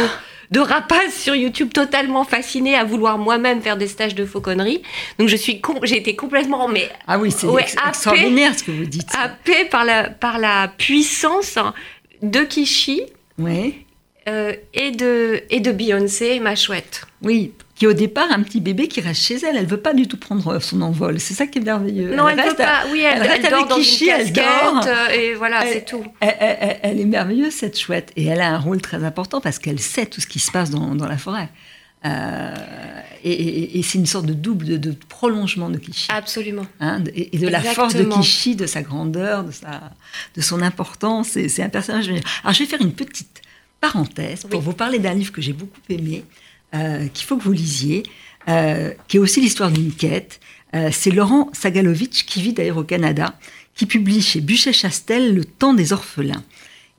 de 0.51 0.61
rapaces 0.61 1.15
sur 1.15 1.35
YouTube, 1.35 1.73
totalement 1.73 2.25
fascinée 2.25 2.75
à 2.75 2.85
vouloir 2.85 3.19
moi-même 3.19 3.63
faire 3.63 3.77
des 3.77 3.87
stages 3.87 4.15
de 4.15 4.25
fauconnerie. 4.25 4.83
Donc 5.19 5.29
je 5.29 5.37
suis, 5.37 5.61
j'ai 5.85 5.97
été 5.97 6.17
complètement, 6.17 6.69
mais 6.69 6.89
ah 7.07 7.19
oui, 7.19 7.31
c'est 7.31 7.47
extraordinaire 7.47 8.59
ce 8.59 8.65
que 8.65 8.73
vous 8.73 8.85
dites. 8.85 9.09
Happée 9.17 9.65
par 9.67 9.85
la 9.85 10.11
par 10.11 10.39
la 10.39 10.69
puissance 10.69 11.59
de 12.23 12.41
Kishi. 12.41 13.03
Oui. 13.39 13.87
Euh, 14.29 14.55
et 14.75 14.91
de 14.91 15.43
et 15.51 15.61
de 15.61 15.73
Beyoncé, 15.73 16.41
ma 16.41 16.55
chouette. 16.55 17.03
Oui, 17.23 17.53
qui 17.81 17.87
au 17.87 17.95
départ 17.95 18.31
un 18.31 18.43
petit 18.43 18.61
bébé 18.61 18.89
qui 18.89 19.01
reste 19.01 19.23
chez 19.23 19.37
elle. 19.37 19.57
Elle 19.57 19.65
veut 19.65 19.81
pas 19.81 19.95
du 19.95 20.07
tout 20.07 20.19
prendre 20.19 20.59
son 20.59 20.83
envol. 20.83 21.19
C'est 21.19 21.33
ça 21.33 21.47
qui 21.47 21.61
est 21.61 21.63
merveilleux. 21.63 22.15
Non, 22.15 22.29
elle, 22.29 22.37
ne 22.37 22.43
veut 22.43 22.55
pas. 22.55 22.83
Oui, 22.93 23.01
elle, 23.01 23.23
elle, 23.23 23.51
dort 23.51 23.69
dans 23.69 23.77
Kishi, 23.77 24.05
une 24.05 24.11
casquette, 24.11 24.37
elle 24.37 24.75
dort. 24.75 24.87
Euh, 24.87 25.09
et 25.09 25.35
voilà, 25.35 25.63
c'est 25.65 25.87
tout. 25.87 26.05
Elle, 26.21 27.01
est 27.01 27.05
merveilleuse 27.07 27.55
cette 27.55 27.79
chouette 27.79 28.13
et 28.17 28.27
elle 28.27 28.43
a 28.43 28.53
un 28.53 28.59
rôle 28.59 28.83
très 28.83 29.03
important 29.03 29.41
parce 29.41 29.59
qu'elle 29.59 29.81
sait 29.81 30.05
tout 30.05 30.21
ce 30.21 30.27
qui 30.27 30.41
se 30.41 30.51
passe 30.51 30.69
dans, 30.69 30.95
dans 30.95 31.07
la 31.07 31.17
forêt. 31.17 31.49
Euh, 32.05 32.55
et, 33.25 33.83
c'est 33.83 33.97
une 33.97 34.05
sorte 34.05 34.27
de 34.27 34.35
double, 34.35 34.79
de, 34.79 34.95
prolongement 35.09 35.71
de 35.71 35.79
Kishi. 35.79 36.09
Absolument. 36.11 36.67
Hein, 36.81 37.03
et, 37.15 37.39
de 37.39 37.49
la 37.49 37.63
force 37.63 37.95
de 37.95 38.05
Kishi, 38.05 38.57
de 38.57 38.67
sa 38.67 38.83
grandeur, 38.83 39.43
de, 39.43 39.53
sa, 39.53 39.91
de 40.37 40.41
son 40.43 40.61
importance. 40.61 41.29
C'est 41.31 41.63
un 41.63 41.71
personnage. 41.71 42.11
Alors 42.45 42.53
je 42.53 42.59
vais 42.59 42.67
faire 42.67 42.83
une 42.83 42.93
petite 42.93 43.41
parenthèse 43.81 44.45
pour 44.51 44.61
vous 44.61 44.75
parler 44.75 44.99
d'un 44.99 45.15
livre 45.15 45.33
que 45.33 45.41
j'ai 45.41 45.55
beaucoup 45.55 45.81
aimé, 45.89 46.25
euh, 46.75 47.09
qu'il 47.09 47.27
faut 47.27 47.37
que 47.37 47.43
vous 47.43 47.53
lisiez, 47.53 48.05
euh, 48.49 48.93
qui 49.09 49.17
est 49.17 49.21
aussi 49.21 49.41
l'histoire 49.41 49.71
d'une 49.71 49.93
quête. 49.93 50.41
Euh, 50.75 50.91
c'est 50.93 51.11
Laurent 51.11 51.51
Sagalovitch, 51.53 52.25
qui 52.25 52.41
vit 52.41 52.53
d'ailleurs 52.53 52.77
au 52.77 52.85
Canada, 52.85 53.35
qui 53.75 53.87
publie 53.87 54.23
chez 54.23 54.41
Buchet-Chastel 54.41 55.35
Le 55.35 55.45
temps 55.45 55.75
des 55.75 55.93
orphelins. 55.93 56.45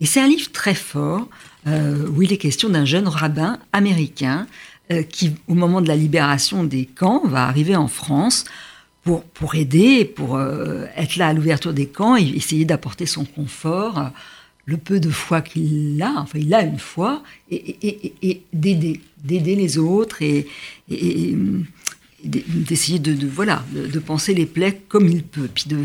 Et 0.02 0.06
c'est 0.06 0.20
un 0.20 0.28
livre 0.28 0.52
très 0.52 0.76
fort, 0.76 1.28
où 1.68 2.24
il 2.24 2.34
est 2.34 2.38
question 2.38 2.70
d'un 2.70 2.86
jeune 2.86 3.08
rabbin 3.08 3.60
américain 3.72 4.48
qui, 5.12 5.36
au 5.48 5.54
moment 5.54 5.80
de 5.80 5.88
la 5.88 5.96
libération 5.96 6.64
des 6.64 6.86
camps, 6.86 7.22
va 7.24 7.44
arriver 7.44 7.76
en 7.76 7.88
France 7.88 8.46
pour, 9.04 9.24
pour 9.24 9.54
aider, 9.54 10.06
pour 10.06 10.42
être 10.42 11.18
là 11.18 11.28
à 11.28 11.34
l'ouverture 11.34 11.72
des 11.72 11.86
camps 11.86 12.18
et 12.18 12.28
essayer 12.30 12.66
d'apporter 12.66 13.06
son 13.06 13.26
confort 13.26 14.10
le 14.72 14.78
peu 14.78 15.00
de 15.00 15.10
foi 15.10 15.42
qu'il 15.42 16.02
a, 16.02 16.14
enfin 16.18 16.40
il 16.40 16.54
a 16.54 16.64
une 16.64 16.80
foi, 16.80 17.24
et, 17.52 18.42
d'aider, 18.54 19.02
d'aider 19.24 19.56
les 19.56 19.78
autres 19.78 20.22
et, 20.22 20.48
d'essayer 22.24 23.00
de, 23.00 23.28
voilà, 23.28 23.66
de, 23.74 24.00
penser 24.00 24.34
les 24.34 24.46
plaies 24.46 24.82
comme 24.88 25.08
il 25.08 25.24
peut, 25.24 25.50
puis 25.54 25.66
de 25.68 25.78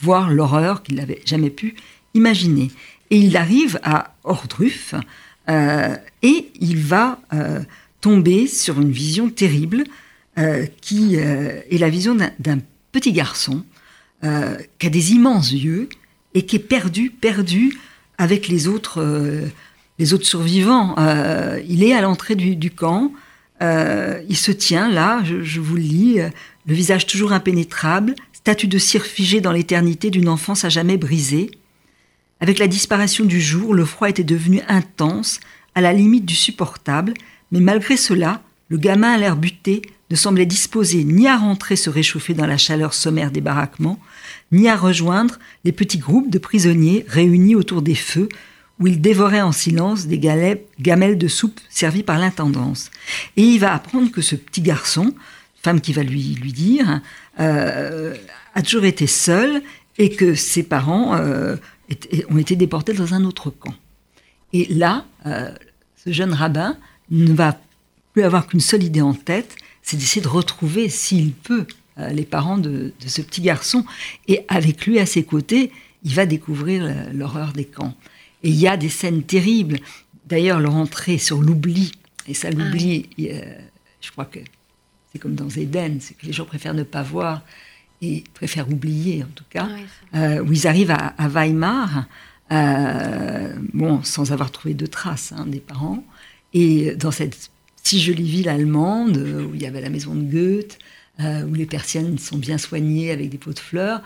voir 0.00 0.30
l'horreur 0.30 0.82
qu'il 0.82 0.96
n'avait 0.96 1.22
jamais 1.24 1.50
pu 1.50 1.74
imaginer. 2.14 2.70
Et 3.10 3.18
il 3.18 3.36
arrive 3.36 3.80
à 3.82 4.14
Ordruf 4.24 4.94
euh, 5.48 5.96
et 6.22 6.50
il 6.60 6.76
va 6.78 7.20
euh, 7.32 7.60
tomber 8.00 8.46
sur 8.46 8.80
une 8.80 8.90
vision 8.90 9.30
terrible 9.30 9.84
euh, 10.38 10.66
qui 10.80 11.14
est 11.14 11.78
la 11.78 11.88
vision 11.88 12.14
d'un 12.14 12.58
petit 12.92 13.12
garçon 13.12 13.64
qui 14.78 14.86
a 14.86 14.90
des 14.90 15.12
immenses 15.12 15.52
yeux 15.52 15.90
et 16.32 16.46
qui 16.46 16.56
est 16.56 16.58
perdu, 16.60 17.10
perdu 17.10 17.78
avec 18.18 18.48
les 18.48 18.68
autres, 18.68 19.00
euh, 19.00 19.46
les 19.98 20.14
autres 20.14 20.26
survivants. 20.26 20.94
Euh, 20.98 21.60
il 21.68 21.82
est 21.82 21.94
à 21.94 22.00
l'entrée 22.00 22.34
du, 22.34 22.70
camp. 22.70 23.12
Euh, 23.62 24.20
il 24.28 24.36
se 24.36 24.52
tient 24.52 24.90
là, 24.90 25.22
je, 25.24 25.60
vous 25.60 25.76
le 25.76 25.82
lis, 25.82 26.18
le 26.66 26.74
visage 26.74 27.06
toujours 27.06 27.32
impénétrable, 27.32 28.14
statue 28.32 28.66
de 28.66 28.78
cire 28.78 29.04
figée 29.04 29.40
dans 29.40 29.52
l'éternité 29.52 30.10
d'une 30.10 30.28
enfance 30.28 30.64
à 30.64 30.68
jamais 30.68 30.96
brisée. 30.96 31.50
Avec 32.40 32.58
la 32.58 32.66
disparition 32.66 33.24
du 33.24 33.40
jour, 33.40 33.74
le 33.74 33.84
froid 33.84 34.08
était 34.08 34.24
devenu 34.24 34.60
intense, 34.68 35.40
à 35.74 35.80
la 35.80 35.92
limite 35.92 36.24
du 36.24 36.34
supportable, 36.34 37.14
mais 37.50 37.60
malgré 37.60 37.96
cela, 37.96 38.42
le 38.68 38.76
gamin 38.76 39.12
à 39.12 39.18
l'air 39.18 39.36
buté 39.36 39.82
ne 40.10 40.16
semblait 40.16 40.46
disposé 40.46 41.04
ni 41.04 41.26
à 41.26 41.36
rentrer 41.36 41.76
se 41.76 41.90
réchauffer 41.90 42.34
dans 42.34 42.46
la 42.46 42.58
chaleur 42.58 42.94
sommaire 42.94 43.30
des 43.30 43.40
baraquements, 43.40 43.98
ni 44.54 44.68
à 44.68 44.76
rejoindre 44.76 45.38
les 45.64 45.72
petits 45.72 45.98
groupes 45.98 46.30
de 46.30 46.38
prisonniers 46.38 47.04
réunis 47.08 47.56
autour 47.56 47.82
des 47.82 47.94
feux 47.94 48.28
où 48.80 48.86
il 48.86 49.00
dévorait 49.00 49.40
en 49.40 49.52
silence 49.52 50.06
des 50.06 50.18
gamelles 50.18 51.18
de 51.18 51.28
soupe 51.28 51.60
servies 51.68 52.02
par 52.02 52.18
l'intendance. 52.18 52.90
Et 53.36 53.42
il 53.42 53.58
va 53.58 53.74
apprendre 53.74 54.10
que 54.10 54.20
ce 54.20 54.34
petit 54.34 54.62
garçon, 54.62 55.14
femme 55.62 55.80
qui 55.80 55.92
va 55.92 56.02
lui, 56.02 56.34
lui 56.34 56.52
dire, 56.52 57.00
euh, 57.40 58.14
a 58.54 58.62
toujours 58.62 58.84
été 58.84 59.06
seul 59.06 59.62
et 59.98 60.10
que 60.10 60.34
ses 60.34 60.62
parents 60.62 61.14
euh, 61.14 61.56
ont 62.30 62.38
été 62.38 62.56
déportés 62.56 62.94
dans 62.94 63.14
un 63.14 63.24
autre 63.24 63.50
camp. 63.50 63.74
Et 64.52 64.66
là, 64.72 65.04
euh, 65.26 65.52
ce 66.04 66.12
jeune 66.12 66.32
rabbin 66.32 66.76
ne 67.10 67.32
va 67.32 67.58
plus 68.12 68.22
avoir 68.22 68.46
qu'une 68.46 68.60
seule 68.60 68.82
idée 68.82 69.02
en 69.02 69.14
tête, 69.14 69.56
c'est 69.82 69.96
d'essayer 69.96 70.22
de 70.22 70.28
retrouver, 70.28 70.88
s'il 70.88 71.32
peut, 71.32 71.66
les 71.96 72.24
parents 72.24 72.58
de, 72.58 72.92
ce 73.06 73.22
petit 73.22 73.40
garçon. 73.40 73.84
Et 74.26 74.44
avec 74.48 74.86
lui 74.86 74.98
à 74.98 75.06
ses 75.06 75.24
côtés, 75.24 75.70
il 76.02 76.14
va 76.14 76.26
découvrir 76.26 76.92
l'horreur 77.12 77.52
des 77.52 77.64
camps. 77.64 77.94
Et 78.42 78.50
il 78.50 78.56
y 78.56 78.66
a 78.66 78.76
des 78.76 78.88
scènes 78.88 79.22
terribles. 79.22 79.78
D'ailleurs, 80.26 80.60
leur 80.60 80.74
entrée 80.74 81.18
sur 81.18 81.40
l'oubli, 81.40 81.92
et 82.26 82.34
ça, 82.34 82.50
l'oubli, 82.50 83.08
ah 83.18 83.46
je 84.00 84.10
crois 84.10 84.24
que 84.24 84.40
c'est 85.14 85.20
comme 85.20 85.36
dans 85.36 85.48
Éden, 85.48 85.98
c'est 86.00 86.14
que 86.14 86.26
les 86.26 86.32
gens 86.32 86.44
préfèrent 86.44 86.74
ne 86.74 86.82
pas 86.82 87.02
voir 87.02 87.42
et 88.02 88.24
préfèrent 88.34 88.68
oublier, 88.68 89.22
en 89.22 89.32
tout 89.34 89.44
cas, 89.48 89.68
euh, 90.14 90.42
où 90.42 90.52
ils 90.52 90.66
arrivent 90.66 90.90
à, 90.90 91.28
Weimar, 91.28 92.06
euh, 92.50 93.54
bon, 93.72 94.02
sans 94.02 94.32
avoir 94.32 94.50
trouvé 94.50 94.74
de 94.74 94.86
traces 94.86 95.32
hein, 95.32 95.46
des 95.46 95.60
parents, 95.60 96.04
et 96.52 96.96
dans 96.96 97.12
cette 97.12 97.50
si 97.82 98.00
jolie 98.00 98.28
ville 98.28 98.48
allemande, 98.48 99.16
où 99.16 99.54
il 99.54 99.62
y 99.62 99.66
avait 99.66 99.80
la 99.80 99.90
maison 99.90 100.14
de 100.14 100.22
Goethe, 100.22 100.78
euh, 101.20 101.44
où 101.44 101.54
les 101.54 101.66
persiennes 101.66 102.18
sont 102.18 102.38
bien 102.38 102.58
soignées 102.58 103.12
avec 103.12 103.30
des 103.30 103.38
pots 103.38 103.52
de 103.52 103.58
fleurs. 103.60 104.02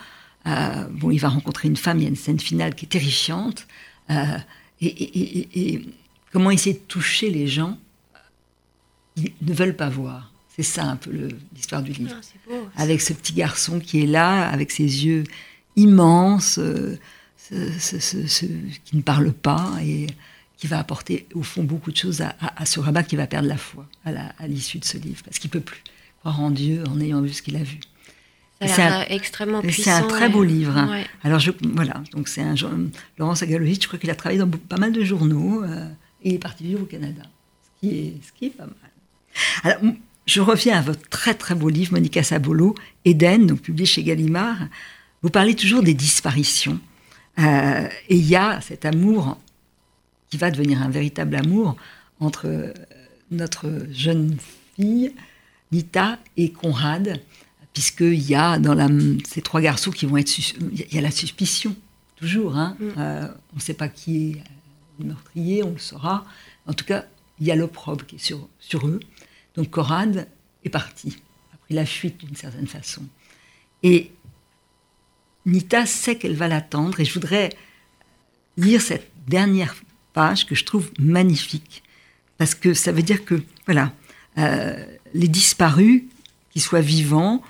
Euh, 0.46 0.84
bon, 0.90 1.10
il 1.10 1.18
va 1.18 1.30
rencontrer 1.30 1.66
une 1.66 1.76
femme, 1.76 1.98
il 1.98 2.02
y 2.02 2.06
a 2.06 2.10
une 2.10 2.16
scène 2.16 2.38
finale 2.38 2.74
qui 2.74 2.84
est 2.84 2.88
terrifiante. 2.88 3.66
Euh, 4.10 4.36
et, 4.82 5.86
comment 6.30 6.50
essayer 6.50 6.74
de 6.74 6.80
toucher 6.86 7.30
les 7.30 7.46
gens 7.46 7.78
Ils 9.16 9.32
ne 9.40 9.54
veulent 9.54 9.76
pas 9.76 9.88
voir. 9.88 10.32
C'est 10.54 10.62
ça 10.62 10.84
un 10.84 10.96
peu 10.96 11.10
l'histoire 11.54 11.82
du 11.82 11.92
livre. 11.92 12.14
Ah, 12.50 12.54
avec 12.76 13.00
ce 13.00 13.14
petit 13.14 13.32
garçon 13.32 13.80
qui 13.80 14.02
est 14.02 14.06
là, 14.06 14.46
avec 14.50 14.70
ses 14.70 15.06
yeux 15.06 15.24
immenses, 15.76 16.60
qui 17.48 18.96
ne 18.96 19.02
parle 19.02 19.32
pas 19.32 19.78
et 19.82 20.08
qui 20.58 20.66
va 20.66 20.78
apporter 20.78 21.26
au 21.34 21.42
fond 21.42 21.62
beaucoup 21.62 21.90
de 21.90 21.96
choses 21.96 22.20
à, 22.20 22.66
ce 22.66 22.80
rabbin 22.80 23.02
qui 23.02 23.16
va 23.16 23.26
perdre 23.26 23.48
la 23.48 23.56
foi 23.56 23.88
à 24.04 24.46
l'issue 24.46 24.78
de 24.78 24.84
ce 24.84 24.98
livre, 24.98 25.22
parce 25.24 25.38
qu'il 25.38 25.48
peut 25.48 25.60
plus 25.60 25.82
croire 26.20 26.40
en 26.40 26.50
Dieu 26.50 26.85
en 26.88 27.00
ayant 27.00 27.20
vu 27.20 27.33
ce 27.33 27.42
qu'il 27.42 27.57
a 27.57 27.62
vu. 27.62 27.81
C'est 28.61 28.83
un, 28.83 29.04
extrêmement 29.09 29.62
puissant. 29.62 29.83
C'est 29.85 29.90
un 29.90 30.09
très 30.09 30.28
beau 30.28 30.42
livre. 30.42 30.76
Hein. 30.76 31.04
Alors 31.22 31.38
je, 31.38 31.52
voilà, 31.74 32.02
donc 32.12 32.26
c'est 32.26 32.42
un 32.42 32.54
Laurent 33.16 33.37
Sagalovitch, 33.37 33.83
je 33.83 33.87
crois 33.87 34.00
qu'il 34.00 34.11
a 34.11 34.16
travaillé 34.16 34.40
dans 34.40 34.50
pas 34.50 34.78
mal 34.78 34.92
de 34.92 35.04
journaux 35.04 35.62
euh, 35.62 35.88
et 36.24 36.31
il 36.31 36.35
est 36.35 36.38
parti 36.38 36.64
vivre 36.64 36.83
au 36.83 36.87
Canada, 36.87 37.22
ce 37.22 37.81
qui 37.81 37.94
est, 37.94 38.14
ce 38.26 38.33
qui 38.33 38.46
est 38.46 38.50
pas 38.50 38.66
mal. 38.66 38.74
Alors 39.62 39.94
je 40.26 40.40
reviens 40.40 40.76
à 40.76 40.83
votre 40.83 41.09
très 41.09 41.35
très 41.35 41.54
beau 41.54 41.68
livre, 41.68 41.92
Monica 41.92 42.22
Sabolo, 42.22 42.74
Eden, 43.04 43.46
donc 43.46 43.61
publié 43.61 43.87
chez 43.87 44.02
Gallimard. 44.02 44.59
Vous 45.22 45.31
parlez 45.31 45.54
toujours 45.54 45.83
des 45.83 45.94
disparitions 45.94 46.81
euh, 47.38 47.88
et 48.09 48.16
il 48.16 48.26
y 48.26 48.37
a 48.37 48.61
cet 48.61 48.85
amour 48.85 49.38
qui 50.31 50.37
va 50.37 50.50
devenir 50.50 50.83
un 50.83 50.90
véritable 50.90 51.37
amour 51.37 51.76
entre 52.18 52.46
euh, 52.46 52.72
notre 53.31 53.70
jeune 53.92 54.37
fille 54.76 55.12
Nita 55.72 56.18
et 56.37 56.50
Conrad, 56.52 57.20
puisqu'il 57.72 58.22
y 58.22 58.35
a 58.35 58.59
dans 58.59 58.74
la, 58.74 58.88
ces 59.26 59.42
trois 59.42 59.61
garçons 59.61 59.90
qui 59.90 60.07
vont 60.07 60.16
être. 60.16 60.33
Il 60.38 60.92
y 60.92 60.98
a 60.98 61.00
la 61.00 61.11
suspicion, 61.11 61.76
toujours. 62.16 62.57
Hein. 62.57 62.76
Mm. 62.81 62.88
Euh, 62.98 63.28
on 63.52 63.57
ne 63.57 63.61
sait 63.61 63.74
pas 63.74 63.88
qui 63.88 64.31
est 64.31 64.42
le 64.98 65.07
meurtrier, 65.07 65.62
on 65.62 65.72
le 65.72 65.78
saura. 65.78 66.24
En 66.66 66.72
tout 66.72 66.85
cas, 66.85 67.07
il 67.40 67.46
y 67.46 67.50
a 67.50 67.57
l'opprobre 67.57 68.04
qui 68.07 68.16
est 68.16 68.18
sur, 68.18 68.48
sur 68.59 68.87
eux. 68.87 69.00
Donc 69.54 69.70
Conrad 69.70 70.28
est 70.64 70.70
parti, 70.70 71.18
a 71.52 71.57
pris 71.57 71.74
la 71.74 71.87
fuite 71.87 72.18
d'une 72.18 72.37
certaine 72.37 72.66
façon. 72.66 73.02
Et 73.83 74.11
Nita 75.46 75.87
sait 75.87 76.16
qu'elle 76.16 76.37
va 76.37 76.48
l'attendre, 76.48 77.00
et 77.00 77.04
je 77.04 77.14
voudrais 77.14 77.50
lire 78.57 78.81
cette 78.81 79.11
dernière 79.26 79.74
page 80.12 80.46
que 80.46 80.54
je 80.54 80.64
trouve 80.64 80.90
magnifique, 80.98 81.83
parce 82.37 82.54
que 82.54 82.74
ça 82.74 82.92
veut 82.92 83.02
dire 83.02 83.24
que, 83.24 83.42
voilà, 83.66 83.92
euh, 84.37 84.85
les 85.14 85.28
disparus, 85.28 86.02
qu'ils 86.50 86.62
soient 86.62 86.80
vivants 86.80 87.42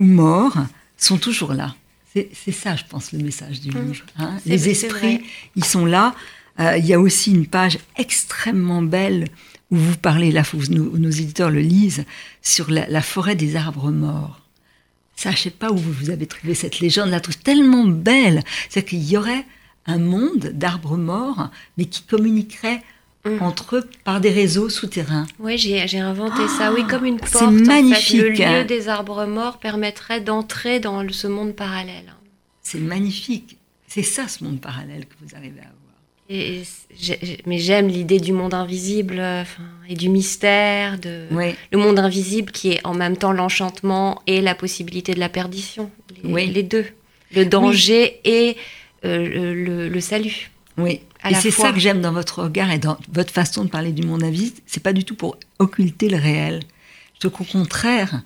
ou 0.00 0.04
morts, 0.04 0.58
sont 0.96 1.18
toujours 1.18 1.54
là. 1.54 1.74
C'est 2.14 2.52
ça, 2.52 2.76
je 2.76 2.84
pense, 2.88 3.10
le 3.12 3.18
message 3.18 3.60
du 3.60 3.70
mmh. 3.70 3.86
livre. 3.86 4.06
Hein. 4.18 4.36
Les 4.46 4.68
esprits, 4.68 5.20
ils 5.56 5.64
sont 5.64 5.84
là. 5.84 6.14
Euh, 6.60 6.76
il 6.76 6.86
y 6.86 6.94
a 6.94 7.00
aussi 7.00 7.32
une 7.32 7.46
page 7.46 7.78
extrêmement 7.96 8.82
belle 8.82 9.26
où 9.72 9.76
vous 9.76 9.96
parlez, 9.96 10.30
là, 10.30 10.44
faut 10.44 10.58
nos, 10.70 11.10
éditeurs 11.10 11.50
le 11.50 11.60
lisent, 11.60 12.04
sur 12.42 12.70
la, 12.70 13.02
forêt 13.02 13.34
des 13.34 13.56
arbres 13.56 13.90
morts. 13.90 14.40
Ça, 15.16 15.32
je 15.32 15.38
sais 15.38 15.50
pas 15.50 15.72
où 15.72 15.76
vous 15.76 16.10
avez 16.10 16.26
trouvé 16.26 16.54
cette 16.54 16.78
légende, 16.78 17.10
la 17.10 17.20
trouve 17.20 17.38
tellement 17.38 17.84
belle. 17.84 18.44
C'est 18.68 18.84
qu'il 18.84 19.02
y 19.02 19.16
aurait 19.16 19.44
un 19.86 19.98
monde 19.98 20.52
d'arbres 20.54 20.96
morts, 20.96 21.50
mais 21.76 21.86
qui 21.86 22.02
communiquerait 22.02 22.82
mm. 23.24 23.42
entre 23.42 23.76
eux 23.76 23.84
par 24.04 24.20
des 24.20 24.30
réseaux 24.30 24.68
souterrains. 24.68 25.26
Oui, 25.38 25.58
j'ai 25.58 25.98
inventé 25.98 26.46
ça, 26.48 26.72
oui, 26.72 26.86
comme 26.86 27.04
une 27.04 27.18
porte. 27.18 27.32
C'est 27.32 27.50
magnifique. 27.50 28.38
Le 28.38 28.60
lieu 28.60 28.64
des 28.64 28.88
arbres 28.88 29.26
morts 29.26 29.58
permettrait 29.58 30.20
d'entrer 30.20 30.80
dans 30.80 31.06
ce 31.10 31.26
monde 31.26 31.54
parallèle. 31.54 32.14
C'est 32.62 32.80
magnifique. 32.80 33.58
C'est 33.86 34.02
ça 34.02 34.26
ce 34.26 34.42
monde 34.42 34.60
parallèle 34.60 35.06
que 35.06 35.14
vous 35.22 35.36
arrivez 35.36 35.60
à 35.60 35.64
avoir. 35.64 35.84
Et, 36.30 36.62
mais 37.44 37.58
j'aime 37.58 37.88
l'idée 37.88 38.18
du 38.18 38.32
monde 38.32 38.54
invisible 38.54 39.22
et 39.88 39.94
du 39.94 40.08
mystère, 40.08 40.98
de 40.98 41.26
le 41.30 41.78
monde 41.78 41.98
invisible 41.98 42.50
qui 42.50 42.72
est 42.72 42.80
en 42.86 42.94
même 42.94 43.18
temps 43.18 43.32
l'enchantement 43.32 44.22
et 44.26 44.40
la 44.40 44.54
possibilité 44.54 45.12
de 45.12 45.20
la 45.20 45.28
perdition, 45.28 45.90
les, 46.22 46.46
les 46.46 46.62
deux, 46.62 46.86
le 47.34 47.44
danger 47.44 48.20
et 48.24 48.56
euh, 49.04 49.90
le, 49.90 50.00
salut. 50.00 50.50
Oui, 50.78 51.00
et 51.30 51.34
c'est 51.34 51.50
ça 51.50 51.72
que 51.72 51.78
j'aime 51.78 52.00
dans 52.00 52.12
votre 52.12 52.42
regard 52.42 52.70
et 52.70 52.78
dans 52.78 52.98
votre 53.12 53.32
façon 53.32 53.64
de 53.64 53.70
parler 53.70 53.92
du 53.92 54.02
monde 54.02 54.22
invisible. 54.22 54.58
C'est 54.66 54.82
pas 54.82 54.92
du 54.92 55.04
tout 55.04 55.14
pour 55.14 55.38
occulter 55.58 56.08
le 56.08 56.16
réel. 56.16 56.60
Je 57.22 57.28
qu'au 57.28 57.44
contraire, 57.44 58.22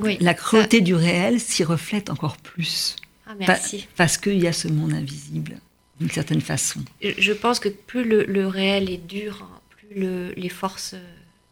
la 0.00 0.34
cruauté 0.34 0.80
du 0.80 0.94
réel 0.94 1.40
s'y 1.40 1.62
reflète 1.62 2.10
encore 2.10 2.36
plus. 2.38 2.96
Ah, 3.28 3.34
merci. 3.38 3.88
parce 3.96 4.18
qu'il 4.18 4.38
y 4.38 4.46
a 4.46 4.52
ce 4.52 4.68
monde 4.68 4.92
invisible, 4.92 5.58
d'une 5.98 6.10
certaine 6.10 6.40
façon. 6.40 6.80
Je 7.02 7.32
pense 7.32 7.58
que 7.58 7.68
plus 7.68 8.04
le, 8.04 8.46
réel 8.46 8.88
est 8.88 9.04
dur, 9.04 9.42
hein, 9.42 9.60
plus 9.70 10.34
les 10.36 10.48
forces 10.48 10.94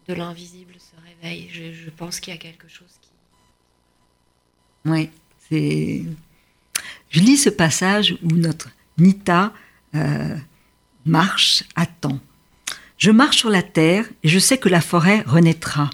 de 0.09 0.15
l'invisible 0.15 0.75
se 0.79 0.95
réveillent. 1.09 1.49
Je, 1.53 1.91
pense 1.91 2.21
qu'il 2.21 2.33
y 2.33 2.37
a 2.37 2.41
quelque 2.41 2.69
chose 2.69 2.87
qui. 3.03 3.09
Oui, 4.85 5.11
c'est. 5.49 6.05
Je 7.11 7.21
lis 7.21 7.39
ce 7.39 7.51
passage 7.51 8.17
où 8.23 8.33
notre 8.37 8.71
Nita 8.99 9.53
euh, 9.95 10.37
marche, 11.05 11.65
attend. 11.77 12.19
Je 12.99 13.11
marche 13.11 13.39
sur 13.39 13.51
la 13.51 13.63
terre 13.63 14.07
et 14.23 14.29
je 14.29 14.39
sais 14.39 14.59
que 14.59 14.69
la 14.69 14.81
forêt 14.81 15.23
renaîtra. 15.27 15.91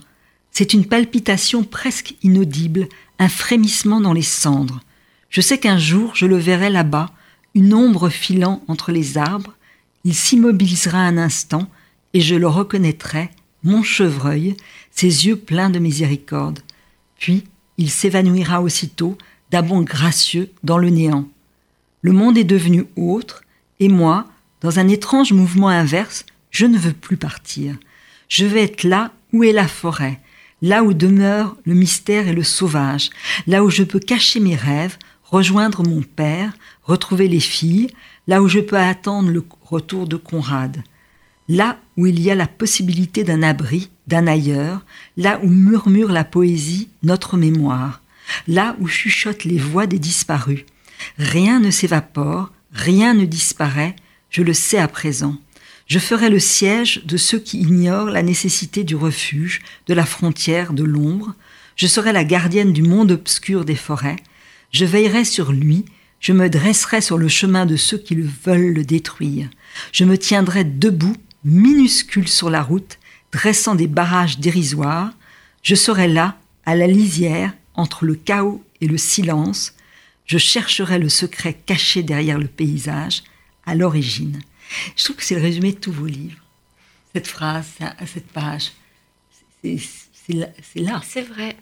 C'est 0.51 0.75
une 0.75 0.87
palpitation 0.87 1.65
presque 1.65 2.15
inaudible, 2.23 2.89
un 3.19 3.29
frémissement 3.29 4.01
dans 4.01 4.13
les 4.13 4.23
cendres. 4.23 4.81
Je 5.29 5.41
sais 5.41 5.59
qu'un 5.59 5.79
jour 5.79 6.15
je 6.15 6.27
le 6.27 6.37
verrai 6.37 6.71
là-bas, 6.71 7.11
une 7.55 7.75
ombre 7.75 8.09
filant 8.09 8.63
entre 8.69 8.93
les 8.93 9.19
arbres, 9.19 9.55
il 10.05 10.15
s'immobilisera 10.15 10.99
un 10.99 11.19
instant, 11.19 11.69
et 12.15 12.21
je 12.21 12.35
le 12.35 12.49
reconnaîtrai, 12.49 13.31
mon 13.63 13.83
chevreuil, 13.83 14.57
ses 14.91 15.27
yeux 15.27 15.37
pleins 15.37 15.71
de 15.71 15.79
miséricorde. 15.79 16.61
Puis 17.19 17.45
il 17.77 17.91
s'évanouira 17.91 18.63
aussitôt, 18.63 19.17
d'un 19.51 19.63
bond 19.63 19.83
gracieux, 19.83 20.51
dans 20.63 20.79
le 20.79 20.91
néant. 20.91 21.29
Le 22.03 22.13
monde 22.13 22.39
est 22.39 22.45
devenu 22.45 22.87
autre, 22.97 23.43
et 23.79 23.89
moi, 23.89 24.27
dans 24.61 24.79
un 24.79 24.89
étrange 24.89 25.33
mouvement 25.33 25.69
inverse, 25.69 26.27
je 26.51 26.67
ne 26.67 26.79
veux 26.79 26.93
plus 26.93 27.17
partir. 27.17 27.77
Je 28.29 28.45
vais 28.45 28.63
être 28.65 28.85
là 28.85 29.13
où 29.33 29.45
est 29.45 29.53
la 29.53 29.69
forêt, 29.69 30.21
là 30.63 30.83
où 30.83 30.93
demeure 30.93 31.57
le 31.65 31.75
mystère 31.75 32.29
et 32.29 32.33
le 32.33 32.43
sauvage, 32.43 33.11
là 33.47 33.65
où 33.65 33.71
je 33.71 33.83
peux 33.83 34.01
cacher 34.01 34.41
mes 34.41 34.57
rêves, 34.57 34.97
rejoindre 35.25 35.83
mon 35.83 36.03
père, 36.03 36.53
retrouver 36.83 37.29
les 37.29 37.41
filles, 37.41 37.89
là 38.27 38.43
où 38.43 38.49
je 38.49 38.61
peux 38.61 38.77
attendre 38.77 39.31
le 39.31 39.45
retour 39.63 40.07
de 40.07 40.17
Conrad, 40.17 40.83
là 41.49 41.79
où 41.97 42.07
il 42.07 42.21
y 42.21 42.31
a 42.31 42.35
la 42.35 42.47
possibilité 42.47 43.25
d'un 43.25 43.43
abri, 43.43 43.91
d'un 44.07 44.27
ailleurs, 44.27 44.85
là 45.17 45.41
où 45.43 45.49
murmure 45.49 46.13
la 46.13 46.25
poésie, 46.25 46.89
notre 47.03 47.37
mémoire, 47.37 48.03
là 48.47 48.77
où 48.81 48.87
chuchotent 48.87 49.45
les 49.45 49.59
voix 49.59 49.87
des 49.87 49.99
disparus. 49.99 50.65
Rien 51.19 51.61
ne 51.61 51.71
s'évapore, 51.71 52.53
rien 52.73 53.15
ne 53.15 53.25
disparaît, 53.25 53.97
je 54.31 54.43
le 54.43 54.55
sais 54.55 54.79
à 54.79 54.89
présent. 54.89 55.37
Je 55.87 55.99
ferai 55.99 56.31
le 56.31 56.39
siège 56.39 57.03
de 57.05 57.17
ceux 57.17 57.41
qui 57.41 57.59
ignorent 57.59 58.11
la 58.11 58.23
nécessité 58.23 58.85
du 58.85 58.95
refuge, 58.95 59.61
de 59.89 59.95
la 59.95 60.07
frontière, 60.07 60.73
de 60.73 60.85
l'ombre. 60.85 61.35
Je 61.75 61.89
serai 61.89 62.13
la 62.13 62.23
gardienne 62.25 62.73
du 62.73 62.83
monde 62.83 63.11
obscur 63.11 63.65
des 63.65 63.75
forêts. 63.75 64.17
Je 64.71 64.85
veillerai 64.85 65.25
sur 65.25 65.51
lui, 65.51 65.85
je 66.21 66.33
me 66.33 66.49
dresserai 66.49 67.01
sur 67.01 67.19
le 67.19 67.29
chemin 67.29 67.67
de 67.67 67.77
ceux 67.77 67.99
qui 67.99 68.15
le 68.15 68.29
veulent 68.45 68.73
le 68.73 68.85
détruire. 68.85 69.49
Je 69.91 70.05
me 70.05 70.17
tiendrai 70.17 70.63
debout, 70.63 71.17
minuscule 71.45 72.29
sur 72.29 72.51
la 72.51 72.63
route, 72.63 72.99
dressant 73.33 73.75
des 73.75 73.89
barrages 73.89 74.39
dérisoires. 74.39 75.13
Je 75.63 75.75
serai 75.75 76.07
là, 76.07 76.39
à 76.67 76.77
la 76.77 76.87
lisière, 76.87 77.53
entre 77.75 78.05
le 78.05 78.15
chaos 78.15 78.63
et 78.81 78.87
le 78.87 78.99
silence. 78.99 79.75
Je 80.27 80.39
chercherai 80.39 80.99
le 81.01 81.09
secret 81.09 81.59
caché 81.67 82.05
derrière 82.05 82.39
le 82.39 82.47
paysage, 82.47 83.25
à 83.71 83.75
l'origine. 83.75 84.41
Je 84.97 85.05
trouve 85.05 85.17
que 85.17 85.25
c'est 85.25 85.35
le 85.35 85.43
résumé 85.43 85.73
de 85.73 85.79
tous 85.79 85.93
vos 85.93 86.07
livres. 86.07 86.39
Cette 87.15 87.27
phrase, 87.27 87.67
cette 88.07 88.29
page, 88.29 88.73
c'est 89.63 89.79
là. 90.77 91.01
C'est 91.05 91.23
vrai. 91.23 91.57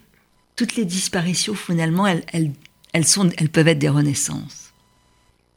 Toutes 0.56 0.76
les 0.76 0.84
disparitions, 0.84 1.54
finalement, 1.54 2.06
elles, 2.06 2.24
elles 2.32 2.52
elles, 2.92 3.06
sont, 3.06 3.28
elles 3.36 3.48
peuvent 3.48 3.68
être 3.68 3.78
des 3.78 3.88
renaissances. 3.88 4.72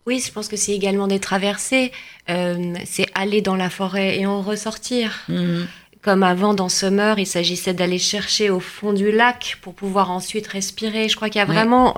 Oui, 0.05 0.23
je 0.25 0.31
pense 0.31 0.47
que 0.47 0.57
c'est 0.57 0.73
également 0.73 1.07
des 1.07 1.19
traversées. 1.19 1.91
Euh, 2.29 2.73
c'est 2.85 3.07
aller 3.13 3.41
dans 3.41 3.55
la 3.55 3.69
forêt 3.69 4.19
et 4.19 4.25
en 4.25 4.41
ressortir. 4.41 5.23
Mhm. 5.27 5.67
Comme 6.01 6.23
avant 6.23 6.55
dans 6.55 6.69
Summer, 6.69 7.19
il 7.19 7.27
s'agissait 7.27 7.75
d'aller 7.75 7.99
chercher 7.99 8.49
au 8.49 8.59
fond 8.59 8.91
du 8.91 9.11
lac 9.11 9.59
pour 9.61 9.75
pouvoir 9.75 10.09
ensuite 10.09 10.47
respirer. 10.47 11.07
Je 11.07 11.15
crois 11.15 11.29
qu'il 11.29 11.37
y 11.37 11.43
a 11.43 11.45
vraiment 11.45 11.95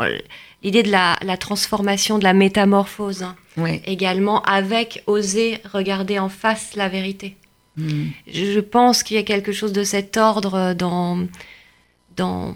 l'idée 0.64 0.84
de 0.84 0.92
la, 0.92 1.38
transformation, 1.38 2.18
de 2.18 2.24
la 2.24 2.34
métamorphose. 2.34 3.24
Hein. 3.24 3.36
Également 3.86 4.42
avec 4.44 5.04
oser 5.06 5.60
regarder 5.72 6.20
en 6.20 6.30
face 6.30 6.76
la 6.76 6.90
vérité. 6.90 7.36
Mhm. 7.78 8.12
Je 8.28 8.60
pense 8.60 9.04
qu'il 9.04 9.18
y 9.18 9.20
a 9.20 9.24
quelque 9.24 9.52
chose 9.52 9.74
de 9.74 9.84
cet 9.84 10.18
ordre 10.18 10.74
dans, 10.74 11.28
dans, 12.16 12.54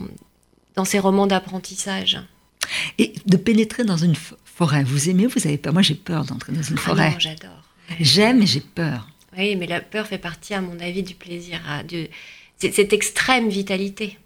dans 0.76 0.86
ces 0.86 1.00
romans 1.00 1.28
d'apprentissage. 1.28 2.20
Et 2.98 3.14
de 3.26 3.38
pénétrer 3.38 3.84
dans 3.84 3.98
une 3.98 4.16
forêt. 4.44 4.84
Vous 4.84 5.10
aimez 5.10 5.26
ou 5.26 5.30
vous 5.30 5.48
avez 5.48 5.58
peur? 5.58 5.74
Moi, 5.74 5.82
j'ai 5.82 5.96
peur 5.96 6.26
d'entrer 6.26 6.52
dans 6.52 6.62
une 6.62 6.78
ah 6.78 6.82
forêt. 6.82 7.16
j'adore. 7.18 7.64
J'aime 8.00 8.42
et 8.42 8.46
j'ai 8.46 8.60
peur. 8.60 9.08
Oui, 9.38 9.56
mais 9.56 9.68
la 9.68 9.80
peur 9.80 10.08
fait 10.08 10.18
partie, 10.18 10.54
à 10.54 10.62
mon 10.62 10.80
avis, 10.80 11.04
du 11.04 11.14
plaisir, 11.14 11.62
de 11.88 12.08
cette 12.60 12.92
extrême 12.92 13.50
vitalité. 13.50 14.18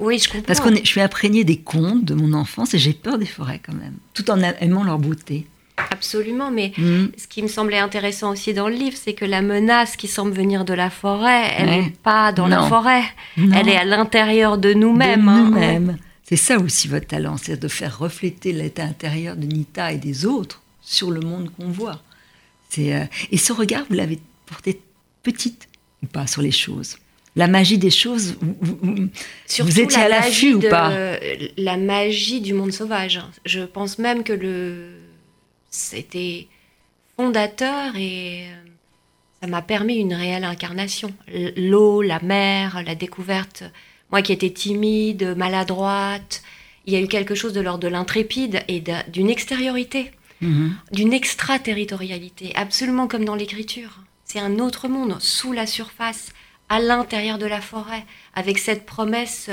Oui, 0.00 0.18
je 0.18 0.28
comprends. 0.28 0.42
Parce 0.46 0.60
que 0.60 0.74
je 0.74 0.84
suis 0.84 1.00
imprégnée 1.00 1.44
des 1.44 1.58
contes 1.58 2.04
de 2.04 2.14
mon 2.14 2.32
enfance 2.34 2.74
et 2.74 2.78
j'ai 2.78 2.92
peur 2.92 3.18
des 3.18 3.26
forêts 3.26 3.60
quand 3.64 3.74
même, 3.74 3.94
tout 4.14 4.30
en 4.30 4.38
aimant 4.40 4.84
leur 4.84 4.98
beauté. 4.98 5.46
Absolument, 5.90 6.50
mais 6.50 6.72
mm. 6.76 7.06
ce 7.16 7.26
qui 7.28 7.42
me 7.42 7.48
semblait 7.48 7.78
intéressant 7.78 8.32
aussi 8.32 8.52
dans 8.52 8.68
le 8.68 8.74
livre, 8.74 8.96
c'est 9.00 9.12
que 9.12 9.24
la 9.24 9.42
menace 9.42 9.96
qui 9.96 10.08
semble 10.08 10.32
venir 10.32 10.64
de 10.64 10.74
la 10.74 10.90
forêt, 10.90 11.52
elle 11.56 11.70
n'est 11.70 11.92
pas 12.02 12.32
dans 12.32 12.48
la 12.48 12.62
forêt, 12.62 13.04
elle 13.36 13.68
est 13.68 13.76
à 13.76 13.84
l'intérieur 13.84 14.58
de 14.58 14.72
nous-mêmes. 14.74 15.28
Hein. 15.28 15.44
nous-mêmes. 15.44 15.98
C'est 16.24 16.36
ça 16.36 16.58
aussi 16.58 16.88
votre 16.88 17.06
talent, 17.06 17.36
c'est 17.36 17.58
de 17.58 17.68
faire 17.68 17.98
refléter 17.98 18.52
l'état 18.52 18.84
intérieur 18.84 19.36
de 19.36 19.46
Nita 19.46 19.92
et 19.92 19.98
des 19.98 20.26
autres 20.26 20.62
sur 20.82 21.10
le 21.10 21.20
monde 21.20 21.50
qu'on 21.56 21.68
voit. 21.68 22.02
Euh, 22.78 23.04
et 23.30 23.38
ce 23.38 23.52
regard, 23.52 23.84
vous 23.88 23.94
l'avez 23.94 24.18
porté 24.46 24.80
petite 25.22 25.68
ou 26.02 26.06
pas 26.06 26.26
sur 26.26 26.42
les 26.42 26.50
choses? 26.50 26.96
La 27.38 27.46
magie 27.46 27.78
des 27.78 27.90
choses, 27.90 28.36
vous, 28.40 29.08
vous 29.58 29.80
étiez 29.80 30.02
à 30.02 30.08
l'affût 30.08 30.54
ou 30.54 30.60
pas? 30.60 30.92
La 31.56 31.76
magie 31.76 32.40
du 32.40 32.52
monde 32.52 32.72
sauvage. 32.72 33.20
Je 33.46 33.60
pense 33.60 33.98
même 33.98 34.24
que 34.24 34.32
le 34.32 34.90
c'était 35.70 36.48
fondateur 37.16 37.96
et 37.96 38.44
euh, 38.44 38.54
ça 39.42 39.48
m'a 39.48 39.62
permis 39.62 39.96
une 39.96 40.14
réelle 40.14 40.44
incarnation. 40.44 41.12
L'eau, 41.56 42.02
la 42.02 42.20
mer, 42.20 42.82
la 42.84 42.94
découverte 42.94 43.64
moi 44.10 44.22
qui 44.22 44.32
étais 44.32 44.50
timide, 44.50 45.34
maladroite, 45.36 46.42
il 46.86 46.92
y 46.92 46.96
a 46.96 47.00
eu 47.00 47.08
quelque 47.08 47.34
chose 47.34 47.52
de 47.52 47.60
l'ordre 47.60 47.80
de 47.80 47.88
l'intrépide 47.88 48.62
et 48.68 48.82
d'une 49.08 49.28
extériorité, 49.30 50.10
mhm. 50.40 50.76
d'une 50.92 51.12
extraterritorialité, 51.12 52.52
absolument 52.54 53.06
comme 53.06 53.24
dans 53.24 53.34
l'écriture. 53.34 54.00
C'est 54.24 54.40
un 54.40 54.58
autre 54.58 54.88
monde, 54.88 55.16
sous 55.20 55.52
la 55.52 55.66
surface, 55.66 56.30
à 56.68 56.80
l'intérieur 56.80 57.38
de 57.38 57.46
la 57.46 57.60
forêt, 57.60 58.04
avec 58.34 58.58
cette 58.58 58.84
promesse 58.84 59.50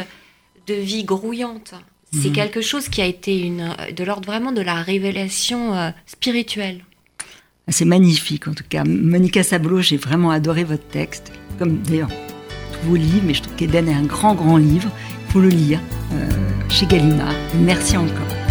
de 0.68 0.74
vie 0.74 1.04
grouillante. 1.04 1.74
C'est 2.12 2.30
mhm. 2.30 2.34
quelque 2.34 2.62
chose 2.62 2.88
qui 2.90 3.02
a 3.02 3.06
été 3.06 3.42
une, 3.42 3.76
de 3.96 4.04
l'ordre 4.04 4.28
vraiment 4.28 4.52
de 4.52 4.62
la 4.62 4.76
révélation 4.76 5.76
euh, 5.76 5.90
spirituelle. 6.06 6.84
C'est 7.68 7.86
magnifique 7.86 8.48
en 8.48 8.54
tout 8.54 8.64
cas. 8.68 8.84
Monica 8.84 9.44
Sablo, 9.44 9.82
j'ai 9.82 9.98
vraiment 9.98 10.32
adoré 10.32 10.64
votre 10.64 10.88
texte, 10.88 11.32
comme 11.58 11.82
d'ailleurs 11.82 12.12
vos 12.84 12.96
livres, 12.96 13.24
mais 13.26 13.34
je 13.34 13.42
trouve 13.42 13.56
qu'Eden 13.56 13.88
est 13.88 13.94
un 13.94 14.04
grand, 14.04 14.36
grand 14.36 14.58
livre. 14.58 14.90
Il 15.28 15.32
faut 15.32 15.42
le 15.42 15.50
lire 15.50 15.80
euh, 16.14 16.30
chez 16.70 16.86
Gallimard. 16.86 17.34
Merci 17.56 17.98
encore. 17.98 18.45